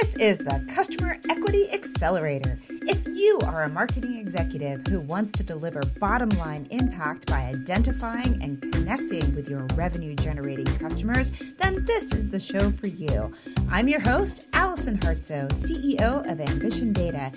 This 0.00 0.16
is 0.16 0.38
the 0.38 0.66
Customer 0.74 1.18
Equity 1.30 1.70
Accelerator. 1.70 2.58
If 2.68 3.06
you 3.06 3.38
are 3.44 3.62
a 3.62 3.68
marketing 3.68 4.18
executive 4.18 4.84
who 4.88 4.98
wants 4.98 5.30
to 5.30 5.44
deliver 5.44 5.82
bottom 6.00 6.30
line 6.30 6.66
impact 6.72 7.28
by 7.28 7.42
identifying 7.42 8.42
and 8.42 8.60
connecting 8.60 9.36
with 9.36 9.48
your 9.48 9.64
revenue 9.76 10.16
generating 10.16 10.66
customers, 10.78 11.30
then 11.58 11.84
this 11.84 12.10
is 12.10 12.28
the 12.28 12.40
show 12.40 12.72
for 12.72 12.88
you. 12.88 13.32
I'm 13.70 13.86
your 13.86 14.00
host, 14.00 14.50
Allison 14.52 14.98
Hartsoe, 14.98 15.52
CEO 15.52 16.28
of 16.28 16.40
Ambition 16.40 16.92
Data. 16.92 17.30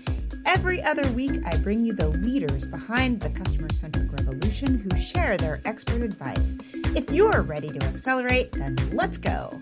Every 0.48 0.82
other 0.82 1.08
week, 1.12 1.40
I 1.46 1.58
bring 1.58 1.86
you 1.86 1.94
the 1.94 2.10
leaders 2.10 2.66
behind 2.66 3.20
the 3.20 3.30
customer 3.30 3.72
centric 3.72 4.12
revolution 4.14 4.80
who 4.80 4.98
share 5.00 5.38
their 5.38 5.62
expert 5.66 6.02
advice. 6.02 6.58
If 6.74 7.12
you're 7.12 7.44
ready 7.44 7.70
to 7.70 7.86
accelerate, 7.86 8.52
then 8.54 8.78
let's 8.94 9.20
go. 9.20 9.62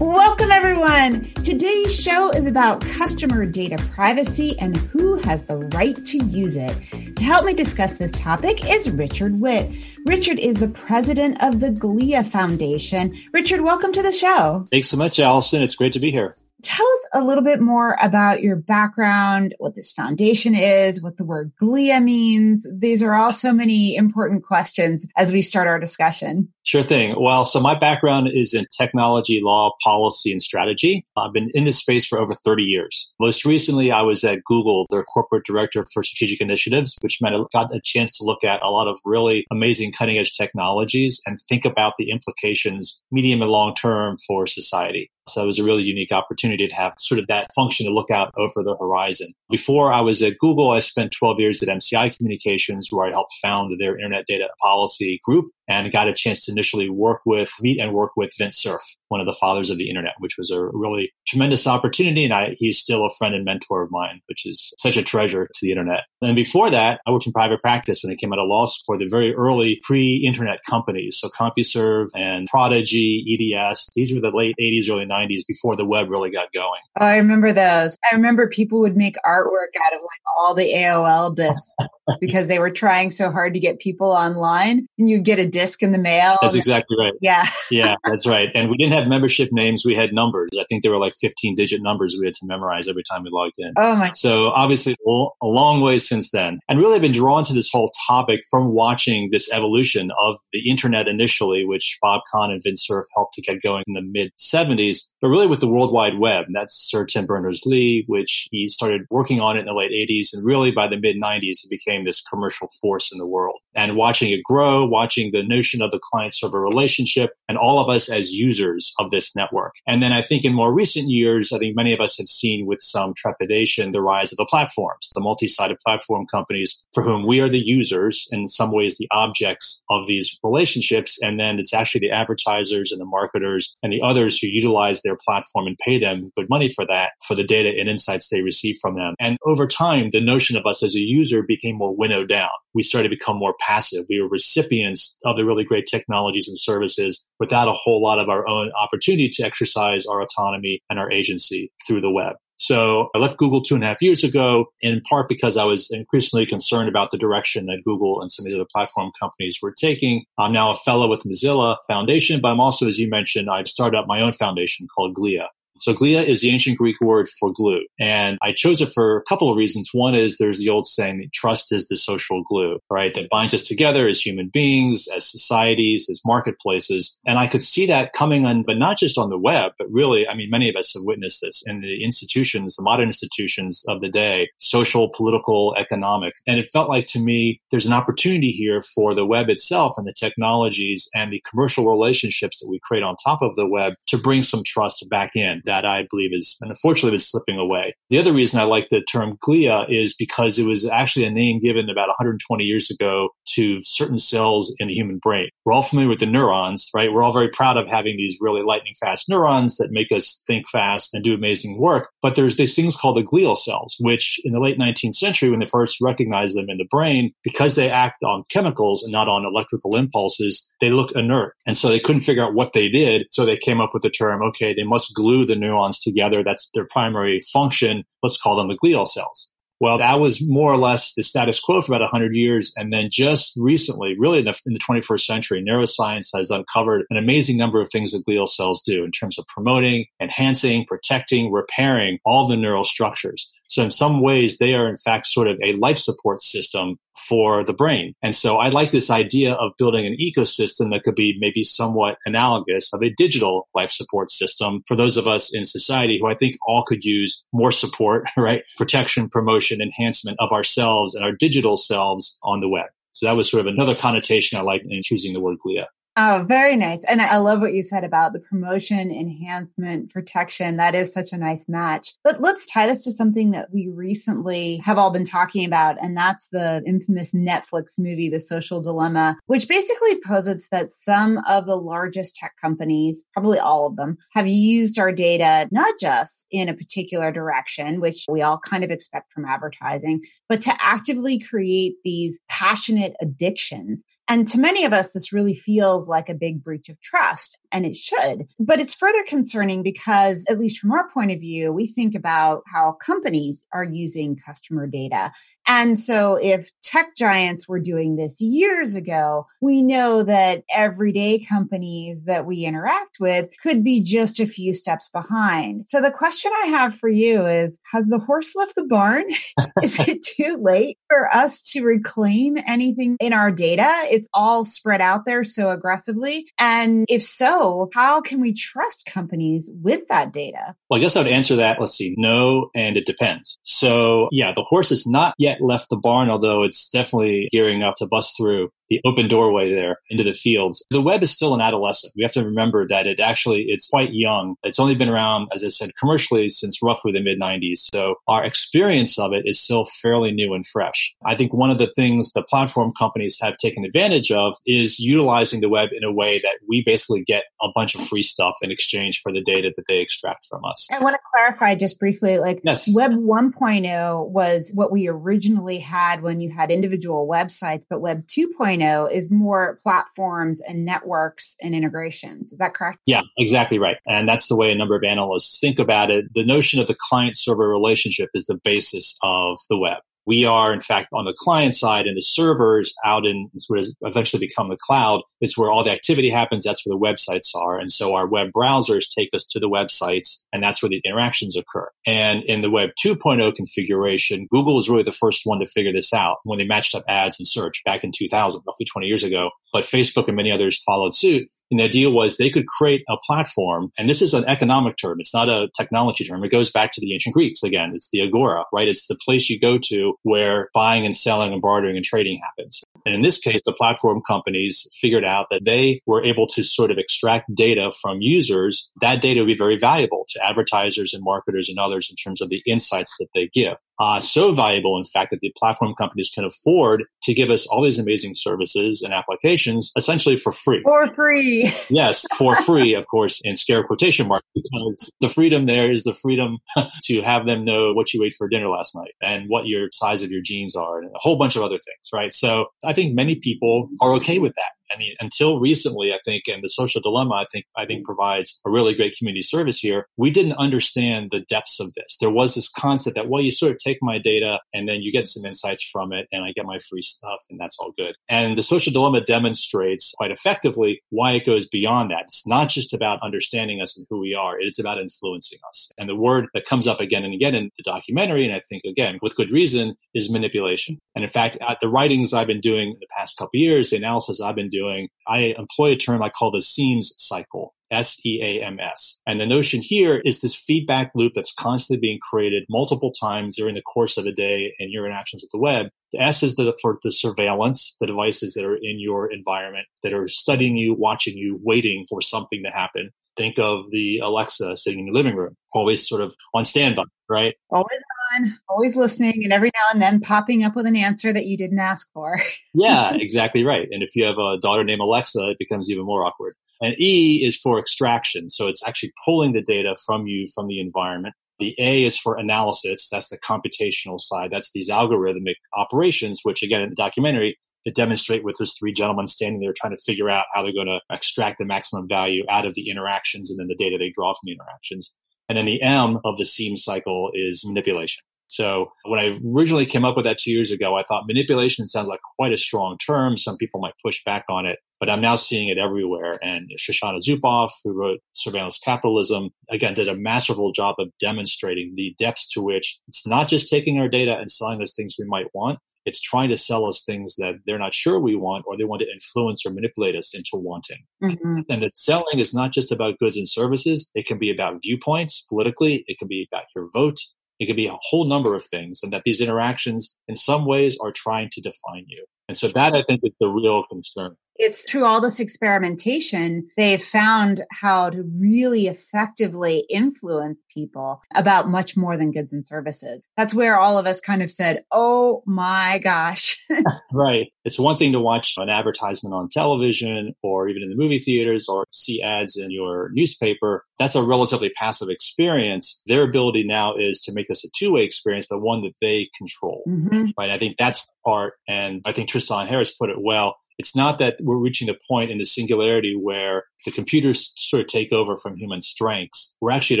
Welcome, 0.00 0.50
everyone. 0.50 1.24
Today's 1.44 1.94
show 1.94 2.30
is 2.30 2.46
about 2.46 2.80
customer 2.80 3.44
data 3.44 3.76
privacy 3.92 4.58
and 4.58 4.74
who 4.74 5.16
has 5.16 5.44
the 5.44 5.58
right 5.74 5.94
to 6.06 6.24
use 6.24 6.56
it. 6.56 6.74
To 7.16 7.22
help 7.22 7.44
me 7.44 7.52
discuss 7.52 7.98
this 7.98 8.12
topic 8.12 8.66
is 8.66 8.90
Richard 8.90 9.38
Whitt. 9.38 9.70
Richard 10.06 10.38
is 10.38 10.56
the 10.56 10.68
president 10.68 11.42
of 11.42 11.60
the 11.60 11.70
GLIA 11.70 12.24
Foundation. 12.24 13.14
Richard, 13.34 13.60
welcome 13.60 13.92
to 13.92 14.02
the 14.02 14.10
show. 14.10 14.66
Thanks 14.70 14.88
so 14.88 14.96
much, 14.96 15.20
Allison. 15.20 15.62
It's 15.62 15.74
great 15.74 15.92
to 15.92 16.00
be 16.00 16.10
here. 16.10 16.34
Tell 16.62 16.86
us 16.86 17.08
a 17.14 17.24
little 17.24 17.44
bit 17.44 17.60
more 17.60 17.96
about 18.00 18.42
your 18.42 18.56
background, 18.56 19.54
what 19.58 19.74
this 19.74 19.92
foundation 19.92 20.54
is, 20.54 21.02
what 21.02 21.16
the 21.16 21.24
word 21.24 21.52
GLIA 21.58 22.00
means. 22.00 22.66
These 22.72 23.02
are 23.02 23.14
all 23.14 23.32
so 23.32 23.52
many 23.52 23.96
important 23.96 24.44
questions 24.44 25.06
as 25.16 25.32
we 25.32 25.42
start 25.42 25.68
our 25.68 25.78
discussion. 25.78 26.52
Sure 26.70 26.84
thing. 26.84 27.16
Well, 27.18 27.44
so 27.44 27.58
my 27.58 27.76
background 27.76 28.28
is 28.32 28.54
in 28.54 28.64
technology, 28.78 29.40
law, 29.42 29.72
policy, 29.82 30.30
and 30.30 30.40
strategy. 30.40 31.04
I've 31.16 31.32
been 31.32 31.50
in 31.52 31.64
this 31.64 31.78
space 31.78 32.06
for 32.06 32.20
over 32.20 32.32
30 32.32 32.62
years. 32.62 33.10
Most 33.18 33.44
recently, 33.44 33.90
I 33.90 34.02
was 34.02 34.22
at 34.22 34.44
Google, 34.44 34.86
their 34.88 35.02
corporate 35.02 35.44
director 35.44 35.84
for 35.92 36.04
strategic 36.04 36.40
initiatives, 36.40 36.96
which 37.00 37.18
meant 37.20 37.34
I 37.34 37.42
got 37.52 37.74
a 37.74 37.80
chance 37.82 38.16
to 38.18 38.24
look 38.24 38.44
at 38.44 38.62
a 38.62 38.70
lot 38.70 38.86
of 38.86 39.00
really 39.04 39.46
amazing 39.50 39.90
cutting 39.90 40.16
edge 40.16 40.36
technologies 40.36 41.20
and 41.26 41.40
think 41.48 41.64
about 41.64 41.94
the 41.98 42.08
implications 42.08 43.02
medium 43.10 43.42
and 43.42 43.50
long 43.50 43.74
term 43.74 44.16
for 44.28 44.46
society. 44.46 45.10
So 45.28 45.42
it 45.42 45.46
was 45.46 45.58
a 45.58 45.64
really 45.64 45.82
unique 45.82 46.12
opportunity 46.12 46.66
to 46.66 46.74
have 46.74 46.94
sort 46.98 47.20
of 47.20 47.26
that 47.28 47.52
function 47.54 47.86
to 47.86 47.92
look 47.92 48.10
out 48.10 48.32
over 48.36 48.62
the 48.64 48.76
horizon. 48.76 49.32
Before 49.48 49.92
I 49.92 50.00
was 50.00 50.22
at 50.22 50.38
Google, 50.38 50.70
I 50.70 50.80
spent 50.80 51.12
12 51.12 51.40
years 51.40 51.62
at 51.62 51.68
MCI 51.68 52.16
Communications, 52.16 52.88
where 52.90 53.06
I 53.06 53.10
helped 53.10 53.34
found 53.40 53.78
their 53.78 53.96
internet 53.96 54.26
data 54.26 54.48
policy 54.60 55.20
group 55.24 55.46
and 55.70 55.92
got 55.92 56.08
a 56.08 56.12
chance 56.12 56.44
to 56.44 56.52
initially 56.52 56.90
work 56.90 57.20
with, 57.24 57.52
meet 57.60 57.80
and 57.80 57.94
work 57.94 58.10
with 58.16 58.30
Vint 58.36 58.54
Cerf, 58.54 58.82
one 59.10 59.20
of 59.20 59.26
the 59.26 59.34
fathers 59.34 59.70
of 59.70 59.78
the 59.78 59.88
internet, 59.88 60.14
which 60.18 60.36
was 60.38 60.50
a 60.50 60.60
really 60.72 61.12
tremendous 61.26 61.66
opportunity. 61.66 62.24
And 62.24 62.32
I, 62.32 62.54
he's 62.56 62.78
still 62.78 63.04
a 63.04 63.10
friend 63.18 63.34
and 63.34 63.44
mentor 63.44 63.82
of 63.82 63.90
mine, 63.90 64.20
which 64.26 64.46
is 64.46 64.72
such 64.78 64.96
a 64.96 65.02
treasure 65.02 65.46
to 65.46 65.60
the 65.60 65.70
internet. 65.70 66.04
And 66.22 66.36
before 66.36 66.70
that, 66.70 67.00
I 67.06 67.10
worked 67.10 67.26
in 67.26 67.32
private 67.32 67.60
practice 67.60 68.00
when 68.02 68.12
I 68.12 68.16
came 68.16 68.32
out 68.32 68.38
of 68.38 68.48
law 68.48 68.66
school 68.66 68.94
for 68.94 68.98
the 68.98 69.08
very 69.08 69.34
early 69.34 69.80
pre-internet 69.82 70.60
companies. 70.68 71.18
So 71.20 71.28
CompuServe 71.28 72.08
and 72.14 72.46
Prodigy, 72.46 73.54
EDS. 73.54 73.88
These 73.94 74.14
were 74.14 74.20
the 74.20 74.30
late 74.30 74.54
80s, 74.60 74.88
early 74.88 75.06
90s 75.06 75.42
before 75.46 75.76
the 75.76 75.84
web 75.84 76.08
really 76.08 76.30
got 76.30 76.52
going. 76.52 76.80
Oh, 77.00 77.06
I 77.06 77.16
remember 77.16 77.52
those. 77.52 77.96
I 78.10 78.14
remember 78.14 78.48
people 78.48 78.80
would 78.80 78.96
make 78.96 79.16
artwork 79.26 79.74
out 79.84 79.92
of 79.92 80.00
like 80.00 80.20
all 80.36 80.54
the 80.54 80.72
AOL 80.72 81.34
discs 81.34 81.72
because 82.20 82.46
they 82.46 82.58
were 82.58 82.70
trying 82.70 83.10
so 83.10 83.30
hard 83.30 83.54
to 83.54 83.60
get 83.60 83.78
people 83.80 84.08
online 84.08 84.86
and 84.98 85.10
you'd 85.10 85.24
get 85.24 85.38
a 85.38 85.46
disc 85.46 85.82
in 85.82 85.92
the 85.92 85.98
mail. 85.98 86.38
That's 86.42 86.54
exactly 86.54 86.96
right. 86.98 87.12
Yeah. 87.20 87.46
yeah, 87.70 87.96
that's 88.04 88.26
right. 88.26 88.48
And 88.54 88.70
we 88.70 88.76
didn't 88.76 88.92
have 88.92 88.99
membership 89.08 89.50
names. 89.52 89.84
We 89.84 89.94
had 89.94 90.12
numbers. 90.12 90.50
I 90.58 90.64
think 90.68 90.82
there 90.82 90.92
were 90.92 90.98
like 90.98 91.14
15 91.20 91.54
digit 91.54 91.82
numbers 91.82 92.16
we 92.18 92.26
had 92.26 92.34
to 92.34 92.46
memorize 92.46 92.88
every 92.88 93.02
time 93.02 93.22
we 93.24 93.30
logged 93.30 93.54
in. 93.58 93.72
Oh 93.76 93.96
my. 93.96 94.12
So 94.12 94.48
obviously 94.48 94.96
a 95.06 95.46
long 95.46 95.80
way 95.80 95.98
since 95.98 96.30
then. 96.30 96.60
And 96.68 96.78
really 96.78 96.96
I've 96.96 97.00
been 97.00 97.12
drawn 97.12 97.44
to 97.44 97.52
this 97.52 97.70
whole 97.70 97.90
topic 98.06 98.40
from 98.50 98.72
watching 98.72 99.28
this 99.30 99.50
evolution 99.52 100.10
of 100.20 100.38
the 100.52 100.68
internet 100.68 101.08
initially, 101.08 101.64
which 101.64 101.98
Bob 102.00 102.20
Kahn 102.32 102.50
and 102.50 102.62
Vint 102.62 102.80
Cerf 102.80 103.06
helped 103.14 103.34
to 103.34 103.42
get 103.42 103.62
going 103.62 103.84
in 103.86 103.94
the 103.94 104.02
mid 104.02 104.32
70s, 104.38 104.98
but 105.20 105.28
really 105.28 105.46
with 105.46 105.60
the 105.60 105.68
World 105.68 105.92
Wide 105.92 106.18
Web. 106.18 106.46
And 106.46 106.54
that's 106.54 106.74
Sir 106.90 107.04
Tim 107.04 107.26
Berners-Lee, 107.26 108.04
which 108.06 108.48
he 108.50 108.68
started 108.68 109.02
working 109.10 109.40
on 109.40 109.56
it 109.56 109.60
in 109.60 109.66
the 109.66 109.74
late 109.74 109.92
80s. 109.92 110.28
And 110.32 110.44
really 110.44 110.70
by 110.70 110.88
the 110.88 110.98
mid 110.98 111.16
90s, 111.16 111.64
it 111.64 111.70
became 111.70 112.04
this 112.04 112.22
commercial 112.22 112.68
force 112.80 113.10
in 113.12 113.18
the 113.18 113.26
world. 113.26 113.58
And 113.74 113.96
watching 113.96 114.30
it 114.30 114.42
grow, 114.42 114.84
watching 114.84 115.30
the 115.32 115.42
notion 115.42 115.82
of 115.82 115.90
the 115.90 116.00
client 116.00 116.34
server 116.34 116.60
relationship, 116.60 117.30
and 117.48 117.58
all 117.58 117.80
of 117.80 117.88
us 117.88 118.08
as 118.08 118.32
users 118.32 118.92
of 118.98 119.10
this 119.10 119.34
network. 119.36 119.74
And 119.86 120.02
then 120.02 120.12
I 120.12 120.22
think 120.22 120.44
in 120.44 120.54
more 120.54 120.72
recent 120.72 121.08
years, 121.08 121.52
I 121.52 121.58
think 121.58 121.76
many 121.76 121.92
of 121.92 122.00
us 122.00 122.16
have 122.18 122.26
seen 122.26 122.66
with 122.66 122.80
some 122.80 123.14
trepidation 123.16 123.92
the 123.92 124.00
rise 124.00 124.32
of 124.32 124.36
the 124.36 124.46
platforms, 124.46 125.10
the 125.14 125.20
multi 125.20 125.46
sided 125.46 125.78
platform 125.84 126.26
companies 126.26 126.84
for 126.92 127.02
whom 127.02 127.26
we 127.26 127.40
are 127.40 127.48
the 127.48 127.58
users, 127.58 128.26
in 128.30 128.48
some 128.48 128.72
ways 128.72 128.98
the 128.98 129.08
objects 129.10 129.84
of 129.90 130.06
these 130.06 130.38
relationships. 130.42 131.16
And 131.22 131.38
then 131.38 131.58
it's 131.58 131.74
actually 131.74 132.00
the 132.00 132.10
advertisers 132.10 132.92
and 132.92 133.00
the 133.00 133.04
marketers 133.04 133.76
and 133.82 133.92
the 133.92 134.02
others 134.02 134.38
who 134.38 134.46
utilize 134.48 135.02
their 135.02 135.16
platform 135.16 135.66
and 135.66 135.78
pay 135.78 135.98
them 135.98 136.32
good 136.36 136.48
money 136.48 136.72
for 136.72 136.86
that, 136.86 137.12
for 137.26 137.34
the 137.34 137.44
data 137.44 137.70
and 137.78 137.88
insights 137.88 138.28
they 138.28 138.42
receive 138.42 138.76
from 138.80 138.96
them. 138.96 139.14
And 139.18 139.36
over 139.46 139.66
time, 139.66 140.10
the 140.12 140.20
notion 140.20 140.56
of 140.56 140.66
us 140.66 140.82
as 140.82 140.94
a 140.94 141.00
user 141.00 141.42
became 141.42 141.76
more 141.76 141.94
winnowed 141.94 142.28
down. 142.28 142.50
We 142.74 142.82
started 142.82 143.08
to 143.08 143.16
become 143.16 143.36
more 143.36 143.54
passive. 143.66 144.04
We 144.08 144.20
were 144.20 144.28
recipients 144.28 145.16
of 145.24 145.36
the 145.36 145.44
really 145.44 145.64
great 145.64 145.86
technologies 145.86 146.48
and 146.48 146.58
services 146.58 147.24
without 147.38 147.68
a 147.68 147.72
whole 147.72 148.02
lot 148.02 148.18
of 148.18 148.28
our 148.28 148.46
own 148.48 148.70
opportunity 148.80 149.28
to 149.34 149.42
exercise 149.42 150.06
our 150.06 150.20
autonomy 150.20 150.80
and 150.90 150.98
our 150.98 151.10
agency 151.10 151.72
through 151.86 152.00
the 152.00 152.10
web. 152.10 152.36
So 152.60 153.08
I 153.14 153.18
left 153.18 153.38
Google 153.38 153.62
two 153.62 153.74
and 153.74 153.82
a 153.82 153.86
half 153.86 154.02
years 154.02 154.22
ago, 154.22 154.66
in 154.82 155.00
part 155.08 155.30
because 155.30 155.56
I 155.56 155.64
was 155.64 155.88
increasingly 155.90 156.44
concerned 156.44 156.90
about 156.90 157.10
the 157.10 157.16
direction 157.16 157.64
that 157.66 157.80
Google 157.86 158.20
and 158.20 158.30
some 158.30 158.44
of 158.44 158.50
these 158.50 158.54
other 158.54 158.68
platform 158.70 159.12
companies 159.18 159.58
were 159.62 159.72
taking. 159.80 160.24
I'm 160.38 160.52
now 160.52 160.70
a 160.70 160.76
fellow 160.76 161.08
with 161.08 161.20
Mozilla 161.20 161.76
Foundation, 161.86 162.38
but 162.42 162.48
I'm 162.48 162.60
also, 162.60 162.86
as 162.86 162.98
you 162.98 163.08
mentioned, 163.08 163.48
I've 163.48 163.66
started 163.66 163.96
up 163.96 164.06
my 164.06 164.20
own 164.20 164.34
foundation 164.34 164.86
called 164.94 165.14
GLIA, 165.14 165.48
so 165.80 165.94
glia 165.94 166.26
is 166.26 166.42
the 166.42 166.50
ancient 166.50 166.78
Greek 166.78 167.00
word 167.00 167.28
for 167.40 167.52
glue. 167.52 167.84
And 167.98 168.38
I 168.42 168.52
chose 168.52 168.80
it 168.80 168.90
for 168.90 169.16
a 169.16 169.22
couple 169.22 169.50
of 169.50 169.56
reasons. 169.56 169.90
One 169.92 170.14
is 170.14 170.36
there's 170.36 170.58
the 170.58 170.68
old 170.68 170.86
saying 170.86 171.18
that 171.18 171.32
trust 171.32 171.72
is 171.72 171.88
the 171.88 171.96
social 171.96 172.42
glue, 172.42 172.78
right? 172.90 173.14
That 173.14 173.30
binds 173.30 173.54
us 173.54 173.66
together 173.66 174.06
as 174.08 174.20
human 174.20 174.48
beings, 174.48 175.08
as 175.14 175.30
societies, 175.30 176.06
as 176.10 176.20
marketplaces. 176.24 177.18
And 177.26 177.38
I 177.38 177.46
could 177.46 177.62
see 177.62 177.86
that 177.86 178.12
coming 178.12 178.44
on, 178.44 178.62
but 178.62 178.76
not 178.76 178.98
just 178.98 179.18
on 179.18 179.30
the 179.30 179.38
web, 179.38 179.72
but 179.78 179.90
really, 179.90 180.28
I 180.28 180.34
mean, 180.34 180.50
many 180.50 180.68
of 180.68 180.76
us 180.76 180.92
have 180.94 181.04
witnessed 181.04 181.40
this 181.40 181.62
in 181.66 181.80
the 181.80 182.04
institutions, 182.04 182.76
the 182.76 182.82
modern 182.82 183.06
institutions 183.06 183.82
of 183.88 184.00
the 184.00 184.08
day, 184.08 184.50
social, 184.58 185.10
political, 185.16 185.74
economic. 185.78 186.34
And 186.46 186.58
it 186.58 186.70
felt 186.72 186.88
like 186.88 187.06
to 187.06 187.18
me, 187.18 187.60
there's 187.70 187.86
an 187.86 187.92
opportunity 187.92 188.50
here 188.50 188.82
for 188.82 189.14
the 189.14 189.26
web 189.26 189.48
itself 189.48 189.94
and 189.96 190.06
the 190.06 190.12
technologies 190.12 191.08
and 191.14 191.32
the 191.32 191.42
commercial 191.48 191.88
relationships 191.88 192.58
that 192.60 192.68
we 192.68 192.80
create 192.82 193.02
on 193.02 193.16
top 193.16 193.40
of 193.42 193.56
the 193.56 193.66
web 193.66 193.94
to 194.08 194.18
bring 194.18 194.42
some 194.42 194.62
trust 194.64 195.06
back 195.08 195.32
in 195.34 195.62
that 195.70 195.86
I 195.86 196.04
believe 196.10 196.32
is, 196.32 196.56
unfortunately, 196.60 197.14
is 197.14 197.30
slipping 197.30 197.56
away. 197.56 197.94
The 198.10 198.18
other 198.18 198.32
reason 198.32 198.58
I 198.58 198.64
like 198.64 198.88
the 198.88 199.02
term 199.02 199.38
glia 199.46 199.88
is 199.88 200.16
because 200.18 200.58
it 200.58 200.66
was 200.66 200.84
actually 200.84 201.26
a 201.26 201.30
name 201.30 201.60
given 201.60 201.88
about 201.88 202.08
120 202.08 202.64
years 202.64 202.90
ago 202.90 203.28
to 203.54 203.78
certain 203.84 204.18
cells 204.18 204.74
in 204.80 204.88
the 204.88 204.94
human 204.94 205.18
brain. 205.18 205.48
We're 205.64 205.72
all 205.72 205.82
familiar 205.82 206.08
with 206.08 206.18
the 206.18 206.26
neurons, 206.26 206.88
right? 206.92 207.12
We're 207.12 207.22
all 207.22 207.32
very 207.32 207.50
proud 207.50 207.76
of 207.76 207.86
having 207.86 208.16
these 208.16 208.36
really 208.40 208.62
lightning 208.62 208.94
fast 208.98 209.28
neurons 209.28 209.76
that 209.76 209.92
make 209.92 210.10
us 210.10 210.42
think 210.44 210.68
fast 210.68 211.14
and 211.14 211.22
do 211.22 211.34
amazing 211.34 211.78
work. 211.78 212.10
But 212.20 212.34
there's 212.34 212.56
these 212.56 212.74
things 212.74 212.96
called 212.96 213.16
the 213.16 213.22
glial 213.22 213.56
cells, 213.56 213.94
which 214.00 214.40
in 214.44 214.52
the 214.52 214.60
late 214.60 214.78
19th 214.78 215.14
century, 215.14 215.50
when 215.50 215.60
they 215.60 215.66
first 215.66 216.00
recognized 216.00 216.56
them 216.56 216.68
in 216.68 216.78
the 216.78 216.88
brain, 216.90 217.32
because 217.44 217.76
they 217.76 217.90
act 217.90 218.24
on 218.24 218.42
chemicals 218.50 219.04
and 219.04 219.12
not 219.12 219.28
on 219.28 219.44
electrical 219.44 219.94
impulses, 219.94 220.68
they 220.80 220.90
looked 220.90 221.14
inert. 221.14 221.54
And 221.64 221.76
so 221.76 221.88
they 221.88 222.00
couldn't 222.00 222.22
figure 222.22 222.42
out 222.42 222.54
what 222.54 222.72
they 222.72 222.88
did. 222.88 223.28
So 223.30 223.46
they 223.46 223.56
came 223.56 223.80
up 223.80 223.90
with 223.92 224.02
the 224.02 224.10
term, 224.10 224.42
okay, 224.42 224.74
they 224.74 224.82
must 224.82 225.14
glue 225.14 225.46
the 225.46 225.59
neurons 225.60 226.00
together. 226.00 226.42
That's 226.42 226.70
their 226.74 226.86
primary 226.86 227.40
function. 227.52 228.04
Let's 228.22 228.40
call 228.40 228.56
them 228.56 228.68
the 228.68 228.78
glial 228.82 229.06
cells. 229.06 229.52
Well, 229.80 229.96
that 229.96 230.20
was 230.20 230.46
more 230.46 230.70
or 230.70 230.76
less 230.76 231.14
the 231.14 231.22
status 231.22 231.58
quo 231.58 231.80
for 231.80 231.92
about 231.92 232.02
100 232.02 232.34
years. 232.34 232.70
And 232.76 232.92
then 232.92 233.08
just 233.10 233.54
recently, 233.56 234.14
really 234.18 234.40
in 234.40 234.44
the, 234.44 234.60
in 234.66 234.74
the 234.74 234.78
21st 234.78 235.24
century, 235.24 235.64
neuroscience 235.66 236.28
has 236.34 236.50
uncovered 236.50 237.06
an 237.08 237.16
amazing 237.16 237.56
number 237.56 237.80
of 237.80 237.90
things 237.90 238.12
that 238.12 238.26
glial 238.28 238.46
cells 238.46 238.82
do 238.82 239.02
in 239.04 239.10
terms 239.10 239.38
of 239.38 239.46
promoting, 239.46 240.04
enhancing, 240.20 240.84
protecting, 240.86 241.50
repairing 241.50 242.18
all 242.26 242.46
the 242.46 242.58
neural 242.58 242.84
structures. 242.84 243.50
So 243.70 243.84
in 243.84 243.92
some 243.92 244.20
ways, 244.20 244.58
they 244.58 244.74
are 244.74 244.88
in 244.88 244.96
fact 244.96 245.28
sort 245.28 245.46
of 245.46 245.56
a 245.62 245.74
life 245.74 245.96
support 245.98 246.42
system 246.42 246.96
for 247.28 247.62
the 247.62 247.72
brain. 247.72 248.14
And 248.20 248.34
so 248.34 248.56
I 248.56 248.68
like 248.70 248.90
this 248.90 249.10
idea 249.10 249.52
of 249.52 249.70
building 249.78 250.06
an 250.06 250.16
ecosystem 250.20 250.90
that 250.90 251.04
could 251.04 251.14
be 251.14 251.36
maybe 251.38 251.62
somewhat 251.62 252.16
analogous 252.26 252.92
of 252.92 253.00
a 253.00 253.14
digital 253.16 253.68
life 253.72 253.92
support 253.92 254.32
system 254.32 254.82
for 254.88 254.96
those 254.96 255.16
of 255.16 255.28
us 255.28 255.54
in 255.54 255.64
society 255.64 256.18
who 256.20 256.26
I 256.26 256.34
think 256.34 256.56
all 256.66 256.82
could 256.82 257.04
use 257.04 257.46
more 257.52 257.70
support, 257.70 258.28
right? 258.36 258.64
Protection, 258.76 259.28
promotion, 259.28 259.80
enhancement 259.80 260.36
of 260.40 260.50
ourselves 260.50 261.14
and 261.14 261.24
our 261.24 261.32
digital 261.32 261.76
selves 261.76 262.40
on 262.42 262.60
the 262.60 262.68
web. 262.68 262.86
So 263.12 263.26
that 263.26 263.36
was 263.36 263.48
sort 263.48 263.60
of 263.60 263.72
another 263.72 263.94
connotation 263.94 264.58
I 264.58 264.62
like 264.62 264.82
in 264.84 265.00
choosing 265.04 265.32
the 265.32 265.40
word 265.40 265.58
glia. 265.64 265.86
Oh, 266.16 266.44
very 266.48 266.74
nice. 266.74 267.04
And 267.04 267.22
I 267.22 267.36
love 267.36 267.60
what 267.60 267.72
you 267.72 267.84
said 267.84 268.02
about 268.02 268.32
the 268.32 268.40
promotion, 268.40 269.12
enhancement, 269.12 270.12
protection. 270.12 270.76
That 270.76 270.96
is 270.96 271.12
such 271.12 271.32
a 271.32 271.36
nice 271.36 271.68
match. 271.68 272.14
But 272.24 272.40
let's 272.40 272.66
tie 272.66 272.88
this 272.88 273.04
to 273.04 273.12
something 273.12 273.52
that 273.52 273.72
we 273.72 273.88
recently 273.88 274.78
have 274.78 274.98
all 274.98 275.12
been 275.12 275.24
talking 275.24 275.64
about, 275.64 276.02
and 276.02 276.16
that's 276.16 276.48
the 276.48 276.82
infamous 276.84 277.32
Netflix 277.32 277.96
movie, 277.96 278.28
The 278.28 278.40
Social 278.40 278.82
Dilemma, 278.82 279.38
which 279.46 279.68
basically 279.68 280.18
posits 280.20 280.68
that 280.70 280.90
some 280.90 281.38
of 281.48 281.66
the 281.66 281.76
largest 281.76 282.34
tech 282.34 282.54
companies, 282.60 283.24
probably 283.32 283.60
all 283.60 283.86
of 283.86 283.96
them, 283.96 284.16
have 284.34 284.48
used 284.48 284.98
our 284.98 285.12
data 285.12 285.68
not 285.70 285.94
just 286.00 286.46
in 286.50 286.68
a 286.68 286.74
particular 286.74 287.30
direction, 287.30 288.00
which 288.00 288.24
we 288.28 288.42
all 288.42 288.58
kind 288.58 288.82
of 288.82 288.90
expect 288.90 289.32
from 289.32 289.44
advertising, 289.44 290.20
but 290.48 290.60
to 290.62 290.74
actively 290.80 291.38
create 291.38 291.94
these 292.04 292.40
passionate 292.48 293.14
addictions 293.20 294.02
and 294.30 294.46
to 294.46 294.60
many 294.60 294.84
of 294.84 294.92
us, 294.92 295.10
this 295.10 295.32
really 295.32 295.56
feels 295.56 296.08
like 296.08 296.28
a 296.28 296.34
big 296.34 296.62
breach 296.62 296.88
of 296.88 297.00
trust, 297.00 297.58
and 297.72 297.84
it 297.84 297.96
should. 297.96 298.46
But 298.60 298.80
it's 298.80 298.94
further 298.94 299.24
concerning 299.26 299.82
because, 299.82 300.46
at 300.48 300.60
least 300.60 300.78
from 300.78 300.92
our 300.92 301.10
point 301.10 301.32
of 301.32 301.40
view, 301.40 301.72
we 301.72 301.88
think 301.88 302.14
about 302.14 302.62
how 302.72 302.92
companies 303.04 303.66
are 303.72 303.82
using 303.82 304.36
customer 304.36 304.86
data. 304.86 305.32
And 305.72 306.00
so 306.00 306.34
if 306.34 306.68
tech 306.82 307.14
giants 307.16 307.68
were 307.68 307.78
doing 307.78 308.16
this 308.16 308.40
years 308.40 308.96
ago, 308.96 309.46
we 309.60 309.82
know 309.82 310.24
that 310.24 310.64
everyday 310.74 311.44
companies 311.44 312.24
that 312.24 312.44
we 312.44 312.64
interact 312.64 313.18
with 313.20 313.50
could 313.62 313.84
be 313.84 314.02
just 314.02 314.40
a 314.40 314.48
few 314.48 314.74
steps 314.74 315.10
behind. 315.10 315.86
So 315.86 316.00
the 316.00 316.10
question 316.10 316.50
I 316.64 316.66
have 316.66 316.96
for 316.96 317.08
you 317.08 317.46
is, 317.46 317.78
has 317.92 318.08
the 318.08 318.18
horse 318.18 318.56
left 318.56 318.74
the 318.74 318.82
barn? 318.82 319.26
is 319.82 320.08
it 320.08 320.22
too 320.22 320.58
late 320.60 320.98
for 321.08 321.32
us 321.32 321.62
to 321.70 321.84
reclaim 321.84 322.58
anything 322.66 323.16
in 323.20 323.32
our 323.32 323.52
data? 323.52 323.88
It's 324.10 324.28
all 324.34 324.64
spread 324.64 325.00
out 325.00 325.24
there 325.24 325.44
so 325.44 325.70
aggressively. 325.70 326.48
And 326.58 327.06
if 327.08 327.22
so, 327.22 327.90
how 327.94 328.20
can 328.22 328.40
we 328.40 328.54
trust 328.54 329.06
companies 329.06 329.70
with 329.80 330.08
that 330.08 330.32
data? 330.32 330.74
Well, 330.88 330.98
I 330.98 331.00
guess 331.00 331.14
I 331.14 331.20
would 331.20 331.30
answer 331.30 331.54
that. 331.56 331.76
Let's 331.78 331.96
see. 331.96 332.16
No, 332.18 332.70
and 332.74 332.96
it 332.96 333.06
depends. 333.06 333.60
So 333.62 334.28
yeah, 334.32 334.52
the 334.52 334.64
horse 334.64 334.90
is 334.90 335.06
not 335.06 335.34
yet 335.38 335.59
left 335.60 335.88
the 335.90 335.96
barn, 335.96 336.30
although 336.30 336.62
it's 336.62 336.88
definitely 336.90 337.48
gearing 337.52 337.82
up 337.82 337.94
to 337.96 338.06
bust 338.06 338.34
through 338.36 338.70
the 338.90 339.00
open 339.04 339.28
doorway 339.28 339.72
there 339.72 340.00
into 340.10 340.24
the 340.24 340.32
fields. 340.32 340.84
The 340.90 341.00
web 341.00 341.22
is 341.22 341.30
still 341.30 341.54
an 341.54 341.60
adolescent. 341.60 342.12
We 342.16 342.22
have 342.24 342.32
to 342.32 342.44
remember 342.44 342.86
that 342.88 343.06
it 343.06 343.20
actually, 343.20 343.66
it's 343.68 343.86
quite 343.86 344.10
young. 344.12 344.56
It's 344.64 344.80
only 344.80 344.96
been 344.96 345.08
around, 345.08 345.48
as 345.54 345.64
I 345.64 345.68
said, 345.68 345.92
commercially 345.98 346.48
since 346.48 346.82
roughly 346.82 347.12
the 347.12 347.20
mid 347.20 347.40
90s. 347.40 347.88
So 347.94 348.16
our 348.26 348.44
experience 348.44 349.18
of 349.18 349.32
it 349.32 349.44
is 349.46 349.62
still 349.62 349.84
fairly 350.02 350.32
new 350.32 350.52
and 350.52 350.66
fresh. 350.66 351.14
I 351.24 351.36
think 351.36 351.54
one 351.54 351.70
of 351.70 351.78
the 351.78 351.86
things 351.94 352.32
the 352.32 352.42
platform 352.42 352.92
companies 352.98 353.38
have 353.40 353.56
taken 353.56 353.84
advantage 353.84 354.32
of 354.32 354.56
is 354.66 354.98
utilizing 354.98 355.60
the 355.60 355.68
web 355.68 355.90
in 355.92 356.02
a 356.02 356.12
way 356.12 356.40
that 356.40 356.58
we 356.68 356.82
basically 356.84 357.22
get 357.22 357.44
a 357.62 357.68
bunch 357.74 357.94
of 357.94 358.06
free 358.08 358.22
stuff 358.22 358.56
in 358.60 358.72
exchange 358.72 359.20
for 359.22 359.32
the 359.32 359.40
data 359.40 359.70
that 359.76 359.84
they 359.86 360.00
extract 360.00 360.46
from 360.50 360.64
us. 360.64 360.88
I 360.90 360.98
want 360.98 361.14
to 361.14 361.20
clarify 361.32 361.76
just 361.76 362.00
briefly, 362.00 362.38
like 362.38 362.60
yes. 362.64 362.92
web 362.92 363.12
1.0 363.12 364.28
was 364.30 364.72
what 364.74 364.90
we 364.90 365.06
originally 365.06 365.78
had 365.78 366.22
when 366.22 366.40
you 366.40 366.50
had 366.50 366.72
individual 366.72 367.28
websites, 367.28 367.84
but 367.88 368.00
web 368.00 368.26
2.0 368.26 368.79
is 368.82 369.30
more 369.30 369.78
platforms 369.82 370.60
and 370.60 370.84
networks 370.84 371.56
and 371.62 371.74
integrations. 371.74 372.52
Is 372.52 372.58
that 372.58 372.74
correct? 372.74 372.98
Yeah, 373.06 373.22
exactly 373.38 373.78
right. 373.78 373.96
And 374.06 374.28
that's 374.28 374.48
the 374.48 374.56
way 374.56 374.70
a 374.70 374.74
number 374.74 374.96
of 374.96 375.04
analysts 375.04 375.58
think 375.60 375.78
about 375.78 376.10
it. 376.10 376.26
The 376.34 376.44
notion 376.44 376.80
of 376.80 376.86
the 376.86 376.96
client 377.08 377.36
server 377.36 377.68
relationship 377.68 378.30
is 378.34 378.46
the 378.46 378.58
basis 378.62 379.18
of 379.22 379.58
the 379.68 379.78
web. 379.78 379.98
We 380.30 380.44
are, 380.44 380.72
in 380.72 380.80
fact, 380.80 381.08
on 381.12 381.24
the 381.24 381.34
client 381.36 381.74
side 381.74 382.06
and 382.06 382.16
the 382.16 382.22
servers 382.22 382.94
out 383.04 383.26
in 383.26 383.50
what 383.66 383.78
has 383.78 383.96
eventually 384.02 384.38
become 384.38 384.68
the 384.68 384.76
cloud 384.76 385.22
is 385.40 385.58
where 385.58 385.72
all 385.72 385.82
the 385.82 385.90
activity 385.90 386.30
happens. 386.30 386.62
That's 386.62 386.86
where 386.86 386.96
the 386.96 387.04
websites 387.04 387.48
are. 387.60 387.80
And 387.80 387.90
so 387.90 388.14
our 388.14 388.28
web 388.28 388.52
browsers 388.56 389.06
take 389.12 389.30
us 389.34 389.44
to 389.46 389.58
the 389.58 389.68
websites 389.68 390.44
and 390.52 390.62
that's 390.62 390.84
where 390.84 390.88
the 390.88 391.00
interactions 391.04 391.56
occur. 391.56 391.88
And 392.06 392.44
in 392.44 392.60
the 392.60 392.70
web 392.70 392.90
2.0 393.04 393.56
configuration, 393.56 394.46
Google 394.52 394.76
was 394.76 394.88
really 394.88 395.02
the 395.02 395.10
first 395.10 395.42
one 395.46 395.58
to 395.58 395.66
figure 395.66 395.92
this 395.92 396.12
out 396.12 396.36
when 396.44 396.60
they 396.60 396.64
matched 396.64 396.94
up 396.94 397.02
ads 397.08 397.40
and 397.40 397.48
search 397.48 397.82
back 397.84 398.04
in 398.04 398.12
2000, 398.16 398.62
roughly 398.64 398.86
20 398.86 399.08
years 399.08 399.24
ago. 399.24 399.50
But 399.72 399.84
Facebook 399.84 400.28
and 400.28 400.36
many 400.36 400.52
others 400.52 400.80
followed 400.86 401.12
suit. 401.12 401.48
And 401.70 401.80
the 401.80 401.84
idea 401.84 402.10
was 402.10 402.36
they 402.36 402.50
could 402.50 402.66
create 402.66 403.02
a 403.08 403.16
platform. 403.24 403.92
And 403.98 404.08
this 404.08 404.22
is 404.22 404.34
an 404.34 404.44
economic 404.46 404.96
term. 404.96 405.18
It's 405.20 405.34
not 405.34 405.48
a 405.48 405.68
technology 405.76 406.24
term. 406.24 406.44
It 406.44 406.50
goes 406.50 406.70
back 406.70 406.92
to 406.92 407.00
the 407.00 407.14
ancient 407.14 407.34
Greeks 407.34 407.62
again. 407.62 407.92
It's 407.94 408.10
the 408.10 408.22
agora, 408.22 408.64
right? 408.72 408.88
It's 408.88 409.06
the 409.06 409.18
place 409.24 409.48
you 409.48 409.58
go 409.58 409.78
to 409.88 410.14
where 410.22 410.68
buying 410.74 411.04
and 411.04 411.16
selling 411.16 411.52
and 411.52 411.62
bartering 411.62 411.96
and 411.96 412.04
trading 412.04 412.40
happens. 412.42 412.82
And 413.06 413.14
in 413.14 413.22
this 413.22 413.38
case, 413.38 413.60
the 413.64 413.72
platform 413.72 414.20
companies 414.26 414.86
figured 415.00 415.24
out 415.24 415.46
that 415.50 415.64
they 415.64 416.02
were 416.06 416.22
able 416.22 416.46
to 416.48 416.62
sort 416.62 416.90
of 416.90 416.98
extract 416.98 417.54
data 417.54 417.92
from 418.00 418.20
users. 418.20 418.90
That 419.00 419.22
data 419.22 419.40
would 419.40 419.46
be 419.46 419.56
very 419.56 419.78
valuable 419.78 420.26
to 420.30 420.46
advertisers 420.46 421.14
and 421.14 421.24
marketers 421.24 421.68
and 421.68 421.78
others 421.78 422.08
in 422.10 422.16
terms 422.16 422.40
of 422.40 422.50
the 422.50 422.62
insights 422.66 423.16
that 423.18 423.28
they 423.34 423.48
give 423.52 423.76
uh, 424.00 424.18
so 424.18 424.50
valuable, 424.50 424.96
in 424.96 425.04
fact, 425.04 425.30
that 425.30 425.40
the 425.40 425.52
platform 425.56 425.94
companies 425.94 426.30
can 426.34 426.44
afford 426.44 427.04
to 427.22 427.34
give 427.34 427.50
us 427.50 427.66
all 427.66 427.84
these 427.84 427.98
amazing 427.98 428.34
services 428.34 429.02
and 429.02 429.12
applications 429.12 429.92
essentially 429.96 430.38
for 430.38 430.52
free. 430.52 430.80
For 430.82 431.12
free. 431.12 431.70
yes, 431.90 432.24
for 432.38 432.56
free, 432.56 432.94
of 432.94 433.06
course, 433.06 433.40
in 433.44 433.56
scare 433.56 433.84
quotation 433.84 434.26
marks, 434.26 434.46
because 434.54 435.12
the 435.20 435.28
freedom 435.28 435.66
there 435.66 435.92
is 435.92 436.04
the 436.04 436.14
freedom 436.14 436.58
to 437.04 437.20
have 437.20 437.44
them 437.44 437.64
know 437.64 437.92
what 437.92 438.14
you 438.14 438.24
ate 438.24 438.34
for 438.36 438.48
dinner 438.48 438.68
last 438.68 438.94
night 438.94 439.12
and 439.22 439.48
what 439.48 439.66
your 439.66 439.88
size 439.92 440.22
of 440.22 440.30
your 440.30 440.40
jeans 440.42 440.74
are 440.74 440.98
and 440.98 441.10
a 441.14 441.18
whole 441.18 441.36
bunch 441.36 441.54
of 441.54 441.62
other 441.62 441.78
things, 441.78 442.08
right? 442.12 442.32
So 442.32 442.66
I 442.82 442.94
think 442.94 443.14
many 443.14 443.34
people 443.34 443.90
are 444.00 444.14
okay 444.14 444.38
with 444.38 444.54
that. 444.54 444.72
I 444.92 444.98
mean, 444.98 445.14
until 445.20 445.60
recently, 445.60 446.12
I 446.12 446.18
think, 446.24 446.44
and 446.48 446.62
the 446.62 446.68
social 446.68 447.00
dilemma, 447.00 447.34
I 447.34 447.44
think, 447.52 447.64
I 447.76 447.86
think 447.86 448.02
mm. 448.02 448.04
provides 448.04 448.60
a 448.66 448.70
really 448.70 448.94
great 448.94 449.16
community 449.16 449.42
service 449.42 449.78
here. 449.78 450.06
We 450.16 450.30
didn't 450.30 450.54
understand 450.54 451.30
the 451.30 451.40
depths 451.40 451.80
of 451.80 451.92
this. 451.94 452.16
There 452.20 452.30
was 452.30 452.54
this 452.54 452.68
concept 452.68 453.16
that, 453.16 453.28
well, 453.28 453.42
you 453.42 453.50
sort 453.50 453.72
of 453.72 453.78
take 453.78 453.98
my 454.02 454.18
data 454.18 454.60
and 454.74 454.88
then 454.88 455.02
you 455.02 455.12
get 455.12 455.28
some 455.28 455.44
insights 455.44 455.82
from 455.82 456.12
it 456.12 456.26
and 456.32 456.44
I 456.44 456.52
get 456.52 456.66
my 456.66 456.78
free 456.78 457.02
stuff 457.02 457.40
and 457.50 457.58
that's 457.58 457.76
all 457.78 457.92
good. 457.96 458.14
And 458.28 458.56
the 458.56 458.62
social 458.62 458.92
dilemma 458.92 459.20
demonstrates 459.22 460.12
quite 460.16 460.30
effectively 460.30 461.02
why 461.10 461.32
it 461.32 461.46
goes 461.46 461.68
beyond 461.68 462.10
that. 462.10 462.24
It's 462.24 462.46
not 462.46 462.68
just 462.68 462.92
about 462.92 463.22
understanding 463.22 463.80
us 463.80 463.96
and 463.96 464.06
who 464.10 464.20
we 464.20 464.34
are. 464.34 464.58
It's 464.58 464.78
about 464.78 464.98
influencing 464.98 465.58
us. 465.68 465.92
And 465.98 466.08
the 466.08 466.16
word 466.16 466.46
that 466.54 466.66
comes 466.66 466.86
up 466.86 467.00
again 467.00 467.24
and 467.24 467.34
again 467.34 467.54
in 467.54 467.70
the 467.76 467.82
documentary, 467.82 468.44
and 468.44 468.54
I 468.54 468.60
think 468.60 468.82
again 468.84 469.18
with 469.22 469.36
good 469.36 469.50
reason, 469.50 469.94
is 470.14 470.32
manipulation. 470.32 470.98
And 471.14 471.24
in 471.24 471.30
fact, 471.30 471.58
at 471.66 471.78
the 471.80 471.88
writings 471.88 472.32
I've 472.32 472.46
been 472.46 472.60
doing 472.60 472.90
in 472.90 472.96
the 473.00 473.06
past 473.16 473.36
couple 473.36 473.60
years, 473.60 473.90
the 473.90 473.96
analysis 473.96 474.40
I've 474.40 474.54
been 474.54 474.70
doing, 474.70 474.79
doing, 474.80 475.08
I 475.26 475.54
employ 475.58 475.92
a 475.92 475.96
term 475.96 476.22
I 476.22 476.30
call 476.30 476.50
the 476.50 476.60
SEAMS 476.60 477.12
cycle. 477.16 477.74
S 477.90 478.24
E 478.24 478.40
A 478.40 478.64
M 478.64 478.78
S. 478.78 479.20
And 479.26 479.40
the 479.40 479.46
notion 479.46 479.80
here 479.82 480.22
is 480.24 480.40
this 480.40 480.54
feedback 480.54 481.10
loop 481.14 481.32
that's 481.34 481.52
constantly 481.52 482.00
being 482.00 482.20
created 482.20 482.64
multiple 482.70 483.12
times 483.20 483.56
during 483.56 483.74
the 483.74 483.82
course 483.82 484.16
of 484.16 484.26
a 484.26 484.32
day 484.32 484.72
and 484.78 484.92
your 484.92 485.06
interactions 485.06 485.42
with 485.42 485.50
the 485.50 485.58
web. 485.58 485.86
The 486.12 486.20
S 486.20 486.42
is 486.42 486.54
the, 486.56 486.76
for 486.80 486.98
the 487.02 487.10
surveillance, 487.10 487.96
the 488.00 488.06
devices 488.06 488.54
that 488.54 488.64
are 488.64 488.76
in 488.76 489.00
your 489.00 489.30
environment 489.32 489.86
that 490.02 490.12
are 490.12 490.28
studying 490.28 490.76
you, 490.76 490.94
watching 490.94 491.36
you, 491.36 491.58
waiting 491.62 492.04
for 492.08 492.20
something 492.20 492.62
to 492.64 492.70
happen. 492.70 493.10
Think 493.40 493.58
of 493.58 493.90
the 493.90 494.18
Alexa 494.18 494.76
sitting 494.76 494.98
in 494.98 495.06
your 495.06 495.14
living 495.14 495.34
room, 495.34 495.56
always 495.72 496.06
sort 496.06 496.20
of 496.20 496.36
on 496.52 496.66
standby, 496.66 497.04
right? 497.26 497.54
Always 497.70 498.00
on, 498.36 498.52
always 498.68 498.96
listening, 498.96 499.44
and 499.44 499.50
every 499.50 499.70
now 499.74 499.80
and 499.94 500.02
then 500.02 500.20
popping 500.20 500.62
up 500.62 500.76
with 500.76 500.84
an 500.84 500.94
answer 500.94 501.32
that 501.32 501.46
you 501.46 501.56
didn't 501.56 501.78
ask 501.78 502.06
for. 502.12 502.38
yeah, 502.74 503.14
exactly 503.14 503.64
right. 503.64 503.88
And 503.90 504.02
if 504.02 504.14
you 504.14 504.26
have 504.26 504.36
a 504.36 504.58
daughter 504.58 504.84
named 504.84 505.00
Alexa, 505.00 505.52
it 505.52 505.56
becomes 505.58 505.88
even 505.88 506.04
more 506.04 506.22
awkward. 506.22 506.52
And 506.82 506.94
E 507.00 507.42
is 507.42 507.56
for 507.56 507.78
extraction. 507.78 508.50
So 508.50 508.68
it's 508.68 508.86
actually 508.86 509.14
pulling 509.24 509.52
the 509.52 509.62
data 509.62 509.96
from 510.04 510.26
you 510.26 510.44
from 510.54 510.68
the 510.68 510.78
environment. 510.78 511.34
The 511.60 511.74
A 511.78 512.04
is 512.04 512.18
for 512.18 512.36
analysis. 512.36 513.08
That's 513.10 513.28
the 513.28 513.38
computational 513.38 514.20
side. 514.20 514.50
That's 514.50 514.72
these 514.72 514.90
algorithmic 514.90 515.56
operations, 515.74 516.40
which 516.42 516.62
again, 516.62 516.82
in 516.82 516.90
the 516.90 516.94
documentary, 516.94 517.56
it 517.84 517.94
demonstrate 517.94 518.44
with 518.44 518.56
those 518.58 518.74
three 518.78 518.92
gentlemen 518.92 519.26
standing 519.26 519.60
there 519.60 519.72
trying 519.72 519.96
to 519.96 520.02
figure 520.02 520.28
out 520.28 520.46
how 520.52 520.62
they're 520.62 520.72
going 520.72 520.86
to 520.86 521.00
extract 521.10 521.58
the 521.58 521.64
maximum 521.64 522.06
value 522.08 522.44
out 522.48 522.66
of 522.66 522.74
the 522.74 522.90
interactions 522.90 523.50
and 523.50 523.58
then 523.58 523.68
the 523.68 523.74
data 523.74 523.96
they 523.98 524.10
draw 524.10 524.32
from 524.32 524.46
the 524.46 524.52
interactions. 524.52 525.14
And 525.48 525.58
then 525.58 525.66
the 525.66 525.82
M 525.82 526.18
of 526.24 526.38
the 526.38 526.44
SEAM 526.44 526.76
cycle 526.76 527.30
is 527.34 527.64
manipulation. 527.66 528.22
So 528.50 528.92
when 529.04 529.20
I 529.20 529.38
originally 529.54 529.86
came 529.86 530.04
up 530.04 530.16
with 530.16 530.24
that 530.24 530.38
two 530.38 530.50
years 530.50 530.72
ago, 530.72 530.96
I 530.96 531.04
thought 531.04 531.28
manipulation 531.28 531.86
sounds 531.86 532.08
like 532.08 532.20
quite 532.36 532.52
a 532.52 532.56
strong 532.56 532.98
term. 532.98 533.36
Some 533.36 533.56
people 533.56 533.80
might 533.80 533.94
push 534.04 534.24
back 534.24 534.44
on 534.50 534.66
it, 534.66 534.80
but 534.98 535.08
I'm 535.08 535.20
now 535.20 535.36
seeing 535.36 535.68
it 535.68 535.78
everywhere. 535.78 536.36
And 536.42 536.68
Shoshana 536.76 537.20
Zuboff, 537.24 537.70
who 537.84 537.92
wrote 537.92 538.18
Surveillance 538.32 538.78
Capitalism, 538.78 539.50
again, 539.70 539.94
did 539.94 540.08
a 540.08 540.16
masterful 540.16 540.72
job 540.72 540.96
of 540.98 541.10
demonstrating 541.20 541.94
the 541.96 542.14
depths 542.18 542.50
to 542.52 542.60
which 542.60 542.98
it's 543.06 543.24
not 543.24 543.46
just 543.46 543.70
taking 543.70 544.00
our 544.00 544.08
data 544.08 544.36
and 544.36 544.50
selling 544.50 544.82
us 544.82 544.94
things 544.96 545.14
we 545.16 545.26
might 545.26 545.46
want. 545.54 545.78
It's 546.06 546.20
trying 546.20 546.48
to 546.48 546.56
sell 546.56 546.86
us 546.86 547.02
things 547.04 547.36
that 547.36 547.56
they're 547.66 547.78
not 547.78 547.94
sure 547.94 548.18
we 548.18 548.34
want 548.34 548.64
or 548.66 548.76
they 548.76 548.84
want 548.84 549.02
to 549.02 549.10
influence 549.10 549.64
or 549.66 549.70
manipulate 549.70 550.16
us 550.16 550.34
into 550.34 550.52
wanting. 550.54 551.04
Mm-hmm. 551.22 551.60
And 551.68 551.82
that 551.82 551.96
selling 551.96 552.38
is 552.38 552.54
not 552.54 552.72
just 552.72 552.90
about 552.90 553.18
goods 553.18 553.36
and 553.36 553.48
services. 553.48 554.10
It 554.14 554.26
can 554.26 554.38
be 554.38 554.50
about 554.50 554.80
viewpoints 554.82 555.46
politically. 555.48 556.04
It 556.06 556.18
can 556.18 556.28
be 556.28 556.48
about 556.50 556.64
your 556.74 556.88
vote. 556.92 557.18
It 557.58 557.66
can 557.66 557.76
be 557.76 557.86
a 557.86 557.98
whole 558.00 558.24
number 558.24 558.54
of 558.54 558.64
things, 558.64 559.00
and 559.02 559.12
that 559.12 559.24
these 559.24 559.42
interactions, 559.42 560.18
in 560.26 560.34
some 560.34 560.64
ways, 560.64 560.96
are 560.98 561.12
trying 561.12 561.50
to 561.52 561.60
define 561.60 562.06
you. 562.06 562.24
And 562.48 562.56
so 562.56 562.68
that 562.68 562.94
I 562.94 563.02
think 563.06 563.20
is 563.22 563.34
the 563.38 563.48
real 563.48 563.84
concern. 563.84 564.34
It's 564.60 564.82
through 564.82 565.06
all 565.06 565.22
this 565.22 565.40
experimentation, 565.40 566.68
they've 566.76 567.02
found 567.02 567.64
how 567.72 568.10
to 568.10 568.22
really 568.38 568.88
effectively 568.88 569.86
influence 569.88 570.62
people 570.72 571.22
about 571.34 571.68
much 571.68 571.96
more 571.96 572.18
than 572.18 572.30
goods 572.30 572.52
and 572.52 572.66
services. 572.66 573.22
That's 573.38 573.54
where 573.54 573.78
all 573.78 573.98
of 573.98 574.06
us 574.06 574.20
kind 574.20 574.42
of 574.42 574.50
said, 574.50 574.84
Oh 574.92 575.42
my 575.46 575.98
gosh. 576.04 576.62
right. 577.12 577.50
It's 577.64 577.78
one 577.78 577.96
thing 577.96 578.12
to 578.12 578.20
watch 578.20 578.54
an 578.58 578.68
advertisement 578.68 579.34
on 579.34 579.48
television 579.48 580.34
or 580.42 580.68
even 580.68 580.82
in 580.82 580.90
the 580.90 580.96
movie 580.96 581.18
theaters 581.18 581.66
or 581.66 581.86
see 581.90 582.20
ads 582.20 582.58
in 582.58 582.70
your 582.70 583.08
newspaper. 583.12 583.86
That's 583.98 584.14
a 584.14 584.22
relatively 584.22 584.70
passive 584.76 585.08
experience. 585.08 586.02
Their 586.06 586.22
ability 586.22 586.64
now 586.64 586.96
is 586.96 587.20
to 587.22 587.32
make 587.32 587.46
this 587.46 587.64
a 587.64 587.68
two 587.74 587.92
way 587.92 588.02
experience, 588.02 588.46
but 588.48 588.60
one 588.60 588.82
that 588.82 588.92
they 589.00 589.30
control. 589.38 589.84
Mm-hmm. 589.88 590.28
Right. 590.38 590.50
I 590.50 590.58
think 590.58 590.76
that's 590.78 591.06
the 591.06 591.12
part. 591.24 591.54
And 591.66 592.02
I 592.04 592.12
think 592.12 592.28
Tristan 592.28 592.66
Harris 592.66 592.94
put 592.94 593.08
it 593.08 593.16
well. 593.18 593.56
It's 593.80 593.96
not 593.96 594.18
that 594.18 594.36
we're 594.42 594.58
reaching 594.58 594.90
a 594.90 594.94
point 595.08 595.30
in 595.30 595.38
the 595.38 595.46
singularity 595.46 596.14
where 596.14 596.64
the 596.84 596.90
computers 596.90 597.54
sort 597.56 597.80
of 597.80 597.86
take 597.86 598.12
over 598.12 598.36
from 598.36 598.58
human 598.58 598.82
strengths. 598.82 599.56
We're 599.58 599.70
actually 599.70 600.00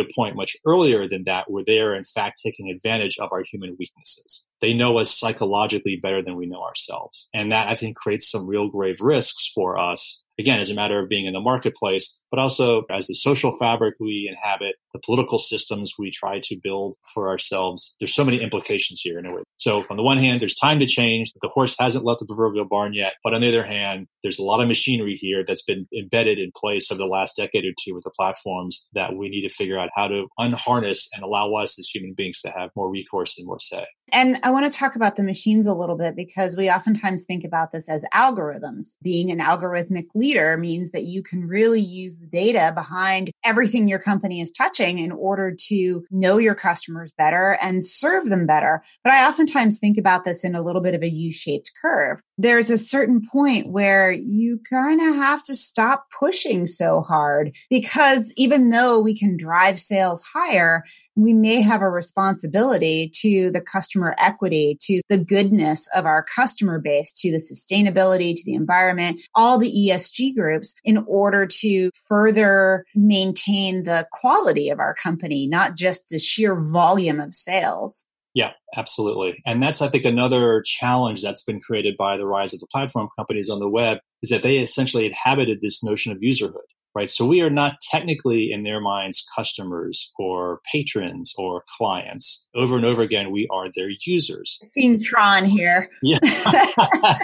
at 0.00 0.06
a 0.06 0.14
point 0.14 0.36
much 0.36 0.54
earlier 0.66 1.08
than 1.08 1.24
that 1.24 1.50
where 1.50 1.64
they 1.66 1.78
are 1.78 1.94
in 1.94 2.04
fact 2.04 2.42
taking 2.44 2.68
advantage 2.68 3.18
of 3.18 3.32
our 3.32 3.42
human 3.42 3.76
weaknesses. 3.78 4.46
They 4.60 4.74
know 4.74 4.98
us 4.98 5.18
psychologically 5.18 5.96
better 5.96 6.20
than 6.20 6.36
we 6.36 6.44
know 6.44 6.60
ourselves. 6.62 7.30
And 7.32 7.50
that 7.52 7.68
I 7.68 7.74
think 7.74 7.96
creates 7.96 8.30
some 8.30 8.46
real 8.46 8.68
grave 8.68 9.00
risks 9.00 9.50
for 9.54 9.78
us 9.78 10.22
again, 10.40 10.60
as 10.60 10.70
a 10.70 10.74
matter 10.74 10.98
of 10.98 11.08
being 11.08 11.26
in 11.26 11.34
the 11.34 11.40
marketplace, 11.40 12.20
but 12.30 12.40
also 12.40 12.84
as 12.90 13.06
the 13.06 13.14
social 13.14 13.56
fabric 13.58 13.94
we 14.00 14.28
inhabit, 14.30 14.76
the 14.92 15.00
political 15.04 15.38
systems 15.38 15.92
we 15.98 16.10
try 16.10 16.40
to 16.42 16.56
build 16.60 16.96
for 17.14 17.28
ourselves. 17.28 17.94
There's 18.00 18.14
so 18.14 18.24
many 18.24 18.40
implications 18.40 19.00
here 19.02 19.18
in 19.18 19.26
a 19.26 19.34
way. 19.34 19.42
So 19.58 19.84
on 19.90 19.96
the 19.96 20.02
one 20.02 20.18
hand, 20.18 20.40
there's 20.40 20.54
time 20.54 20.80
to 20.80 20.86
change. 20.86 21.32
The 21.40 21.48
horse 21.48 21.76
hasn't 21.78 22.04
left 22.04 22.20
the 22.20 22.26
proverbial 22.26 22.64
barn 22.64 22.94
yet. 22.94 23.14
But 23.22 23.34
on 23.34 23.42
the 23.42 23.48
other 23.48 23.64
hand, 23.64 24.06
there's 24.22 24.38
a 24.38 24.42
lot 24.42 24.60
of 24.60 24.68
machinery 24.68 25.16
here 25.16 25.44
that's 25.46 25.62
been 25.62 25.86
embedded 25.96 26.38
in 26.38 26.50
place 26.56 26.90
over 26.90 26.98
the 26.98 27.06
last 27.06 27.36
decade 27.36 27.64
or 27.64 27.72
two 27.84 27.94
with 27.94 28.04
the 28.04 28.10
platforms 28.10 28.88
that 28.94 29.14
we 29.14 29.28
need 29.28 29.42
to 29.42 29.54
figure 29.54 29.78
out 29.78 29.90
how 29.94 30.08
to 30.08 30.26
unharness 30.38 31.08
and 31.14 31.22
allow 31.22 31.52
us 31.54 31.78
as 31.78 31.88
human 31.88 32.14
beings 32.14 32.40
to 32.40 32.50
have 32.50 32.70
more 32.74 32.90
recourse 32.90 33.38
and 33.38 33.46
more 33.46 33.60
say. 33.60 33.86
And 34.12 34.40
I 34.42 34.50
want 34.50 34.70
to 34.70 34.78
talk 34.78 34.96
about 34.96 35.16
the 35.16 35.22
machines 35.22 35.66
a 35.66 35.74
little 35.74 35.96
bit 35.96 36.16
because 36.16 36.56
we 36.56 36.70
oftentimes 36.70 37.24
think 37.24 37.44
about 37.44 37.72
this 37.72 37.88
as 37.88 38.04
algorithms. 38.14 38.96
Being 39.02 39.30
an 39.30 39.38
algorithmic 39.38 40.06
leader 40.14 40.56
means 40.56 40.90
that 40.92 41.04
you 41.04 41.22
can 41.22 41.46
really 41.46 41.80
use 41.80 42.18
the 42.18 42.26
data 42.26 42.72
behind 42.74 43.30
everything 43.44 43.88
your 43.88 43.98
company 43.98 44.40
is 44.40 44.50
touching 44.50 44.98
in 44.98 45.12
order 45.12 45.54
to 45.68 46.04
know 46.10 46.38
your 46.38 46.54
customers 46.54 47.12
better 47.16 47.58
and 47.60 47.84
serve 47.84 48.28
them 48.28 48.46
better. 48.46 48.82
But 49.04 49.12
I 49.12 49.28
oftentimes 49.28 49.78
think 49.78 49.98
about 49.98 50.24
this 50.24 50.44
in 50.44 50.54
a 50.54 50.62
little 50.62 50.82
bit 50.82 50.94
of 50.94 51.02
a 51.02 51.08
U 51.08 51.32
shaped 51.32 51.72
curve. 51.80 52.20
There's 52.38 52.70
a 52.70 52.78
certain 52.78 53.26
point 53.30 53.68
where 53.68 54.10
you 54.10 54.60
kind 54.70 55.00
of 55.00 55.14
have 55.14 55.42
to 55.44 55.54
stop 55.54 56.06
pushing 56.18 56.66
so 56.66 57.02
hard 57.02 57.54
because 57.68 58.32
even 58.36 58.70
though 58.70 58.98
we 58.98 59.18
can 59.18 59.36
drive 59.36 59.78
sales 59.78 60.24
higher, 60.24 60.84
we 61.20 61.32
may 61.32 61.60
have 61.60 61.82
a 61.82 61.90
responsibility 61.90 63.10
to 63.20 63.50
the 63.50 63.60
customer 63.60 64.14
equity, 64.18 64.76
to 64.80 65.00
the 65.08 65.18
goodness 65.18 65.88
of 65.94 66.06
our 66.06 66.24
customer 66.34 66.78
base, 66.78 67.12
to 67.12 67.30
the 67.30 67.38
sustainability, 67.38 68.34
to 68.34 68.42
the 68.44 68.54
environment, 68.54 69.20
all 69.34 69.58
the 69.58 69.70
ESG 69.70 70.34
groups 70.34 70.74
in 70.84 71.04
order 71.06 71.46
to 71.46 71.90
further 72.08 72.84
maintain 72.94 73.84
the 73.84 74.06
quality 74.12 74.70
of 74.70 74.78
our 74.78 74.94
company, 74.94 75.46
not 75.46 75.76
just 75.76 76.08
the 76.08 76.18
sheer 76.18 76.54
volume 76.54 77.20
of 77.20 77.34
sales. 77.34 78.04
Yeah, 78.32 78.52
absolutely. 78.76 79.42
And 79.44 79.62
that's, 79.62 79.82
I 79.82 79.88
think, 79.88 80.04
another 80.04 80.62
challenge 80.64 81.20
that's 81.20 81.42
been 81.42 81.60
created 81.60 81.96
by 81.98 82.16
the 82.16 82.26
rise 82.26 82.54
of 82.54 82.60
the 82.60 82.68
platform 82.68 83.08
companies 83.18 83.50
on 83.50 83.58
the 83.58 83.68
web 83.68 83.98
is 84.22 84.30
that 84.30 84.42
they 84.42 84.58
essentially 84.58 85.06
inhabited 85.06 85.60
this 85.60 85.82
notion 85.82 86.12
of 86.12 86.18
userhood 86.18 86.60
right? 86.94 87.10
So 87.10 87.26
we 87.26 87.40
are 87.40 87.50
not 87.50 87.80
technically 87.90 88.50
in 88.52 88.62
their 88.62 88.80
minds 88.80 89.24
customers 89.36 90.10
or 90.18 90.60
patrons 90.70 91.32
or 91.36 91.64
clients. 91.76 92.46
Over 92.54 92.76
and 92.76 92.84
over 92.84 93.02
again, 93.02 93.30
we 93.30 93.48
are 93.50 93.68
their 93.74 93.90
users. 94.06 94.58
Seen 94.64 95.02
Tron 95.02 95.44
here. 95.44 95.88
Yeah. 96.02 96.18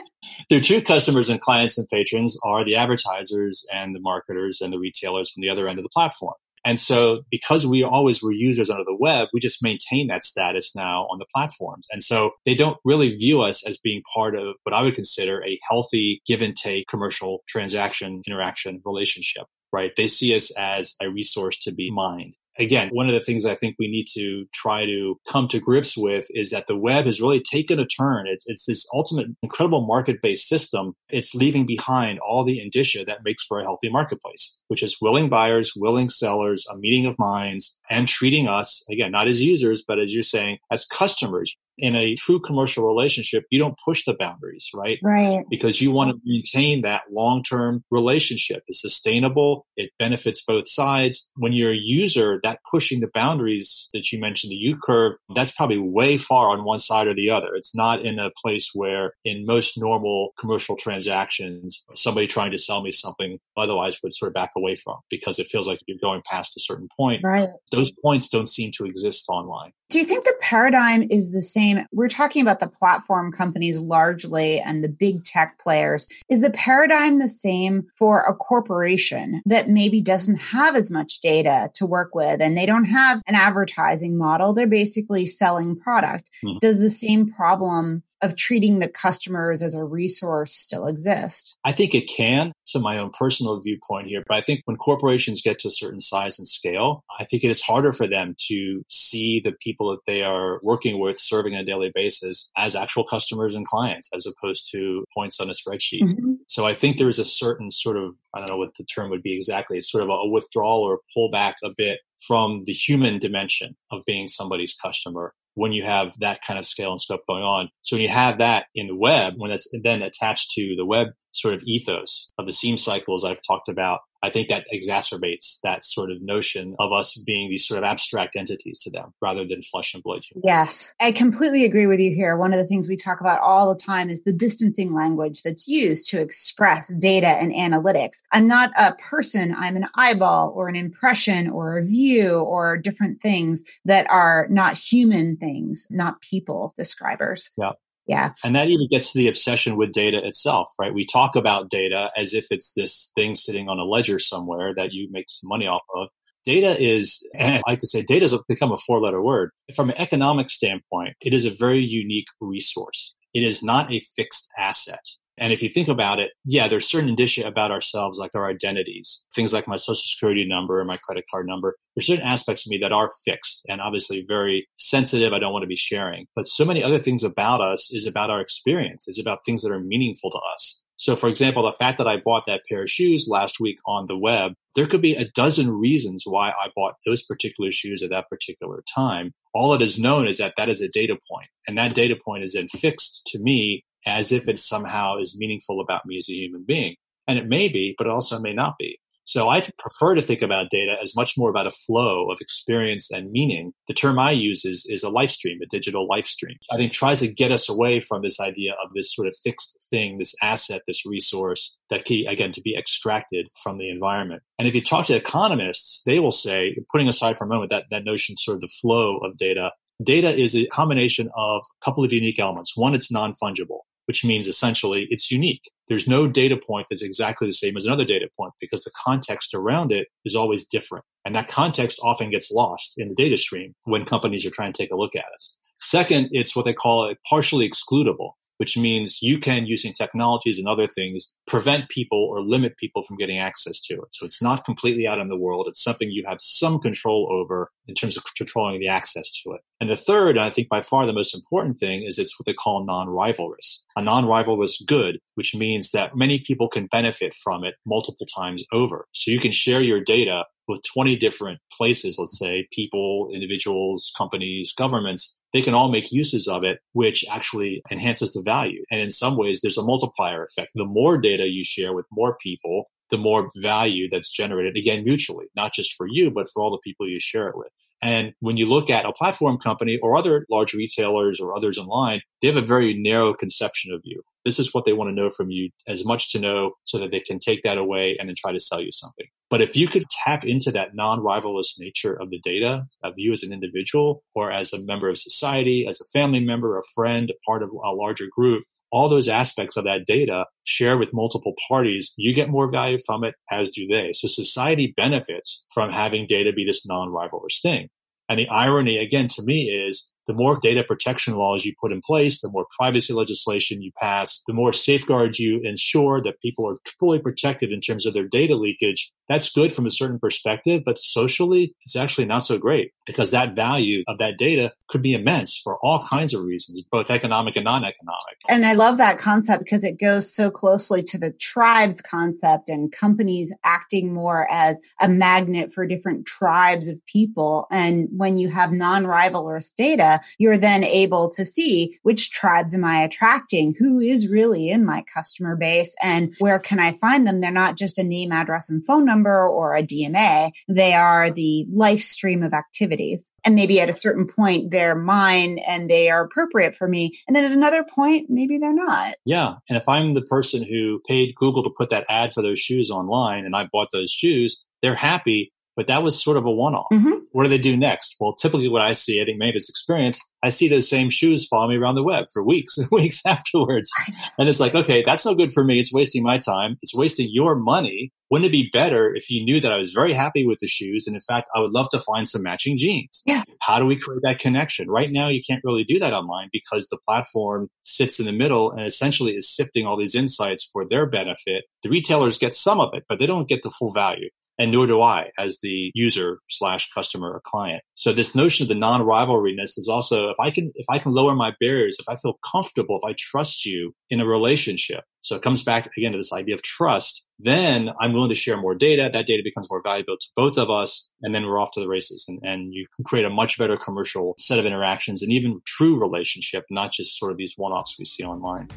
their 0.51 0.61
true 0.61 0.83
customers 0.83 1.29
and 1.29 1.41
clients 1.41 1.79
and 1.79 1.89
patrons 1.89 2.39
are 2.45 2.65
the 2.65 2.77
advertisers 2.77 3.65
and 3.73 3.95
the 3.95 4.01
marketers 4.01 4.61
and 4.61 4.73
the 4.73 4.79
retailers 4.79 5.31
from 5.31 5.43
the 5.43 5.51
other 5.51 5.69
end 5.69 5.79
of 5.79 5.83
the 5.83 5.91
platform. 5.91 6.35
And 6.67 6.81
so 6.81 7.23
because 7.31 7.65
we 7.65 7.85
always 7.85 8.21
were 8.21 8.33
users 8.33 8.71
under 8.71 8.83
the 8.83 8.97
web, 8.99 9.29
we 9.33 9.39
just 9.39 9.63
maintain 9.63 10.09
that 10.09 10.25
status 10.25 10.75
now 10.75 11.07
on 11.13 11.21
the 11.21 11.27
platforms. 11.33 11.87
And 11.93 12.03
so 12.03 12.33
they 12.45 12.57
don't 12.57 12.77
really 12.85 13.15
view 13.15 13.41
us 13.41 13.65
as 13.65 13.79
being 13.79 14.03
part 14.13 14.35
of 14.35 14.57
what 14.65 14.75
I 14.75 14.83
would 14.83 14.97
consider 14.97 15.45
a 15.45 15.61
healthy 15.71 16.23
give 16.27 16.43
and 16.43 16.57
take 16.57 16.89
commercial 16.89 17.45
transaction 17.49 18.21
interaction 18.27 18.83
relationship 18.85 19.45
right? 19.77 19.93
They 19.95 20.07
see 20.07 20.35
us 20.35 20.51
as 20.57 20.95
a 21.03 21.11
resource 21.11 21.59
to 21.59 21.73
be 21.73 21.91
mined. 21.91 22.35
Again, 22.59 22.89
one 22.91 23.11
of 23.11 23.15
the 23.15 23.21
things 23.21 23.45
I 23.45 23.55
think 23.55 23.77
we 23.79 23.87
need 23.87 24.07
to 24.15 24.47
try 24.55 24.87
to 24.87 25.21
come 25.29 25.47
to 25.49 25.61
grips 25.61 25.95
with 25.95 26.27
is 26.31 26.49
that 26.49 26.67
the 26.67 26.77
web 26.77 27.05
has 27.05 27.21
really 27.21 27.43
taken 27.43 27.79
a 27.79 27.85
turn. 27.85 28.27
It's, 28.27 28.45
it's 28.47 28.65
this 28.65 28.87
ultimate 28.95 29.27
incredible 29.43 29.87
market 29.87 30.23
based 30.23 30.49
system. 30.49 30.95
It's 31.11 31.35
leaving 31.35 31.67
behind 31.67 32.19
all 32.21 32.45
the 32.45 32.59
indicia 32.59 33.05
that 33.05 33.25
makes 33.25 33.45
for 33.45 33.61
a 33.61 33.65
healthy 33.65 33.91
marketplace, 33.91 34.59
which 34.69 34.83
is 34.83 34.97
willing 35.03 35.29
buyers, 35.29 35.73
willing 35.77 36.09
sellers, 36.09 36.65
a 36.73 36.79
meeting 36.79 37.05
of 37.05 37.19
minds, 37.19 37.79
and 37.91 38.09
treating 38.09 38.49
us, 38.49 38.83
again, 38.91 39.13
not 39.13 39.29
as 39.29 39.43
users, 39.43 39.85
but 39.87 39.99
as 39.99 40.15
you're 40.15 40.23
saying, 40.23 40.57
as 40.71 40.87
customers 40.87 41.55
in 41.79 41.95
a 41.95 42.15
true 42.15 42.41
commercial 42.41 42.87
relationship, 42.87 43.45
you 43.51 43.59
don't 43.59 43.79
push 43.85 44.05
the 44.05 44.15
boundaries, 44.19 44.69
right? 44.75 44.99
Right. 45.03 45.45
Because 45.51 45.81
you 45.81 45.91
want 45.91 46.11
to 46.11 46.21
maintain 46.25 46.83
that 46.83 47.03
long 47.11 47.43
term 47.43 47.85
relationship. 47.91 48.63
It's 48.67 48.81
sustainable. 48.81 49.67
It 49.77 49.91
benefits 49.99 50.43
both 50.47 50.69
sides. 50.69 51.31
When 51.37 51.53
you're 51.53 51.73
a 51.73 51.79
user, 51.81 52.41
that 52.43 52.61
pushing 52.71 53.01
the 53.01 53.11
boundaries 53.13 53.91
that 53.93 54.13
you 54.13 54.21
mentioned, 54.21 54.51
the 54.51 54.57
U 54.57 54.79
curve, 54.83 55.15
that's 55.35 55.53
probably 55.53 55.79
way 55.79 56.17
far 56.17 56.49
on 56.49 56.65
one 56.65 56.79
side 56.79 57.07
or 57.07 57.15
the 57.15 57.31
other. 57.31 57.55
It's 57.55 57.75
not 57.75 58.05
in 58.05 58.19
a 58.19 58.31
place 58.43 58.71
where 58.75 59.13
in 59.25 59.47
most 59.47 59.79
normal 59.79 60.31
commercial 60.39 60.77
transactions, 60.77 61.85
somebody 61.95 62.27
trying 62.27 62.53
to 62.53 62.59
sell 62.59 62.83
me 62.83 62.91
something 62.91 63.39
otherwise 63.57 64.01
would 64.03 64.15
sort 64.15 64.29
of 64.29 64.35
back 64.35 64.51
away 64.57 64.77
from 64.77 64.97
because 65.11 65.39
it 65.39 65.47
feels 65.47 65.67
like 65.67 65.81
you're 65.87 65.99
going 66.01 66.23
past 66.25 66.57
a 66.57 66.61
certain 66.61 66.89
point. 66.97 67.23
Right. 67.23 67.49
Those 67.71 67.93
points 68.03 68.29
don't 68.29 68.49
seem 68.49 68.71
to 68.77 68.85
exist 68.85 69.25
online. 69.29 69.73
Do 69.89 70.01
you 70.01 70.05
think 70.05 70.25
the 70.25 70.35
paradigm 70.41 71.07
is 71.11 71.31
the 71.31 71.43
same? 71.43 71.87
We're 71.93 72.09
talking 72.09 72.43
about 72.43 72.59
the 72.59 72.67
platform 72.67 73.31
companies 73.31 73.81
largely 73.81 74.59
and 74.59 74.83
the 74.83 74.89
big 74.89 75.23
tech 75.23 75.59
players. 75.61 76.09
Is 76.29 76.41
the 76.41 76.51
paradigm 76.51 77.19
the 77.19 77.29
same 77.29 77.87
for 77.97 78.21
a 78.23 78.35
corporation 78.35 79.43
that 79.47 79.69
maybe 79.69 80.01
doesn't 80.01 80.41
have 80.41 80.75
as 80.75 80.91
much 80.91 81.21
data 81.21 81.71
to 81.75 81.87
work 81.87 82.15
with 82.15 82.41
and 82.41 82.57
they 82.57 82.67
don't 82.67 82.87
have 82.87 83.23
an 83.29 83.37
advertising 83.37 84.19
model? 84.19 84.53
They're 84.53 84.67
basically 84.67 85.25
selling 85.25 85.79
product. 85.79 86.31
Hmm. 86.43 86.57
Does 86.61 86.81
the 86.81 86.91
same 86.91 87.33
problem 87.33 88.03
of 88.23 88.37
treating 88.37 88.79
the 88.79 88.89
customers 88.89 89.63
as 89.63 89.75
a 89.75 89.85
resource 89.85 90.55
still 90.55 90.87
exist? 90.87 91.57
I 91.65 91.73
think 91.73 91.95
it 91.95 92.09
can. 92.09 92.53
So 92.65 92.79
my 92.81 92.99
own 92.99 93.11
personal 93.11 93.61
viewpoint 93.61 94.09
here, 94.09 94.23
but 94.27 94.37
I 94.37 94.41
think 94.41 94.63
when 94.65 94.77
corporations 94.77 95.43
get 95.43 95.59
to 95.61 95.69
a 95.69 95.71
certain 95.71 96.01
size 96.01 96.39
and 96.39 96.49
scale, 96.49 97.05
I 97.19 97.25
think 97.25 97.45
it 97.45 97.51
is 97.51 97.61
harder 97.61 97.93
for 97.93 98.09
them 98.09 98.35
to 98.49 98.83
see 98.89 99.41
the 99.45 99.53
people 99.61 99.91
that 99.91 100.05
they 100.07 100.23
are 100.23 100.61
working 100.63 100.99
with 100.99 101.19
serving 101.19 101.55
on 101.55 101.61
a 101.61 101.65
daily 101.65 101.91
basis 101.95 102.51
as 102.57 102.75
actual 102.75 103.05
customers 103.05 103.55
and 103.55 103.67
clients 103.67 104.11
as 104.15 104.27
opposed 104.27 104.69
to 104.73 105.05
points 105.15 105.39
on 105.41 105.51
a 105.51 105.53
spreadsheet. 105.53 106.03
Mm-hmm. 106.03 106.35
So 106.49 106.67
I 106.67 106.75
think 106.75 106.97
there 106.97 107.09
is 107.09 107.19
a 107.19 107.25
certain 107.25 107.71
sort 107.71 107.97
of, 107.97 108.15
I 108.35 108.39
don't 108.39 108.51
know 108.51 108.59
what 108.59 108.75
the 108.79 108.85
term 108.85 109.11
would 109.11 109.23
be 109.23 109.35
exactly, 109.35 109.79
it's 109.79 109.91
sort 109.91 110.03
of 110.03 110.11
a 110.11 110.29
withdrawal 110.29 110.83
or 110.83 111.01
pull 111.15 111.31
back 111.31 111.57
a 111.63 111.69
bit 111.77 112.01
from 112.27 112.63
the 112.65 112.73
human 112.73 113.19
dimension 113.19 113.77
of 113.91 114.03
being 114.07 114.27
somebody's 114.29 114.75
customer 114.75 115.35
when 115.57 115.73
you 115.73 115.85
have 115.85 116.13
that 116.21 116.41
kind 116.47 116.59
of 116.59 116.67
scale 116.67 116.91
and 116.91 117.01
scope 117.01 117.23
going 117.27 117.43
on. 117.43 117.71
So 117.81 117.97
when 117.97 118.03
you 118.03 118.11
have 118.11 118.39
that 118.39 118.67
in 118.75 118.87
the 118.87 118.95
web, 118.95 119.35
when 119.39 119.51
it's 119.51 119.67
then 119.83 120.03
attached 120.03 120.53
to 120.53 120.75
the 120.77 120.85
web 120.85 121.09
sort 121.37 121.55
of 121.55 121.63
ethos 121.65 122.31
of 122.39 122.47
the 122.47 122.53
seam 122.53 122.79
cycles 122.79 123.25
I've 123.25 123.43
talked 123.47 123.69
about, 123.69 124.01
I 124.23 124.31
think 124.31 124.49
that 124.49 124.67
exacerbates 124.73 125.61
that 125.63 125.85
sort 125.85 126.11
of 126.11 126.21
notion 126.21 126.75
of 126.81 126.93
us 126.93 127.17
being 127.25 127.49
these 127.49 127.67
sort 127.67 127.79
of 127.79 127.85
abstract 127.85 128.35
entities 128.35 128.81
to 128.83 128.91
them 128.91 129.13
rather 129.21 129.45
than 129.45 129.63
flesh 129.63 129.95
and 129.95 130.03
blood. 130.03 130.23
Humans. 130.25 130.43
Yes, 130.45 130.95
I 131.01 131.13
completely 131.13 131.65
agree 131.65 131.87
with 131.87 132.01
you 132.01 132.15
here. 132.15 132.37
One 132.37 132.53
of 132.53 132.59
the 132.59 132.67
things 132.67 132.89
we 132.89 132.97
talk 132.97 133.21
about 133.21 133.41
all 133.41 133.73
the 133.73 133.81
time 133.81 134.11
is 134.11 134.23
the 134.23 134.33
distancing 134.33 134.95
language 134.95 135.43
that's 135.43 135.69
used 135.69 136.11
to 136.11 136.21
express 136.21 136.93
data 136.95 137.29
and 137.29 137.53
analytics. 137.53 138.23
I'm 138.33 138.49
not 138.49 138.73
a 138.77 138.95
person, 138.95 139.55
I'm 139.57 139.77
an 139.77 139.87
eyeball 139.95 140.53
or 140.57 140.69
an 140.69 140.77
impression 140.77 141.49
or 141.49 141.79
a 141.79 141.85
view 141.85 142.41
or 142.41 142.77
different 142.77 143.21
things 143.21 143.63
that 143.85 144.11
are 144.11 144.47
not 144.51 144.77
human 144.77 145.37
things, 145.37 145.87
not 145.91 146.21
people 146.21 146.75
describers. 146.77 147.51
Yeah. 147.57 147.73
Yeah. 148.07 148.33
And 148.45 148.55
that 148.55 148.69
even 148.69 148.89
gets 148.89 149.13
to 149.13 149.19
the 149.19 149.29
obsession 149.29 149.77
with 149.77 149.93
data 149.93 150.25
itself, 150.25 150.69
right? 150.79 150.95
We 150.95 151.07
talk 151.07 151.35
about 151.35 151.71
data 151.71 152.11
as 152.17 152.35
if 152.35 152.47
it's 152.51 152.73
this 152.73 153.11
thing 153.17 153.35
sitting 153.35 153.69
on 153.69 153.79
a 153.79 153.85
ledger 153.85 154.19
somewhere 154.19 154.73
that 154.77 154.93
you 154.93 155.09
make 155.11 155.27
some 155.29 155.49
money 155.49 155.67
off 155.67 155.83
of. 155.95 156.09
Data 156.45 156.81
is, 156.81 157.29
I 157.41 157.63
like 157.67 157.81
to 157.81 157.87
say, 157.87 158.03
data 158.03 158.25
has 158.25 158.39
become 158.49 158.73
a 158.73 158.79
four 158.79 159.01
letter 159.01 159.21
word. 159.21 159.51
From 159.75 159.91
an 159.91 159.99
economic 159.99 160.51
standpoint, 160.51 161.15
it 161.21 161.35
is 161.35 161.45
a 161.45 161.51
very 161.51 161.81
unique 161.81 162.29
resource. 162.41 163.15
It 163.35 163.43
is 163.43 163.63
not 163.63 163.93
a 163.93 164.01
fixed 164.15 164.51
asset. 164.57 165.05
And 165.39 165.53
if 165.53 165.63
you 165.63 165.69
think 165.69 165.89
about 165.89 166.19
it, 166.19 166.31
yeah, 166.45 166.69
there's 166.69 166.89
certain 166.89 167.09
indicia 167.09 167.47
about 167.47 167.71
ourselves, 167.71 168.19
like 168.19 168.35
our 168.35 168.49
identities, 168.49 169.25
things 169.35 169.53
like 169.53 169.69
my 169.69 169.77
social 169.77 170.03
security 170.03 170.47
number 170.47 170.81
and 170.81 170.89
my 170.89 170.97
credit 170.97 171.25
card 171.31 171.47
number. 171.47 171.77
There's 171.95 172.07
certain 172.07 172.25
aspects 172.25 172.67
of 172.67 172.71
me 172.71 172.79
that 172.79 172.93
are 172.93 173.11
fixed 173.25 173.63
and 173.69 173.81
obviously 173.81 174.25
very 174.27 174.67
sensitive. 174.77 175.33
I 175.33 175.39
don't 175.39 175.53
want 175.53 175.63
to 175.63 175.69
be 175.69 175.77
sharing. 175.77 176.27
But 176.35 176.49
so 176.49 176.65
many 176.65 176.83
other 176.83 176.99
things 176.99 177.23
about 177.23 177.61
us 177.61 177.93
is 177.93 178.07
about 178.07 178.31
our 178.31 178.41
experience, 178.41 179.09
is 179.09 179.19
about 179.19 179.41
things 179.45 179.63
that 179.63 179.73
are 179.73 179.81
meaningful 179.81 180.31
to 180.31 180.41
us. 180.55 180.83
So, 180.99 181.15
for 181.15 181.29
example, 181.29 181.63
the 181.63 181.77
fact 181.77 181.99
that 181.99 182.09
I 182.09 182.17
bought 182.17 182.45
that 182.47 182.63
pair 182.69 182.83
of 182.83 182.91
shoes 182.91 183.29
last 183.29 183.61
week 183.61 183.79
on 183.87 184.07
the 184.07 184.17
web, 184.17 184.53
there 184.75 184.87
could 184.87 185.03
be 185.03 185.15
a 185.15 185.29
dozen 185.35 185.71
reasons 185.71 186.23
why 186.25 186.51
I 186.51 186.71
bought 186.75 186.95
those 187.05 187.25
particular 187.25 187.71
shoes 187.71 188.03
at 188.03 188.11
that 188.11 188.31
particular 188.31 188.83
time. 188.95 189.33
All 189.53 189.75
it 189.75 189.83
is 189.83 189.99
known 189.99 190.27
is 190.27 190.39
that 190.39 190.55
that 190.57 190.71
is 190.71 190.81
a 190.81 190.89
data 190.89 191.19
point, 191.31 191.49
and 191.69 191.77
that 191.77 191.95
data 191.95 192.17
point 192.25 192.45
is 192.45 192.55
then 192.55 192.69
fixed 192.69 193.27
to 193.29 193.39
me 193.39 193.85
as 194.07 194.33
if 194.33 194.49
it 194.49 194.59
somehow 194.59 195.19
is 195.19 195.37
meaningful 195.39 195.81
about 195.81 196.07
me 196.07 196.17
as 196.17 196.29
a 196.29 196.33
human 196.33 196.65
being. 196.67 196.97
And 197.29 197.39
it 197.39 197.49
may 197.49 197.69
be, 197.69 197.95
but 197.99 198.07
it 198.07 198.11
also 198.11 198.39
may 198.39 198.53
not 198.53 198.79
be. 198.79 198.99
So 199.27 199.49
I 199.49 199.61
prefer 199.77 200.15
to 200.15 200.23
think 200.23 200.41
about 200.41 200.71
data 200.71 200.95
as 201.03 201.17
much 201.17 201.37
more 201.37 201.51
about 201.51 201.67
a 201.67 201.73
flow 201.73 202.31
of 202.31 202.39
experience 202.41 203.11
and 203.11 203.33
meaning. 203.33 203.73
The 203.89 203.95
term 203.95 204.21
I 204.21 204.31
use 204.31 204.65
is, 204.65 204.87
is 204.89 205.03
a 205.03 205.09
life 205.09 205.33
stream, 205.33 205.59
a 205.61 205.67
digital 205.67 206.07
life 206.07 206.27
stream. 206.27 206.57
I 206.71 206.77
think 206.77 206.93
tries 206.93 207.19
to 207.19 207.27
get 207.27 207.51
us 207.51 207.69
away 207.69 207.99
from 207.99 208.23
this 208.23 208.39
idea 208.39 208.75
of 208.75 208.91
this 208.95 209.13
sort 209.13 209.27
of 209.27 209.35
fixed 209.43 209.85
thing, 209.91 210.19
this 210.19 210.33
asset, 210.45 210.83
this 210.87 211.05
resource 211.05 211.77
that 211.91 212.05
key, 212.05 212.25
again, 212.27 212.53
to 212.53 212.61
be 212.61 212.77
extracted 212.77 213.49
from 213.65 213.79
the 213.79 213.91
environment. 213.91 214.45
And 214.61 214.69
if 214.69 214.77
you 214.77 214.81
talk 214.81 215.07
to 215.07 215.17
economists, 215.17 216.03
they 216.07 216.21
will 216.21 216.31
say, 216.31 216.77
putting 216.93 217.09
aside 217.09 217.37
for 217.37 217.45
a 217.45 217.49
moment 217.49 217.71
that, 217.71 217.87
that 217.91 218.05
notion, 218.05 218.37
sort 218.37 218.55
of 218.55 218.61
the 218.61 218.73
flow 218.81 219.19
of 219.19 219.37
data, 219.39 219.73
data 220.05 220.41
is 220.41 220.55
a 220.55 220.67
combination 220.67 221.31
of 221.37 221.65
a 221.65 221.85
couple 221.85 222.05
of 222.05 222.13
unique 222.13 222.39
elements. 222.39 222.77
One, 222.77 222.95
it's 222.95 223.11
non-fungible 223.11 223.81
which 224.07 224.25
means 224.25 224.47
essentially 224.47 225.07
it's 225.11 225.31
unique. 225.31 225.71
There's 225.89 226.09
no 226.09 226.27
data 226.27 226.57
point 226.57 226.87
that's 226.91 227.03
exactly 227.03 227.47
the 227.47 227.53
same 227.53 227.77
as 227.77 227.85
another 227.85 228.05
data 228.05 228.29
point 228.37 228.55
because 228.61 228.83
the 228.83 228.91
context 228.91 229.55
around 229.55 229.93
it 229.93 230.09
is 230.25 230.35
always 230.35 230.67
different. 230.67 231.05
And 231.25 231.35
that 231.35 231.49
context 231.49 232.01
often 232.03 232.31
gets 232.31 232.51
lost 232.51 232.95
in 232.97 233.09
the 233.09 233.15
data 233.15 233.37
stream 233.37 233.75
when 233.85 234.05
companies 234.05 234.47
are 234.47 234.51
trying 234.51 234.73
to 234.73 234.83
take 234.83 234.93
a 234.93 234.97
look 234.97 235.15
at 235.15 235.25
us. 235.35 235.59
Second, 235.81 236.29
it's 236.33 236.57
what 236.57 236.65
they 236.65 236.73
call 236.73 237.09
a 237.09 237.17
partially 237.29 237.69
excludable 237.69 238.33
which 238.59 238.77
means 238.77 239.23
you 239.23 239.39
can, 239.39 239.67
using 239.67 239.93
technologies 239.93 240.59
and 240.59 240.69
other 240.69 240.87
things, 240.87 241.37
prevent 241.47 241.89
people 241.89 242.19
or 242.19 242.41
limit 242.41 242.77
people 242.77 243.03
from 243.03 243.17
getting 243.17 243.39
access 243.39 243.81
to 243.83 243.95
it. 243.95 244.09
So 244.13 244.27
it's 244.27 244.43
not 244.43 244.65
completely 244.65 245.07
out 245.07 245.19
in 245.19 245.29
the 245.29 245.37
world. 245.37 245.67
It's 245.69 245.83
something 245.83 246.11
you 246.11 246.25
have 246.27 246.41
some 246.41 246.79
control 246.79 247.29
over 247.31 247.71
in 247.87 247.95
terms 247.95 248.17
of 248.17 248.25
controlling 248.37 248.81
the 248.81 248.89
access 248.89 249.31
to 249.43 249.53
it. 249.53 249.61
And 249.81 249.91
the 249.91 249.97
third, 249.97 250.37
and 250.37 250.45
I 250.45 250.51
think 250.51 250.69
by 250.69 250.83
far 250.83 251.07
the 251.07 251.13
most 251.13 251.35
important 251.35 251.79
thing, 251.79 252.03
is 252.03 252.19
it's 252.19 252.39
what 252.39 252.47
they 252.47 252.55
call 252.55 252.85
non-rivalrous. 252.85 253.81
A 253.97 254.03
non-rivalrous 254.03 254.85
good, 254.87 255.19
which 255.35 255.55
means 255.55 255.91
that 255.91 256.17
many 256.17 256.39
people 256.39 256.69
can 256.69 256.87
benefit 256.87 257.35
from 257.35 257.65
it 257.65 257.75
multiple 257.85 258.27
times 258.35 258.65
over. 258.73 259.07
So 259.13 259.31
you 259.31 259.39
can 259.39 259.53
share 259.53 259.83
your 259.83 260.01
data 260.01 260.45
with 260.69 260.83
20 260.93 261.17
different 261.17 261.61
places, 261.77 262.17
let's 262.19 262.39
say 262.39 262.69
people, 262.73 263.29
individuals, 263.33 264.13
companies, 264.17 264.73
governments, 264.77 265.39
they 265.53 265.63
can 265.63 265.75
all 265.75 265.91
make 265.91 266.13
uses 266.13 266.49
of 266.49 266.65
it, 266.65 266.81
which 266.93 267.25
actually 267.31 267.83
enhances 267.91 268.33
the 268.33 268.43
value. 268.43 268.83
And 268.91 269.01
in 269.01 269.11
some 269.11 269.37
ways, 269.37 269.61
there's 269.61 269.79
a 269.79 269.85
multiplier 269.85 270.45
effect. 270.45 270.71
The 270.75 270.85
more 270.85 271.19
data 271.19 271.47
you 271.47 271.65
share 271.65 271.95
with 271.95 272.07
more 272.11 272.37
people, 272.43 272.91
the 273.11 273.19
more 273.19 273.51
value 273.57 274.09
that's 274.11 274.31
generated, 274.31 274.77
again, 274.77 275.05
mutually, 275.05 275.47
not 275.55 275.73
just 275.73 275.95
for 275.95 276.07
you, 276.09 276.31
but 276.31 276.51
for 276.53 276.63
all 276.63 276.71
the 276.71 276.81
people 276.83 277.09
you 277.09 277.21
share 277.21 277.49
it 277.49 277.57
with. 277.57 277.69
And 278.03 278.33
when 278.41 278.57
you 278.57 278.67
look 278.67 278.91
at 278.91 279.07
a 279.07 279.13
platform 279.13 279.59
company 279.59 279.99
or 280.03 280.17
other 280.17 280.45
large 280.51 280.75
retailers 280.75 281.41
or 281.41 281.57
others 281.57 281.79
online, 281.79 282.21
they 282.41 282.49
have 282.49 282.57
a 282.57 282.61
very 282.61 282.95
narrow 282.95 283.35
conception 283.35 283.93
of 283.93 284.01
you. 284.05 284.23
This 284.45 284.59
is 284.59 284.73
what 284.73 284.85
they 284.85 284.93
want 284.93 285.09
to 285.09 285.15
know 285.15 285.31
from 285.31 285.51
you, 285.51 285.71
as 285.89 286.05
much 286.05 286.31
to 286.33 286.39
know 286.39 286.73
so 286.85 286.99
that 286.99 287.11
they 287.11 287.21
can 287.21 287.39
take 287.39 287.63
that 287.63 287.79
away 287.79 288.17
and 288.19 288.29
then 288.29 288.37
try 288.39 288.53
to 288.53 288.61
sell 288.61 288.81
you 288.81 288.93
something. 288.93 289.27
But 289.51 289.63
if 289.63 289.77
you 289.77 289.89
could 289.89 290.05
tap 290.25 290.45
into 290.45 290.71
that 290.73 290.95
non-rivalrous 290.95 291.79
nature 291.79 292.15
of 292.15 292.31
the 292.31 292.41
data 292.45 292.85
of 293.03 293.15
you 293.17 293.33
as 293.33 293.43
an 293.43 293.53
individual 293.53 294.23
or 294.35 294.53
as 294.53 294.73
a 294.73 294.85
member 294.85 295.09
of 295.09 295.19
society, 295.19 295.87
as 295.89 296.01
a 296.01 296.19
family 296.19 296.41
member, 296.41 296.79
a 296.79 296.83
friend, 296.95 297.33
part 297.47 297.63
of 297.63 297.71
a 297.71 297.91
larger 297.91 298.27
group, 298.31 298.65
all 298.97 299.11
those 299.11 299.29
aspects 299.29 299.77
of 299.77 299.85
that 299.85 300.07
data 300.07 300.47
share 300.65 300.97
with 300.97 301.13
multiple 301.13 301.53
parties, 301.69 302.15
you 302.17 302.33
get 302.33 302.49
more 302.49 302.71
value 302.71 302.97
from 303.07 303.25
it, 303.25 303.35
as 303.51 303.69
do 303.69 303.87
they. 303.87 304.11
So 304.15 304.27
society 304.27 304.95
benefits 304.97 305.67
from 305.75 305.93
having 305.93 306.27
data 306.27 306.51
be 306.51 306.65
this 306.65 306.87
non-rivalrous 306.87 307.61
thing. 307.61 307.91
And 308.31 308.39
the 308.39 308.49
irony, 308.49 308.97
again, 308.97 309.29
to 309.29 309.43
me 309.43 309.65
is 309.65 310.15
the 310.27 310.35
more 310.35 310.59
data 310.61 310.83
protection 310.83 311.35
laws 311.35 311.65
you 311.65 311.75
put 311.81 311.93
in 311.93 312.01
place, 312.01 312.41
the 312.41 312.51
more 312.51 312.67
privacy 312.79 313.13
legislation 313.13 313.83
you 313.83 313.93
pass, 314.01 314.43
the 314.47 314.53
more 314.53 314.73
safeguards 314.73 315.39
you 315.39 315.61
ensure 315.63 316.23
that 316.23 316.41
people 316.41 316.69
are 316.69 316.79
fully 316.99 317.19
protected 317.19 317.73
in 317.73 317.81
terms 317.81 318.07
of 318.07 318.15
their 318.15 318.27
data 318.27 318.55
leakage. 318.55 319.13
That's 319.29 319.53
good 319.53 319.73
from 319.73 319.87
a 319.87 319.91
certain 319.91 320.19
perspective, 320.19 320.83
but 320.85 320.99
socially, 320.99 321.75
it's 321.85 321.97
actually 321.97 322.27
not 322.27 322.45
so 322.45 322.59
great 322.59 322.93
because 323.07 323.31
that 323.33 323.57
value 323.57 324.05
of 324.07 324.19
that 324.19 324.39
data 324.39 324.73
could 324.89 325.03
be 325.03 325.15
immense 325.15 325.61
for 325.63 325.79
all 325.83 326.03
kinds 326.03 326.33
of 326.33 326.43
reasons, 326.45 326.83
both 326.93 327.11
economic 327.11 327.57
and 327.57 327.65
non-economic. 327.65 328.37
And 328.49 328.65
I 328.65 328.75
love 328.75 328.99
that 328.99 329.19
concept 329.19 329.65
because 329.65 329.83
it 329.83 329.99
goes 329.99 330.33
so 330.33 330.51
closely 330.51 331.03
to 331.03 331.19
the 331.19 331.33
tribes 331.33 332.01
concept 332.01 332.69
and 332.69 332.93
companies 332.93 333.55
acting 333.65 334.13
more 334.13 334.47
as 334.51 334.81
a 335.01 335.09
magnet 335.09 335.73
for 335.73 335.87
different 335.87 336.27
tribes 336.27 336.87
of 336.89 337.05
people. 337.07 337.67
And 337.71 338.09
when 338.13 338.37
you 338.37 338.49
have 338.49 338.73
non-rivalrous 338.73 339.75
data, 339.77 340.16
you're 340.39 340.59
then 340.59 340.85
able 340.85 341.31
to 341.31 341.45
see 341.45 341.99
which 342.03 342.31
tribes 342.31 342.75
am 342.75 342.85
I 342.85 343.03
attracting? 343.03 343.75
Who 343.79 344.01
is 344.01 344.29
really 344.29 344.71
in 344.71 344.85
my 344.85 345.05
customer 345.13 345.57
base 345.57 345.95
and 346.03 346.35
where 346.39 346.59
can 346.59 346.79
I 346.79 346.93
find 346.93 347.27
them? 347.27 347.41
They're 347.41 347.51
not 347.51 347.77
just 347.77 347.99
a 347.99 348.05
name, 348.05 348.33
address, 348.33 348.71
and 348.71 348.85
phone 348.85 349.05
number 349.05 349.47
or 349.47 349.75
a 349.75 349.83
DMA. 349.83 350.51
They 350.69 350.95
are 350.95 351.31
the 351.31 351.67
life 351.73 352.03
stream 352.03 352.43
of 352.43 352.53
activities. 352.53 353.31
And 353.45 353.55
maybe 353.55 353.81
at 353.81 353.89
a 353.89 353.93
certain 353.93 354.27
point, 354.27 354.71
they're 354.71 354.97
mine 354.97 355.59
and 355.67 355.89
they 355.89 356.11
are 356.11 356.25
appropriate 356.25 356.75
for 356.75 356.89
me. 356.89 357.17
And 357.27 357.37
then 357.37 357.45
at 357.45 357.53
another 357.53 357.85
point, 357.85 358.29
maybe 358.29 358.59
they're 358.59 358.75
not. 358.75 359.15
Yeah. 359.25 359.55
And 359.69 359.77
if 359.77 359.89
I'm 359.89 360.15
the 360.15 360.23
person 360.23 360.63
who 360.63 361.01
paid 361.07 361.35
Google 361.37 361.63
to 361.63 361.71
put 361.71 361.91
that 361.91 362.07
ad 362.09 362.33
for 362.33 362.43
those 362.43 362.59
shoes 362.59 362.91
online 362.91 363.45
and 363.45 363.55
I 363.55 363.69
bought 363.73 363.89
those 363.93 364.11
shoes, 364.11 364.67
they're 364.83 364.95
happy 364.95 365.53
but 365.77 365.87
that 365.87 366.03
was 366.03 366.23
sort 366.23 366.39
of 366.39 366.47
a 366.47 366.51
one-off. 366.51 366.87
Mm-hmm. 366.93 367.19
What 367.33 367.43
do 367.43 367.49
they 367.51 367.59
do 367.59 367.77
next? 367.77 368.17
Well, 368.19 368.35
typically 368.35 368.69
what 368.69 368.83
I 368.83 368.93
see, 368.93 369.21
I 369.21 369.25
think 369.27 369.39
made 369.39 369.55
this 369.55 369.69
experience, 369.69 370.19
I 370.43 370.49
see 370.49 370.69
those 370.69 370.89
same 370.89 371.11
shoes 371.11 371.47
follow 371.47 371.69
me 371.69 371.77
around 371.77 371.97
the 371.97 372.03
web 372.03 372.27
for 372.33 372.43
weeks 372.43 372.79
and 372.79 372.89
weeks 372.93 373.21
afterwards. 373.27 373.91
And 374.39 374.49
it's 374.49 374.61
like, 374.61 374.75
okay, 374.75 375.05
that's 375.05 375.27
no 375.27 375.35
good 375.35 375.53
for 375.53 375.63
me. 375.63 375.79
It's 375.79 375.93
wasting 375.93 376.23
my 376.23 376.39
time. 376.39 376.79
It's 376.83 376.95
wasting 376.95 377.29
your 377.31 377.55
money. 377.55 378.13
Wouldn't 378.31 378.47
it 378.47 378.53
be 378.53 378.71
better 378.73 379.15
if 379.15 379.31
you 379.31 379.45
knew 379.45 379.61
that 379.61 379.71
I 379.71 379.77
was 379.77 379.93
very 379.93 380.13
happy 380.13 380.47
with 380.47 380.59
the 380.61 380.67
shoes? 380.67 381.07
And 381.07 381.15
in 381.15 381.21
fact, 381.21 381.49
I 381.55 381.61
would 381.61 381.71
love 381.71 381.89
to 381.91 382.01
find 382.01 382.27
some 382.27 382.43
matching 382.43 382.77
jeans. 382.77 383.23
Yeah. 383.25 383.45
How 383.61 383.79
do 383.79 383.87
we 383.87 383.97
create 383.97 384.23
that 384.23 384.41
connection? 384.41 384.91
Right 384.91 385.13
now, 385.13 385.29
you 385.29 385.43
can't 385.47 385.63
really 385.63 385.85
do 385.85 385.99
that 386.01 386.13
online 386.13 386.49
because 386.53 386.89
the 386.89 386.99
platform 387.07 387.69
sits 387.83 388.19
in 388.19 388.27
the 388.27 388.33
middle 388.33 388.73
and 388.73 388.85
essentially 388.85 389.33
is 389.33 389.55
sifting 389.55 389.87
all 389.87 389.97
these 389.97 390.15
insights 390.15 390.69
for 390.73 390.85
their 390.89 391.07
benefit. 391.07 391.65
The 391.83 391.91
retailers 391.91 392.39
get 392.39 392.55
some 392.55 392.81
of 392.81 392.91
it, 392.95 393.05
but 393.09 393.19
they 393.19 393.27
don't 393.27 393.49
get 393.49 393.63
the 393.63 393.71
full 393.71 393.93
value 393.93 394.31
and 394.59 394.73
nor 394.73 394.87
do 394.87 395.01
I 395.01 395.31
as 395.39 395.59
the 395.63 395.91
user 395.95 396.39
slash 396.49 396.91
customer 396.93 397.31
or 397.31 397.41
client. 397.45 397.83
So 397.95 398.13
this 398.13 398.35
notion 398.35 398.65
of 398.65 398.69
the 398.69 398.75
non-rivalryness 398.75 399.79
is 399.79 399.89
also 399.89 400.29
if 400.29 400.37
I 400.41 400.51
can 400.51 400.73
if 400.75 400.87
I 400.91 400.99
can 400.99 401.13
lower 401.13 401.35
my 401.35 401.53
barriers, 401.61 401.97
if 401.99 402.09
I 402.09 402.17
feel 402.17 402.39
comfortable, 402.51 402.99
if 403.03 403.09
I 403.09 403.15
trust 403.19 403.65
you 403.65 403.95
in 404.11 404.21
a 404.21 404.27
relationship. 404.27 405.05
So 405.21 405.35
it 405.35 405.43
comes 405.43 405.65
back 405.65 405.91
again 405.97 406.13
to 406.13 406.19
this 406.19 406.33
idea 406.33 406.55
of 406.55 406.63
trust. 406.63 407.27
Then 407.41 407.91
I'm 408.01 408.13
willing 408.13 408.29
to 408.29 408.37
share 408.37 408.57
more 408.57 408.77
data. 408.77 409.11
That 409.13 409.27
data 409.27 409.43
becomes 409.45 409.69
more 409.69 409.83
valuable 409.83 410.17
to 410.17 410.27
both 410.37 410.57
of 410.57 410.71
us, 410.71 411.11
and 411.21 411.35
then 411.35 411.47
we're 411.47 411.61
off 411.61 411.73
to 411.73 411.81
the 411.81 411.89
races. 411.89 412.25
And, 412.29 412.39
and 412.45 412.73
you 412.73 412.87
can 412.95 413.05
create 413.05 413.27
a 413.27 413.31
much 413.31 413.59
better 413.59 413.77
commercial 413.77 414.37
set 414.39 414.61
of 414.61 414.67
interactions 414.67 415.23
and 415.23 415.33
even 415.33 415.61
true 415.67 416.01
relationship, 416.01 416.65
not 416.71 416.93
just 416.93 417.19
sort 417.19 417.33
of 417.33 417.39
these 417.39 417.55
one-offs 417.57 417.97
we 417.99 418.05
see 418.05 418.23
online. 418.23 418.69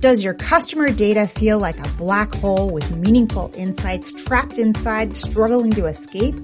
Does 0.00 0.24
your 0.24 0.32
customer 0.32 0.90
data 0.90 1.26
feel 1.26 1.58
like 1.58 1.78
a 1.78 1.88
black 1.98 2.34
hole 2.34 2.70
with 2.70 2.96
meaningful 2.96 3.52
insights 3.54 4.12
trapped 4.12 4.56
inside, 4.56 5.14
struggling 5.14 5.72
to 5.72 5.84
escape? 5.84 6.36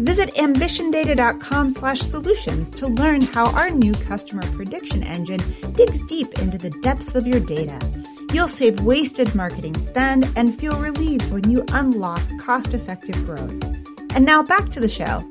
Visit 0.00 0.34
ambitiondata.com 0.34 1.70
slash 1.70 2.00
solutions 2.00 2.72
to 2.72 2.88
learn 2.88 3.20
how 3.20 3.52
our 3.52 3.70
new 3.70 3.92
customer 3.92 4.42
prediction 4.56 5.04
engine 5.04 5.40
digs 5.76 6.02
deep 6.02 6.36
into 6.40 6.58
the 6.58 6.70
depths 6.82 7.14
of 7.14 7.28
your 7.28 7.38
data. 7.38 7.78
You'll 8.32 8.48
save 8.48 8.80
wasted 8.80 9.36
marketing 9.36 9.78
spend 9.78 10.28
and 10.34 10.58
feel 10.58 10.76
relieved 10.76 11.30
when 11.30 11.48
you 11.48 11.64
unlock 11.72 12.22
cost-effective 12.40 13.24
growth. 13.24 13.62
And 14.16 14.24
now 14.24 14.42
back 14.42 14.68
to 14.70 14.80
the 14.80 14.88
show. 14.88 15.24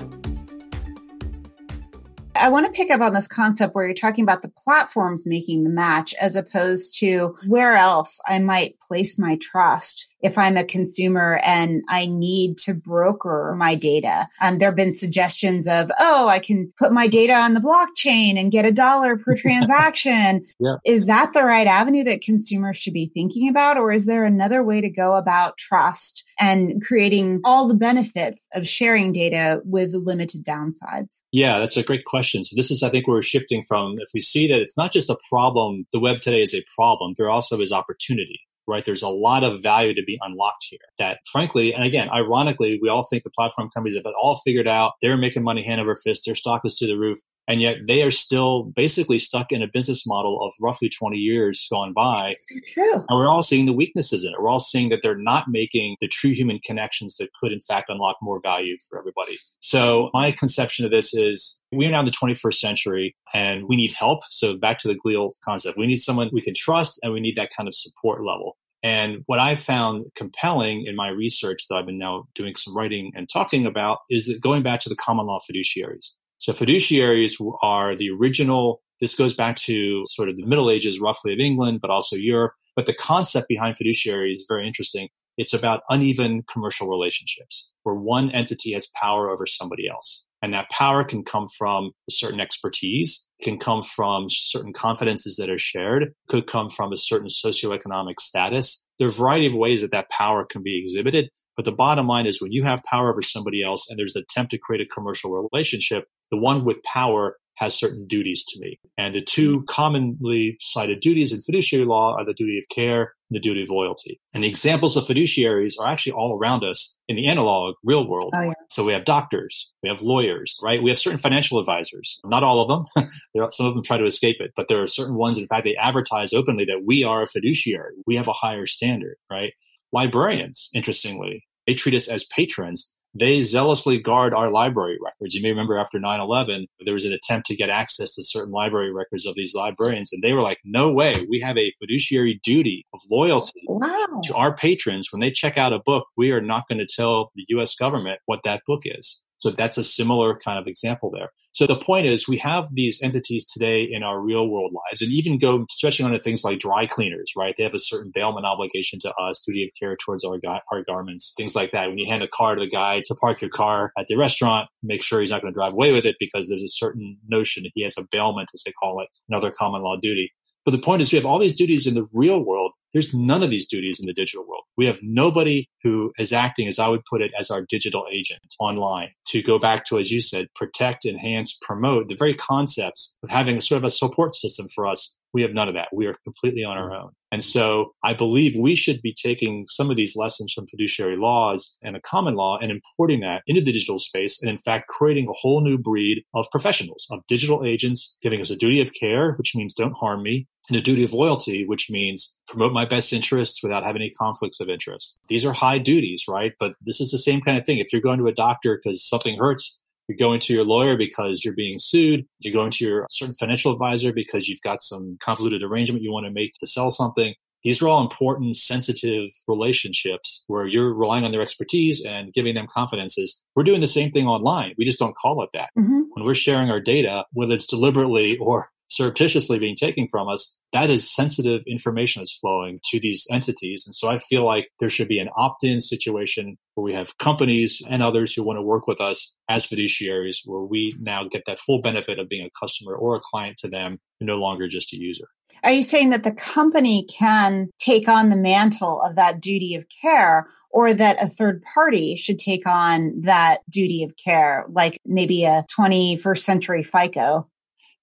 I 2.39 2.49
want 2.49 2.65
to 2.65 2.71
pick 2.71 2.89
up 2.89 3.01
on 3.01 3.13
this 3.13 3.27
concept 3.27 3.75
where 3.75 3.85
you're 3.85 3.93
talking 3.93 4.23
about 4.23 4.41
the 4.41 4.49
platforms 4.49 5.27
making 5.27 5.63
the 5.63 5.69
match 5.69 6.13
as 6.21 6.35
opposed 6.35 6.97
to 6.99 7.35
where 7.47 7.75
else 7.75 8.21
I 8.27 8.39
might 8.39 8.79
place 8.79 9.19
my 9.19 9.37
trust. 9.41 10.07
If 10.21 10.37
I'm 10.37 10.57
a 10.57 10.63
consumer 10.63 11.39
and 11.43 11.83
I 11.87 12.05
need 12.07 12.57
to 12.59 12.73
broker 12.73 13.55
my 13.57 13.75
data. 13.75 14.27
Um, 14.41 14.57
there 14.57 14.69
have 14.69 14.75
been 14.75 14.93
suggestions 14.93 15.67
of, 15.67 15.91
oh, 15.99 16.27
I 16.27 16.39
can 16.39 16.73
put 16.77 16.91
my 16.91 17.07
data 17.07 17.33
on 17.33 17.53
the 17.53 17.59
blockchain 17.59 18.39
and 18.39 18.51
get 18.51 18.65
a 18.65 18.71
dollar 18.71 19.17
per 19.17 19.35
transaction. 19.37 20.45
yeah. 20.59 20.75
Is 20.85 21.05
that 21.05 21.33
the 21.33 21.43
right 21.43 21.67
avenue 21.67 22.03
that 22.05 22.21
consumers 22.21 22.77
should 22.77 22.93
be 22.93 23.11
thinking 23.13 23.49
about? 23.49 23.77
Or 23.77 23.91
is 23.91 24.05
there 24.05 24.25
another 24.25 24.63
way 24.63 24.81
to 24.81 24.89
go 24.89 25.15
about 25.15 25.57
trust 25.57 26.25
and 26.39 26.81
creating 26.81 27.41
all 27.43 27.67
the 27.67 27.75
benefits 27.75 28.47
of 28.53 28.67
sharing 28.67 29.13
data 29.13 29.61
with 29.63 29.93
limited 29.93 30.45
downsides? 30.45 31.21
Yeah, 31.31 31.59
that's 31.59 31.77
a 31.77 31.83
great 31.83 32.05
question. 32.05 32.43
So 32.43 32.55
this 32.55 32.71
is, 32.71 32.83
I 32.83 32.89
think, 32.89 33.07
where 33.07 33.15
we're 33.15 33.21
shifting 33.21 33.63
from 33.67 33.95
if 33.99 34.09
we 34.13 34.21
see 34.21 34.47
that 34.47 34.59
it's 34.59 34.77
not 34.77 34.91
just 34.91 35.09
a 35.09 35.17
problem, 35.29 35.85
the 35.93 35.99
web 35.99 36.21
today 36.21 36.41
is 36.41 36.53
a 36.53 36.63
problem, 36.75 37.13
there 37.17 37.29
also 37.29 37.59
is 37.61 37.71
opportunity 37.71 38.39
right? 38.69 38.85
There's 38.85 39.01
a 39.01 39.09
lot 39.09 39.43
of 39.43 39.61
value 39.61 39.93
to 39.93 40.03
be 40.05 40.17
unlocked 40.21 40.67
here 40.69 40.79
that 40.99 41.19
frankly, 41.31 41.73
and 41.73 41.83
again, 41.83 42.09
ironically, 42.13 42.79
we 42.81 42.89
all 42.89 43.03
think 43.03 43.23
the 43.23 43.29
platform 43.31 43.69
companies 43.73 43.97
have 43.97 44.05
it 44.05 44.13
all 44.21 44.39
figured 44.45 44.67
out. 44.67 44.93
They're 45.01 45.17
making 45.17 45.43
money 45.43 45.63
hand 45.63 45.81
over 45.81 45.95
fist. 45.95 46.23
Their 46.25 46.35
stock 46.35 46.61
is 46.63 46.77
through 46.77 46.89
the 46.89 46.97
roof. 46.97 47.19
And 47.49 47.61
yet 47.61 47.77
they 47.87 48.03
are 48.03 48.11
still 48.11 48.63
basically 48.63 49.17
stuck 49.17 49.51
in 49.51 49.63
a 49.63 49.67
business 49.67 50.05
model 50.05 50.45
of 50.45 50.53
roughly 50.61 50.87
20 50.87 51.17
years 51.17 51.67
gone 51.71 51.93
by. 51.93 52.35
True. 52.67 52.93
And 52.93 53.07
we're 53.09 53.27
all 53.27 53.41
seeing 53.41 53.65
the 53.65 53.73
weaknesses 53.73 54.23
in 54.23 54.31
it. 54.31 54.39
We're 54.39 54.49
all 54.49 54.59
seeing 54.59 54.89
that 54.89 54.99
they're 55.01 55.17
not 55.17 55.45
making 55.47 55.97
the 55.99 56.07
true 56.07 56.31
human 56.31 56.59
connections 56.59 57.17
that 57.17 57.33
could, 57.33 57.51
in 57.51 57.59
fact, 57.59 57.89
unlock 57.89 58.17
more 58.21 58.39
value 58.39 58.77
for 58.87 58.99
everybody. 58.99 59.39
So 59.61 60.11
my 60.13 60.31
conception 60.31 60.85
of 60.85 60.91
this 60.91 61.11
is 61.13 61.61
we're 61.71 61.89
now 61.89 62.01
in 62.01 62.05
the 62.05 62.11
21st 62.11 62.53
century 62.53 63.15
and 63.33 63.67
we 63.67 63.75
need 63.75 63.93
help. 63.93 64.21
So 64.29 64.55
back 64.55 64.77
to 64.79 64.87
the 64.87 64.95
Gleal 64.95 65.31
concept, 65.43 65.75
we 65.75 65.87
need 65.87 66.01
someone 66.01 66.29
we 66.31 66.41
can 66.41 66.53
trust 66.53 66.99
and 67.01 67.11
we 67.11 67.19
need 67.19 67.35
that 67.35 67.49
kind 67.49 67.67
of 67.67 67.73
support 67.73 68.23
level. 68.23 68.57
And 68.81 69.23
what 69.25 69.39
I 69.39 69.55
found 69.55 70.05
compelling 70.15 70.85
in 70.85 70.95
my 70.95 71.09
research 71.09 71.65
that 71.67 71.75
I've 71.75 71.85
been 71.85 71.97
now 71.97 72.27
doing 72.33 72.55
some 72.55 72.75
writing 72.75 73.11
and 73.15 73.27
talking 73.27 73.65
about 73.65 73.99
is 74.09 74.27
that 74.27 74.39
going 74.39 74.63
back 74.63 74.79
to 74.81 74.89
the 74.89 74.95
common 74.95 75.25
law 75.25 75.39
fiduciaries. 75.39 76.11
So 76.39 76.53
fiduciaries 76.53 77.33
are 77.61 77.95
the 77.95 78.09
original, 78.09 78.81
this 79.01 79.13
goes 79.13 79.33
back 79.33 79.57
to 79.57 80.03
sort 80.05 80.29
of 80.29 80.37
the 80.37 80.45
Middle 80.45 80.71
Ages 80.71 80.99
roughly 80.99 81.33
of 81.33 81.39
England, 81.39 81.79
but 81.81 81.91
also 81.91 82.15
Europe. 82.15 82.53
But 82.77 82.85
the 82.85 82.93
concept 82.93 83.49
behind 83.49 83.75
fiduciary 83.75 84.31
is 84.31 84.45
very 84.47 84.65
interesting. 84.65 85.09
It's 85.37 85.53
about 85.53 85.81
uneven 85.89 86.43
commercial 86.51 86.87
relationships 86.87 87.71
where 87.83 87.95
one 87.95 88.31
entity 88.31 88.71
has 88.71 88.87
power 89.01 89.29
over 89.29 89.45
somebody 89.45 89.89
else. 89.89 90.25
And 90.41 90.53
that 90.53 90.69
power 90.69 91.03
can 91.03 91.25
come 91.25 91.47
from 91.57 91.91
a 92.09 92.11
certain 92.11 92.39
expertise, 92.39 93.27
can 93.41 93.59
come 93.59 93.81
from 93.83 94.27
certain 94.29 94.71
confidences 94.71 95.35
that 95.35 95.49
are 95.49 95.57
shared, 95.57 96.13
could 96.29 96.47
come 96.47 96.69
from 96.69 96.93
a 96.93 96.97
certain 96.97 97.27
socioeconomic 97.27 98.17
status. 98.21 98.85
There 98.97 99.07
are 99.07 99.11
a 99.11 99.13
variety 99.13 99.47
of 99.47 99.55
ways 99.55 99.81
that 99.81 99.91
that 99.91 100.09
power 100.09 100.45
can 100.45 100.63
be 100.63 100.79
exhibited. 100.79 101.29
But 101.57 101.65
the 101.65 101.73
bottom 101.73 102.07
line 102.07 102.25
is 102.25 102.41
when 102.41 102.53
you 102.53 102.63
have 102.63 102.81
power 102.83 103.11
over 103.11 103.21
somebody 103.21 103.61
else 103.61 103.89
and 103.89 103.99
there's 103.99 104.15
an 104.15 104.23
attempt 104.29 104.51
to 104.51 104.57
create 104.57 104.79
a 104.79 104.85
commercial 104.85 105.31
relationship, 105.51 106.05
the 106.31 106.37
one 106.37 106.65
with 106.65 106.81
power 106.83 107.37
has 107.59 107.77
certain 107.77 108.07
duties 108.07 108.45
to 108.47 108.59
me. 108.59 108.79
And 108.97 109.13
the 109.13 109.21
two 109.21 109.59
hmm. 109.59 109.65
commonly 109.65 110.55
cited 110.59 111.01
duties 111.01 111.33
in 111.33 111.41
fiduciary 111.41 111.85
law 111.85 112.15
are 112.17 112.25
the 112.25 112.33
duty 112.33 112.57
of 112.57 112.63
care 112.73 113.13
and 113.29 113.35
the 113.35 113.39
duty 113.39 113.63
of 113.63 113.69
loyalty. 113.69 114.19
And 114.33 114.43
the 114.43 114.47
examples 114.47 114.95
of 114.95 115.03
fiduciaries 115.03 115.73
are 115.79 115.87
actually 115.87 116.13
all 116.13 116.37
around 116.37 116.63
us 116.63 116.97
in 117.09 117.17
the 117.17 117.27
analog 117.27 117.75
real 117.83 118.07
world. 118.07 118.33
Oh, 118.33 118.41
yeah. 118.41 118.53
So 118.69 118.85
we 118.85 118.93
have 118.93 119.03
doctors, 119.03 119.69
we 119.83 119.89
have 119.89 120.01
lawyers, 120.01 120.55
right? 120.63 120.81
We 120.81 120.89
have 120.89 120.99
certain 120.99 121.19
financial 121.19 121.59
advisors. 121.59 122.19
Not 122.23 122.43
all 122.43 122.61
of 122.61 122.85
them. 122.95 123.09
some 123.51 123.65
of 123.65 123.73
them 123.73 123.83
try 123.83 123.97
to 123.97 124.05
escape 124.05 124.37
it, 124.39 124.53
but 124.55 124.69
there 124.69 124.81
are 124.81 124.87
certain 124.87 125.15
ones, 125.15 125.37
in 125.37 125.47
fact, 125.47 125.65
they 125.65 125.75
advertise 125.75 126.31
openly 126.31 126.63
that 126.65 126.83
we 126.85 127.03
are 127.03 127.23
a 127.23 127.27
fiduciary. 127.27 127.93
We 128.07 128.15
have 128.15 128.29
a 128.29 128.33
higher 128.33 128.67
standard, 128.67 129.17
right? 129.29 129.53
Librarians, 129.91 130.69
interestingly, 130.73 131.45
they 131.67 131.73
treat 131.73 131.95
us 131.95 132.07
as 132.07 132.23
patrons 132.23 132.93
they 133.13 133.41
zealously 133.41 133.99
guard 133.99 134.33
our 134.33 134.49
library 134.51 134.97
records. 135.03 135.33
You 135.33 135.41
may 135.41 135.49
remember 135.49 135.77
after 135.77 135.99
9 135.99 136.19
11, 136.19 136.67
there 136.85 136.93
was 136.93 137.05
an 137.05 137.13
attempt 137.13 137.47
to 137.47 137.55
get 137.55 137.69
access 137.69 138.13
to 138.15 138.23
certain 138.23 138.51
library 138.51 138.93
records 138.93 139.25
of 139.25 139.35
these 139.35 139.55
librarians, 139.55 140.11
and 140.13 140.21
they 140.21 140.33
were 140.33 140.41
like, 140.41 140.59
no 140.63 140.91
way, 140.91 141.13
we 141.29 141.39
have 141.39 141.57
a 141.57 141.73
fiduciary 141.79 142.39
duty 142.43 142.85
of 142.93 142.99
loyalty 143.09 143.61
wow. 143.67 144.21
to 144.23 144.35
our 144.35 144.55
patrons. 144.55 145.11
When 145.11 145.19
they 145.19 145.31
check 145.31 145.57
out 145.57 145.73
a 145.73 145.79
book, 145.79 146.07
we 146.17 146.31
are 146.31 146.41
not 146.41 146.67
going 146.67 146.79
to 146.79 146.87
tell 146.87 147.31
the 147.35 147.45
US 147.49 147.75
government 147.75 148.19
what 148.25 148.41
that 148.43 148.61
book 148.67 148.81
is. 148.85 149.23
So 149.39 149.51
that's 149.51 149.77
a 149.77 149.83
similar 149.83 150.37
kind 150.37 150.59
of 150.59 150.67
example 150.67 151.11
there. 151.11 151.29
So 151.51 151.65
the 151.65 151.75
point 151.75 152.05
is 152.05 152.27
we 152.27 152.37
have 152.37 152.67
these 152.73 153.01
entities 153.01 153.47
today 153.47 153.87
in 153.89 154.03
our 154.03 154.21
real 154.21 154.47
world 154.47 154.71
lives 154.71 155.01
and 155.01 155.11
even 155.11 155.39
go 155.39 155.65
stretching 155.69 156.05
onto 156.05 156.19
things 156.19 156.43
like 156.43 156.59
dry 156.59 156.85
cleaners, 156.85 157.33
right? 157.35 157.55
They 157.57 157.63
have 157.63 157.73
a 157.73 157.79
certain 157.79 158.11
bailment 158.13 158.45
obligation 158.45 158.99
to 158.99 159.13
us, 159.15 159.43
duty 159.45 159.63
of 159.63 159.71
care 159.79 159.97
towards 159.97 160.23
our, 160.23 160.39
our 160.71 160.83
garments, 160.83 161.33
things 161.35 161.55
like 161.55 161.71
that. 161.71 161.87
When 161.87 161.97
you 161.97 162.05
hand 162.05 162.21
a 162.21 162.27
car 162.27 162.55
to 162.55 162.61
the 162.61 162.69
guy 162.69 163.01
to 163.05 163.15
park 163.15 163.41
your 163.41 163.49
car 163.49 163.91
at 163.97 164.07
the 164.07 164.15
restaurant, 164.15 164.69
make 164.83 165.01
sure 165.01 165.21
he's 165.21 165.31
not 165.31 165.41
going 165.41 165.53
to 165.53 165.57
drive 165.57 165.73
away 165.73 165.91
with 165.91 166.05
it 166.05 166.17
because 166.19 166.49
there's 166.49 166.63
a 166.63 166.67
certain 166.67 167.17
notion 167.27 167.63
that 167.63 167.71
he 167.73 167.83
has 167.83 167.97
a 167.97 168.05
bailment, 168.11 168.49
as 168.53 168.61
they 168.65 168.71
call 168.71 169.01
it, 169.01 169.07
another 169.27 169.51
common 169.51 169.81
law 169.81 169.95
duty. 169.99 170.31
But 170.65 170.71
the 170.71 170.79
point 170.79 171.01
is 171.01 171.11
we 171.11 171.17
have 171.17 171.25
all 171.25 171.39
these 171.39 171.57
duties 171.57 171.87
in 171.87 171.95
the 171.95 172.05
real 172.13 172.39
world 172.43 172.73
there's 172.93 173.13
none 173.13 173.43
of 173.43 173.49
these 173.49 173.67
duties 173.67 173.99
in 173.99 174.05
the 174.05 174.13
digital 174.13 174.47
world. 174.47 174.63
We 174.77 174.85
have 174.85 174.99
nobody 175.01 175.69
who 175.83 176.11
is 176.17 176.33
acting, 176.33 176.67
as 176.67 176.79
I 176.79 176.87
would 176.87 177.05
put 177.05 177.21
it, 177.21 177.31
as 177.37 177.51
our 177.51 177.65
digital 177.67 178.05
agent 178.11 178.41
online 178.59 179.09
to 179.27 179.41
go 179.41 179.59
back 179.59 179.85
to, 179.85 179.99
as 179.99 180.11
you 180.11 180.21
said, 180.21 180.47
protect, 180.55 181.05
enhance, 181.05 181.57
promote 181.61 182.07
the 182.07 182.15
very 182.15 182.33
concepts 182.33 183.17
of 183.23 183.29
having 183.29 183.57
a 183.57 183.61
sort 183.61 183.77
of 183.77 183.83
a 183.83 183.89
support 183.89 184.35
system 184.35 184.67
for 184.73 184.87
us 184.87 185.17
we 185.33 185.41
have 185.41 185.53
none 185.53 185.67
of 185.67 185.75
that. 185.75 185.89
We 185.93 186.07
are 186.07 186.15
completely 186.23 186.63
on 186.63 186.77
our 186.77 186.93
own. 186.93 187.11
And 187.31 187.43
so 187.43 187.93
I 188.03 188.13
believe 188.13 188.55
we 188.57 188.75
should 188.75 189.01
be 189.01 189.13
taking 189.13 189.65
some 189.67 189.91
of 189.91 189.95
these 189.95 190.15
lessons 190.15 190.51
from 190.51 190.65
fiduciary 190.67 191.15
laws 191.15 191.77
and 191.83 191.95
a 191.95 192.01
common 192.01 192.35
law 192.35 192.57
and 192.59 192.71
importing 192.71 193.19
that 193.21 193.43
into 193.45 193.61
the 193.61 193.71
digital 193.71 193.99
space 193.99 194.41
and 194.41 194.49
in 194.49 194.57
fact 194.57 194.87
creating 194.87 195.27
a 195.27 195.33
whole 195.33 195.61
new 195.61 195.77
breed 195.77 196.23
of 196.33 196.47
professionals, 196.51 197.05
of 197.11 197.19
digital 197.27 197.63
agents, 197.63 198.15
giving 198.21 198.41
us 198.41 198.49
a 198.49 198.55
duty 198.55 198.81
of 198.81 198.93
care, 198.93 199.33
which 199.33 199.55
means 199.55 199.75
don't 199.75 199.97
harm 199.97 200.23
me, 200.23 200.47
and 200.69 200.77
a 200.77 200.81
duty 200.81 201.03
of 201.03 201.13
loyalty, 201.13 201.65
which 201.65 201.89
means 201.89 202.39
promote 202.47 202.71
my 202.73 202.85
best 202.85 203.11
interests 203.11 203.61
without 203.61 203.83
having 203.83 204.01
any 204.01 204.11
conflicts 204.11 204.59
of 204.59 204.69
interest. 204.69 205.19
These 205.27 205.45
are 205.45 205.53
high 205.53 205.77
duties, 205.77 206.25
right? 206.27 206.53
But 206.59 206.75
this 206.81 207.01
is 207.01 207.11
the 207.11 207.17
same 207.17 207.41
kind 207.41 207.57
of 207.57 207.65
thing. 207.65 207.79
If 207.79 207.91
you're 207.91 208.01
going 208.01 208.19
to 208.19 208.27
a 208.27 208.33
doctor 208.33 208.79
because 208.81 209.07
something 209.07 209.37
hurts, 209.37 209.79
you're 210.07 210.17
going 210.17 210.39
to 210.41 210.53
your 210.53 210.63
lawyer 210.63 210.97
because 210.97 211.45
you're 211.45 211.53
being 211.53 211.77
sued. 211.77 212.25
You're 212.39 212.53
going 212.53 212.71
to 212.71 212.85
your 212.85 213.05
certain 213.09 213.35
financial 213.35 213.71
advisor 213.71 214.11
because 214.11 214.47
you've 214.47 214.61
got 214.61 214.81
some 214.81 215.17
convoluted 215.19 215.61
arrangement 215.61 216.03
you 216.03 216.11
want 216.11 216.25
to 216.25 216.31
make 216.31 216.53
to 216.55 216.67
sell 216.67 216.89
something. 216.89 217.35
These 217.63 217.81
are 217.81 217.89
all 217.89 218.01
important, 218.01 218.55
sensitive 218.55 219.31
relationships 219.47 220.45
where 220.47 220.65
you're 220.65 220.93
relying 220.93 221.25
on 221.25 221.31
their 221.31 221.41
expertise 221.41 222.03
and 222.05 222.33
giving 222.33 222.55
them 222.55 222.67
confidences. 222.67 223.41
We're 223.55 223.63
doing 223.63 223.81
the 223.81 223.87
same 223.87 224.11
thing 224.11 224.27
online. 224.27 224.73
We 224.77 224.85
just 224.85 224.99
don't 224.99 225.15
call 225.15 225.43
it 225.43 225.49
that. 225.53 225.69
Mm-hmm. 225.77 226.01
When 226.11 226.25
we're 226.25 226.35
sharing 226.35 226.69
our 226.69 226.79
data, 226.79 227.25
whether 227.33 227.53
it's 227.53 227.67
deliberately 227.67 228.37
or 228.37 228.69
surreptitiously 228.89 229.59
being 229.59 229.75
taken 229.75 230.07
from 230.09 230.27
us, 230.27 230.59
that 230.73 230.89
is 230.89 231.13
sensitive 231.13 231.61
information 231.67 232.21
that's 232.21 232.37
flowing 232.37 232.79
to 232.91 232.99
these 232.99 233.25
entities. 233.31 233.83
And 233.85 233.95
so 233.95 234.09
I 234.09 234.17
feel 234.17 234.45
like 234.45 234.67
there 234.79 234.89
should 234.89 235.07
be 235.07 235.19
an 235.19 235.29
opt 235.37 235.63
in 235.63 235.79
situation 235.79 236.57
where 236.73 236.83
we 236.83 236.93
have 236.93 237.17
companies 237.17 237.81
and 237.87 238.01
others 238.01 238.33
who 238.33 238.43
want 238.43 238.57
to 238.57 238.63
work 238.63 238.87
with 238.87 238.99
us 238.99 239.37
as 239.47 239.65
fiduciaries, 239.65 240.37
where 240.45 240.63
we 240.63 240.95
now 240.99 241.23
get 241.29 241.43
that 241.45 241.59
full 241.59 241.81
benefit 241.81 242.19
of 242.19 242.29
being 242.29 242.45
a 242.45 242.59
customer 242.65 242.95
or 242.95 243.15
a 243.15 243.21
client 243.21 243.57
to 243.59 243.69
them, 243.69 243.99
no 244.19 244.35
longer 244.35 244.67
just 244.67 244.91
a 244.93 244.97
user. 244.97 245.27
Are 245.63 245.71
you 245.71 245.83
saying 245.83 246.09
that 246.11 246.23
the 246.23 246.31
company 246.31 247.05
can 247.09 247.69
take 247.79 248.07
on 248.07 248.29
the 248.29 248.35
mantle 248.35 249.01
of 249.01 249.15
that 249.15 249.39
duty 249.39 249.75
of 249.75 249.85
care? 250.01 250.49
Or 250.71 250.93
that 250.93 251.19
a 251.19 251.27
third 251.27 251.63
party 251.63 252.15
should 252.15 252.37
take 252.37 252.67
on 252.67 253.21
that 253.21 253.61
duty 253.71 254.03
of 254.03 254.13
care, 254.23 254.67
like 254.69 254.99
maybe 255.03 255.43
a 255.43 255.65
21st 255.75 256.37
century 256.37 256.83
FICO? 256.83 257.49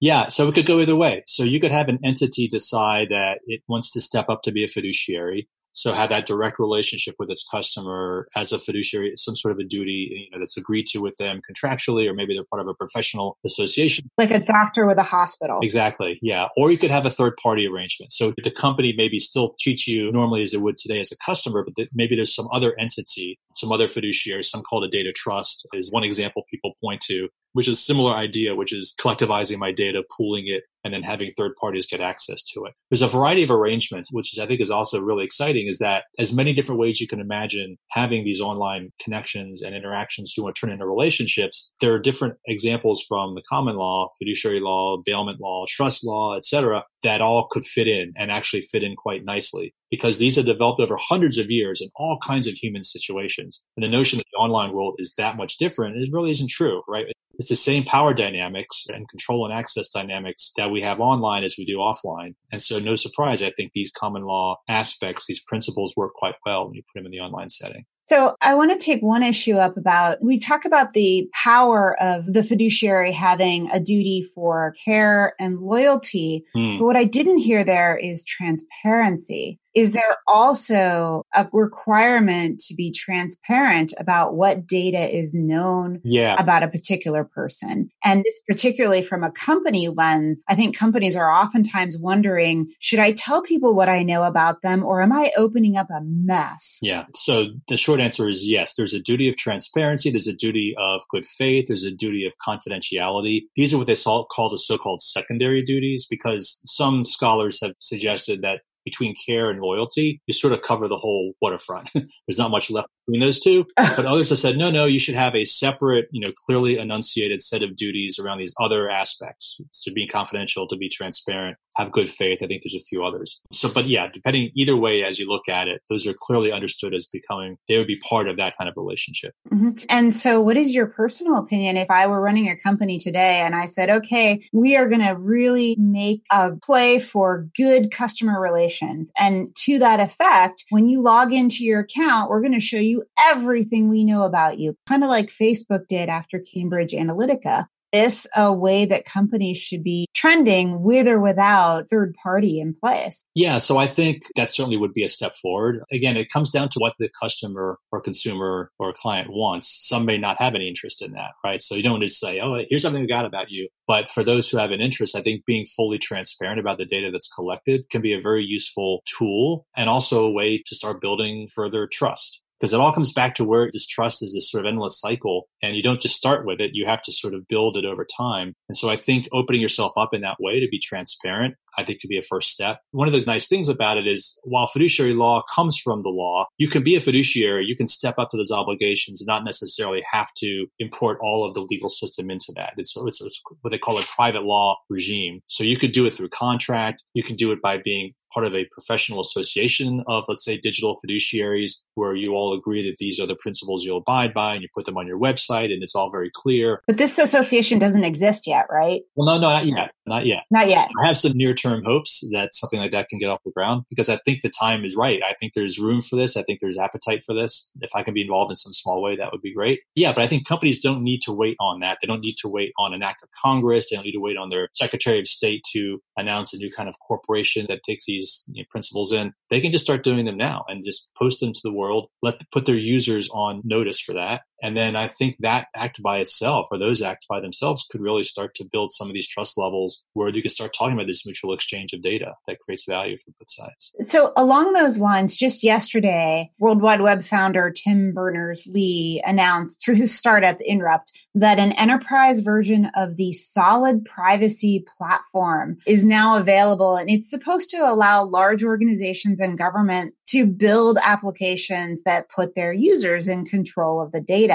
Yeah, 0.01 0.29
so 0.29 0.49
it 0.49 0.55
could 0.55 0.67
go 0.67 0.81
either 0.81 0.97
way. 0.97 1.23
So 1.27 1.43
you 1.43 1.61
could 1.61 1.73
have 1.73 1.89
an 1.89 1.99
entity 2.05 2.49
decide 2.49 3.09
that 3.11 3.41
it 3.47 3.63
wants 3.69 3.93
to 3.93 4.01
step 4.01 4.29
up 4.29 4.43
to 4.43 4.53
be 4.53 4.65
a 4.65 4.69
fiduciary. 4.69 5.49
So 5.73 5.93
have 5.93 6.09
that 6.09 6.25
direct 6.25 6.59
relationship 6.59 7.17
with 7.19 7.31
its 7.31 7.47
customer 7.51 8.29
as 8.35 8.51
a 8.51 8.59
fiduciary, 8.59 9.13
some 9.17 9.37
sort 9.37 9.53
of 9.53 9.59
a 9.59 9.65
duty 9.65 10.27
you 10.27 10.31
know, 10.31 10.39
that's 10.39 10.57
agreed 10.57 10.87
to 10.87 11.01
with 11.01 11.19
them 11.19 11.43
contractually, 11.49 12.09
or 12.09 12.15
maybe 12.15 12.33
they're 12.33 12.47
part 12.51 12.63
of 12.63 12.67
a 12.67 12.73
professional 12.73 13.37
association. 13.45 14.09
Like 14.17 14.31
a 14.31 14.41
doctor 14.41 14.87
with 14.87 14.97
a 14.97 15.03
hospital. 15.03 15.59
Exactly. 15.61 16.19
Yeah. 16.23 16.47
Or 16.57 16.71
you 16.71 16.79
could 16.79 16.91
have 16.91 17.05
a 17.05 17.11
third 17.11 17.35
party 17.43 17.67
arrangement. 17.67 18.11
So 18.13 18.33
the 18.43 18.51
company 18.51 18.95
maybe 18.97 19.19
still 19.19 19.55
treats 19.61 19.87
you 19.87 20.11
normally 20.13 20.43
as 20.43 20.55
it 20.55 20.63
would 20.63 20.79
today 20.79 20.99
as 20.99 21.13
a 21.13 21.17
customer, 21.19 21.63
but 21.63 21.89
maybe 21.93 22.17
there's 22.17 22.35
some 22.35 22.49
other 22.55 22.75
entity, 22.79 23.39
some 23.57 23.73
other 23.73 23.89
fiduciaries, 23.89 24.47
some 24.47 24.63
called 24.63 24.85
a 24.85 24.89
data 24.89 25.13
trust 25.15 25.67
is 25.73 25.91
one 25.91 26.05
example 26.05 26.45
people 26.51 26.77
point 26.83 27.01
to 27.03 27.29
which 27.57 27.69
is 27.69 27.83
similar 27.83 28.15
idea, 28.15 28.55
which 28.55 28.71
is 28.71 28.95
collectivizing 29.01 29.57
my 29.57 29.73
data, 29.73 30.05
pooling 30.15 30.45
it, 30.47 30.65
and 30.85 30.93
then 30.93 31.03
having 31.03 31.33
third 31.33 31.57
parties 31.59 31.87
get 31.87 32.03
access 32.03 32.43
to 32.43 32.67
it. 32.67 32.75
There's 32.91 33.01
a 33.01 33.09
variety 33.09 33.43
of 33.43 33.51
arrangements, 33.51 34.13
which 34.13 34.31
is, 34.35 34.39
I 34.39 34.47
think 34.47 34.61
is 34.61 34.71
also 34.71 35.01
really 35.01 35.25
exciting 35.25 35.67
is 35.67 35.79
that 35.79 36.05
as 36.19 36.35
many 36.35 36.53
different 36.53 36.83
ways 36.83 37.01
you 37.01 37.09
can 37.09 37.19
imagine 37.19 37.79
having 37.93 38.25
these 38.25 38.43
online 38.43 38.93
connections 39.03 39.63
and 39.63 39.75
interactions 39.75 40.35
you 40.37 40.43
want 40.43 40.55
to 40.55 40.61
turn 40.61 40.71
into 40.71 40.87
relationships. 40.87 41.73
There 41.81 41.95
are 41.95 41.99
different 41.99 42.35
examples 42.47 43.03
from 43.03 43.35
the 43.35 43.43
common 43.49 43.77
law, 43.77 44.11
fiduciary 44.19 44.61
law, 44.61 44.99
bailment 45.03 45.41
law, 45.41 45.65
trust 45.67 46.05
law, 46.05 46.37
etc., 46.37 46.85
that 47.03 47.21
all 47.21 47.47
could 47.51 47.65
fit 47.65 47.87
in 47.87 48.13
and 48.17 48.31
actually 48.31 48.63
fit 48.63 48.83
in 48.83 48.97
quite 48.97 49.25
nicely 49.25 49.75
because 49.91 50.19
these 50.19 50.37
are 50.37 50.43
developed 50.43 50.81
over 50.81 50.97
hundreds 50.97 51.39
of 51.39 51.51
years 51.51 51.81
in 51.81 51.89
all 51.97 52.19
kinds 52.19 52.47
of 52.47 52.55
human 52.55 52.83
situations. 52.83 53.65
And 53.77 53.85
the 53.85 53.89
notion 53.89 54.19
that 54.19 54.27
the 54.33 54.39
online 54.39 54.73
world 54.73 54.97
is 54.99 55.15
that 55.17 55.37
much 55.37 55.59
different, 55.59 55.97
it 55.97 56.11
really 56.13 56.31
isn't 56.31 56.51
true, 56.51 56.83
right? 56.89 57.07
It's 57.39 57.49
the 57.49 57.57
same 57.57 57.85
power 57.85 58.15
dynamics 58.15 58.85
and 58.89 59.09
control 59.09 59.45
and 59.45 59.53
access 59.53 59.89
dynamics 59.91 60.53
that 60.57 60.71
we 60.71 60.81
have 60.83 61.01
online 61.01 61.45
as 61.45 61.57
we 61.59 61.67
do 61.67 61.77
offline. 61.77 62.35
And 62.51 62.63
so 62.63 62.79
no 62.79 62.97
surprise, 62.97 63.43
I 63.43 63.51
think 63.51 63.73
these 63.73 63.91
common 63.91 64.23
law 64.23 64.57
aspects, 64.69 65.27
these 65.27 65.43
principles 65.43 65.95
work 65.97 66.15
quite 66.15 66.37
well 66.47 66.67
when 66.67 66.75
you 66.75 66.83
put 66.83 66.99
them 67.01 67.07
in 67.07 67.13
the 67.13 67.21
online 67.21 67.51
setting. 67.51 67.85
So 68.07 68.37
I 68.41 68.55
want 68.55 68.71
to 68.71 68.79
take 68.79 69.03
one 69.03 69.25
issue 69.25 69.57
up 69.57 69.77
about, 69.77 70.23
we 70.23 70.39
talk 70.39 70.65
about 70.65 70.93
the 70.93 71.29
power 71.33 72.01
of 72.01 72.33
the 72.33 72.45
fiduciary 72.45 73.11
having 73.11 73.69
a 73.73 73.81
duty 73.81 74.23
for 74.35 74.75
care 74.85 75.35
and 75.41 75.59
loyalty. 75.59 76.45
Hmm. 76.55 76.79
But 76.79 76.85
what 76.85 76.97
I 76.97 77.05
didn't 77.05 77.39
hear 77.39 77.65
there 77.65 77.97
is 77.97 78.25
transparency 78.25 79.59
is 79.77 79.93
there 79.93 80.17
also 80.27 81.23
a 81.35 81.47
requirement 81.53 82.61
to 82.61 82.75
be 82.75 82.91
transparent 82.91 83.93
about 83.99 84.35
what 84.35 84.67
data 84.67 85.15
is 85.15 85.35
known 85.35 86.01
yeah. 86.03 86.35
about 86.39 86.63
a 86.63 86.69
particular 86.69 87.25
person? 87.25 87.91
And 88.03 88.25
this 88.25 88.41
particularly 88.49 89.03
from 89.03 89.23
a 89.23 89.31
company 89.31 89.89
lens, 89.89 90.43
I 90.49 90.55
think 90.55 90.75
companies 90.75 91.15
are 91.15 91.31
oftentimes 91.31 91.99
wondering, 91.99 92.73
should 92.81 93.01
I 93.01 93.13
tell 93.13 93.43
people 93.43 93.77
what 93.77 93.91
I 93.91 94.03
know 94.03 94.23
about 94.23 94.63
them 94.63 94.83
or 94.83 95.03
am 95.03 95.13
I 95.13 95.31
opening 95.37 95.77
up 95.77 95.89
a 95.91 96.01
mess? 96.03 96.79
Yeah. 96.81 97.05
So 97.15 97.49
the 97.69 97.77
short 97.77 98.01
answer 98.01 98.31
is 98.31 98.49
yes. 98.49 98.73
There's 98.77 98.95
a 98.95 99.01
duty 99.01 99.29
of 99.29 99.37
transparency. 99.37 100.11
There's 100.11 100.27
a 100.27 100.33
duty 100.33 100.75
of 100.79 101.03
good 101.11 101.27
faith. 101.27 101.67
There's 101.69 101.85
a 101.85 101.91
duty 101.91 102.25
of 102.25 102.33
confidentiality. 102.39 103.43
These 103.57 103.75
are 103.75 103.79
what 103.79 103.89
they 103.89 103.97
call 103.97 104.49
the 104.51 104.57
so-called 104.57 105.03
secondary 105.03 105.63
duties 105.63 106.07
because 106.09 106.63
some 106.65 107.05
scholars 107.05 107.59
have 107.61 107.75
suggested 107.79 108.41
that 108.41 108.63
between 108.87 109.17
care 109.27 109.51
and 109.51 109.61
loyalty, 109.61 110.23
you 110.27 110.33
sort 110.33 110.53
of 110.53 110.63
cover 110.63 110.87
the 110.87 110.97
whole 110.97 111.35
waterfront. 111.43 111.91
There's 111.95 112.39
not 112.39 112.53
much 112.53 112.71
left 112.71 112.89
between 113.07 113.21
those 113.21 113.41
two. 113.41 113.67
But 113.97 114.07
others 114.07 114.31
have 114.31 114.39
said, 114.39 114.57
no, 114.57 114.71
no, 114.71 114.87
you 114.87 114.99
should 114.99 115.17
have 115.17 115.35
a 115.35 115.45
separate, 115.45 116.07
you 116.13 116.21
know, 116.21 116.33
clearly 116.47 116.79
enunciated 116.79 117.41
set 117.41 117.63
of 117.63 117.75
duties 117.75 118.19
around 118.19 118.39
these 118.39 118.55
other 118.61 118.89
aspects 118.89 119.61
to 119.83 119.91
be 119.91 120.07
confidential, 120.07 120.69
to 120.69 120.77
be 120.77 120.89
transparent, 120.89 121.57
have 121.77 121.93
good 121.93 122.09
faith. 122.09 122.39
I 122.43 122.47
think 122.47 122.63
there's 122.63 122.75
a 122.75 122.85
few 122.85 123.05
others. 123.05 123.41
So, 123.53 123.69
but 123.69 123.87
yeah, 123.87 124.09
depending 124.13 124.51
either 124.55 124.77
way 124.77 125.05
as 125.05 125.19
you 125.19 125.29
look 125.29 125.49
at 125.49 125.69
it, 125.69 125.83
those 125.89 126.07
are 126.07 126.15
clearly 126.19 126.51
understood 126.51 126.95
as 126.95 127.07
becoming, 127.07 127.57
they 127.69 127.79
would 127.79 127.87
be 127.87 127.99
part 127.99 128.29
of 128.29 128.37
that 128.39 128.57
kind 128.57 128.69
of 128.69 128.75
relationship. 128.77 129.35
Mm-hmm. 129.53 129.85
And 129.91 130.15
so, 130.15 130.41
what 130.41 130.57
is 130.57 130.73
your 130.73 130.87
personal 130.87 131.37
opinion 131.37 131.77
if 131.77 131.91
I 131.91 132.07
were 132.07 132.21
running 132.21 132.49
a 132.49 132.57
company 132.57 132.99
today 132.99 133.41
and 133.41 133.55
I 133.55 133.67
said, 133.67 133.91
okay, 133.91 134.43
we 134.53 134.77
are 134.77 134.89
going 134.89 135.03
to 135.03 135.17
really 135.19 135.77
make 135.79 136.23
a 136.33 136.53
play 136.57 136.99
for 136.99 137.49
good 137.57 137.91
customer 137.91 138.41
relations? 138.41 139.13
And 139.19 139.55
to 139.57 139.79
that 139.79 140.01
effect, 140.01 140.65
when 140.71 140.89
you 140.89 141.03
log 141.03 141.33
into 141.33 141.65
your 141.65 141.81
account, 141.81 142.31
we're 142.31 142.41
going 142.41 142.53
to 142.53 142.61
show 142.61 142.79
you 142.79 143.05
everything 143.25 143.89
we 143.89 144.05
know 144.05 144.23
about 144.23 144.59
you, 144.59 144.77
kind 144.89 145.05
of 145.05 145.11
like 145.11 145.29
Facebook 145.29 145.87
did 145.89 146.09
after 146.09 146.41
Cambridge 146.41 146.93
Analytica 146.93 147.67
this 147.93 148.27
a 148.37 148.53
way 148.53 148.85
that 148.85 149.05
companies 149.05 149.59
should 149.59 149.83
be 149.83 150.07
trending 150.15 150.83
with 150.83 151.07
or 151.07 151.21
without 151.21 151.89
third 151.91 152.15
party 152.23 152.61
in 152.61 152.75
place? 152.75 153.25
Yeah, 153.35 153.59
so 153.59 153.79
I 153.79 153.87
think 153.87 154.25
that 154.37 154.51
certainly 154.51 154.77
would 154.77 154.93
be 154.93 155.05
a 155.05 155.09
step 155.09 155.35
forward. 155.35 155.83
Again, 155.93 156.17
it 156.17 156.31
comes 156.31 156.51
down 156.51 156.69
to 156.71 156.79
what 156.79 156.95
the 156.99 157.11
customer 157.21 157.79
or 157.93 158.01
consumer 158.01 158.71
or 158.79 158.93
client 158.93 159.29
wants. 159.31 159.87
Some 159.89 160.05
may 160.05 160.19
not 160.19 160.41
have 160.41 160.55
any 160.55 160.69
interest 160.69 161.03
in 161.03 161.13
that, 161.13 161.33
right? 161.45 161.63
So 161.63 161.75
you 161.75 161.83
don't 161.83 162.01
just 162.01 162.21
say, 162.21 162.41
oh, 162.41 162.63
here's 162.69 162.83
something 162.83 163.03
we 163.03 163.09
got 163.09 163.25
about 163.25 163.51
you. 163.51 163.69
But 163.87 164.09
for 164.09 164.23
those 164.23 164.49
who 164.49 164.59
have 164.59 164.71
an 164.71 164.81
interest, 164.81 165.17
I 165.17 165.23
think 165.23 165.45
being 165.45 165.67
fully 165.77 165.99
transparent 165.99 166.61
about 166.61 166.79
the 166.79 166.85
data 166.85 167.11
that's 167.11 167.33
collected 167.33 167.89
can 167.91 168.03
be 168.03 168.13
a 168.13 168.21
very 168.21 168.45
useful 168.45 169.03
tool 169.07 169.67
and 169.77 169.89
also 169.89 170.25
a 170.25 170.31
way 170.31 170.63
to 170.67 170.75
start 170.75 171.01
building 171.01 171.49
further 171.55 171.87
trust 171.87 172.41
because 172.61 172.73
it 172.73 172.81
all 172.81 172.93
comes 172.93 173.13
back 173.13 173.35
to 173.35 173.45
where 173.45 173.71
this 173.71 173.87
trust 173.87 174.23
is 174.23 174.35
this 174.35 174.51
sort 174.51 174.65
of 174.65 174.69
endless 174.69 174.99
cycle 174.99 175.49
and 175.67 175.77
you 175.77 175.83
don't 175.83 176.01
just 176.01 176.17
start 176.17 176.47
with 176.47 176.61
it 176.61 176.71
you 176.75 176.87
have 176.87 177.03
to 177.03 177.13
sort 177.13 177.35
of 177.35 177.47
build 177.49 177.77
it 177.77 177.85
over 177.85 178.05
time 178.05 178.55
and 178.69 178.77
so 178.77 178.89
i 178.89 178.97
think 178.97 179.29
opening 179.33 179.61
yourself 179.61 179.93
up 179.97 180.13
in 180.13 180.21
that 180.21 180.37
way 180.41 180.61
to 180.61 180.69
be 180.69 180.79
transparent 180.79 181.55
I 181.77 181.85
think 181.85 182.01
could 182.01 182.09
be 182.09 182.19
a 182.19 182.23
first 182.23 182.51
step. 182.51 182.81
One 182.93 183.07
of 183.07 183.13
the 183.13 183.21
nice 183.21 183.47
things 183.47 183.69
about 183.69 183.99
it 183.99 184.07
is 184.07 184.39
while 184.45 184.67
fiduciary 184.67 185.15
law 185.15 185.43
comes 185.55 185.79
from 185.79 186.03
the 186.03 186.09
law, 186.09 186.47
you 186.59 186.69
can 186.69 186.83
be 186.83 186.97
a 186.97 187.01
fiduciary, 187.01 187.67
you 187.67 187.77
can 187.77 187.87
step 187.87 188.19
up 188.19 188.31
to 188.31 188.37
those 188.37 188.51
obligations 188.51 189.21
and 189.21 189.27
not 189.27 189.45
necessarily 189.45 190.03
have 190.11 190.33
to 190.39 190.67
import 190.79 191.19
all 191.21 191.47
of 191.47 191.55
the 191.55 191.61
legal 191.61 191.89
system 191.89 192.31
into 192.31 192.53
that. 192.57 192.75
It's, 192.77 192.95
it's, 192.97 193.21
it's 193.21 193.43
what 193.61 193.71
they 193.71 193.79
call 193.79 193.99
a 193.99 194.03
private 194.03 194.45
law 194.45 194.79
regime. 194.89 195.41
So 195.49 195.65
you 195.65 195.77
could 195.77 195.93
do 195.93 196.07
it 196.07 196.15
through 196.15 196.31
contract. 196.31 197.05
You 197.15 197.23
can 197.23 197.37
do 197.37 197.53
it 197.53 197.61
by 197.61 197.79
being 197.79 198.13
part 198.33 198.47
of 198.47 198.55
a 198.55 198.67
professional 198.73 199.21
association 199.21 200.03
of, 200.07 200.25
let's 200.29 200.45
say, 200.45 200.59
digital 200.59 200.99
fiduciaries 201.05 201.83
where 201.95 202.15
you 202.15 202.33
all 202.33 202.57
agree 202.57 202.89
that 202.89 202.99
these 202.99 203.19
are 203.21 203.27
the 203.27 203.37
principles 203.37 203.85
you'll 203.85 203.99
abide 203.99 204.35
by 204.35 204.55
and 204.55 204.63
you 204.63 204.69
put 204.75 204.85
them 204.85 204.97
on 204.97 205.07
your 205.07 205.19
website 205.19 205.56
and 205.65 205.83
it's 205.83 205.95
all 205.95 206.11
very 206.11 206.31
clear. 206.35 206.83
But 206.87 206.99
this 206.99 207.19
association 207.19 207.79
doesn't 207.79 208.05
exist 208.05 208.47
yet, 208.47 208.67
right? 208.71 209.03
Well, 209.15 209.27
no, 209.27 209.41
no, 209.41 209.53
not 209.53 209.67
yet. 209.67 209.91
Not 210.07 210.27
yet. 210.27 210.45
Not 210.51 210.69
yet. 210.69 210.89
I 211.03 211.07
have 211.07 211.19
some 211.19 211.33
near 211.33 211.55
term 211.55 211.77
term 211.77 211.85
hopes 211.85 212.23
that 212.33 212.55
something 212.55 212.79
like 212.79 212.93
that 212.93 213.09
can 213.09 213.19
get 213.19 213.29
off 213.29 213.43
the 213.45 213.51
ground 213.51 213.85
because 213.89 214.09
I 214.09 214.19
think 214.25 214.43
the 214.43 214.51
time 214.51 214.85
is 214.85 214.97
right. 214.97 215.21
I 215.23 215.35
think 215.35 215.53
there's 215.55 215.79
room 215.79 216.01
for 216.01 216.17
this. 216.17 216.37
I 216.37 216.43
think 216.43 216.61
there's 216.61 216.79
appetite 216.79 217.25
for 217.25 217.35
this. 217.35 217.71
If 217.81 217.91
I 217.95 218.03
can 218.03 218.15
be 218.15 218.23
involved 218.23 218.51
in 218.51 218.57
some 218.57 218.73
small 218.73 219.03
way, 219.03 219.17
that 219.17 219.33
would 219.33 219.43
be 219.43 219.55
great. 219.55 219.81
Yeah, 219.95 220.13
but 220.13 220.23
I 220.23 220.29
think 220.29 220.47
companies 220.47 220.83
don't 220.83 221.03
need 221.03 221.23
to 221.23 221.33
wait 221.33 221.57
on 221.61 221.81
that. 221.81 221.99
They 222.01 222.07
don't 222.07 222.21
need 222.21 222.37
to 222.39 222.49
wait 222.49 222.73
on 222.79 222.95
an 222.95 223.03
act 223.03 223.23
of 223.23 223.29
Congress. 223.43 223.91
They 223.91 223.97
don't 223.97 224.05
need 224.05 224.13
to 224.13 224.21
wait 224.21 224.37
on 224.37 224.49
their 224.49 224.69
Secretary 224.75 225.19
of 225.19 225.27
State 225.27 225.63
to 225.73 226.01
announce 226.17 226.53
a 226.53 226.59
new 226.59 226.71
kind 226.73 226.89
of 226.89 226.97
corporation 227.07 227.67
that 227.69 227.83
takes 227.83 228.05
these 228.07 228.45
you 228.49 228.63
know, 228.63 228.67
principles 228.71 229.13
in. 229.13 229.33
They 229.51 229.61
can 229.61 229.73
just 229.73 229.85
start 229.85 230.05
doing 230.05 230.25
them 230.25 230.37
now 230.37 230.65
and 230.69 230.85
just 230.85 231.11
post 231.17 231.41
them 231.41 231.53
to 231.53 231.61
the 231.63 231.73
world, 231.73 232.09
let 232.23 232.41
put 232.53 232.67
their 232.67 232.77
users 232.77 233.29
on 233.33 233.63
notice 233.65 234.01
for 234.01 234.13
that. 234.15 234.43
And 234.63 234.77
then 234.77 234.97
I 234.97 235.09
think 235.09 235.37
that 235.41 235.69
act 235.75 236.03
by 236.03 236.19
itself 236.19 236.69
or 236.71 236.79
those 236.79 237.03
acts 237.03 237.27
by 237.27 237.41
themselves 237.41 237.87
could 237.91 238.01
really 238.01 238.25
start 238.25 238.55
to 238.57 238.65
build 238.65 238.91
some 238.91 239.09
of 239.09 239.15
these 239.15 239.29
trust 239.29 239.59
levels 239.59 240.05
where 240.15 240.29
you 240.29 240.43
can 240.43 240.51
start 240.51 240.75
talking 240.77 240.95
about 240.95 241.07
this 241.07 241.27
mutual 241.27 241.53
exchange 241.53 241.93
of 241.93 242.03
data 242.03 242.35
that 242.47 242.59
creates 242.61 242.85
value 242.89 243.17
for 243.19 243.33
both 243.39 243.51
sides. 243.51 243.93
So 244.01 244.33
along 244.37 244.73
those 244.73 244.99
lines, 244.99 245.37
just 245.37 245.63
yesterday, 245.63 246.51
World 246.59 246.81
Wide 246.81 247.01
Web 247.01 247.25
founder 247.25 247.71
Tim 247.71 248.13
Berners-Lee 248.13 249.23
announced 249.27 249.83
through 249.85 249.97
his 249.97 250.17
startup 250.17 250.59
Inrupt 250.61 251.13
that 251.35 251.59
an 251.59 251.73
enterprise 251.73 252.41
version 252.41 252.91
of 252.97 253.17
the 253.17 253.33
solid 253.35 254.05
privacy 254.05 254.85
platform 254.97 255.77
is 255.87 256.05
now 256.05 256.39
available 256.39 256.97
and 256.97 257.11
it's 257.11 257.31
supposed 257.31 257.71
to 257.71 257.79
allow 257.79 258.25
large 258.25 258.65
organizations 258.65 259.41
and 259.41 259.59
government 259.59 260.15
to 260.29 260.47
build 260.47 260.99
applications 261.05 262.03
that 262.03 262.29
put 262.29 262.55
their 262.55 262.73
users 262.73 263.29
in 263.29 263.45
control 263.45 264.01
of 264.01 264.13
the 264.13 264.21
data. 264.21 264.46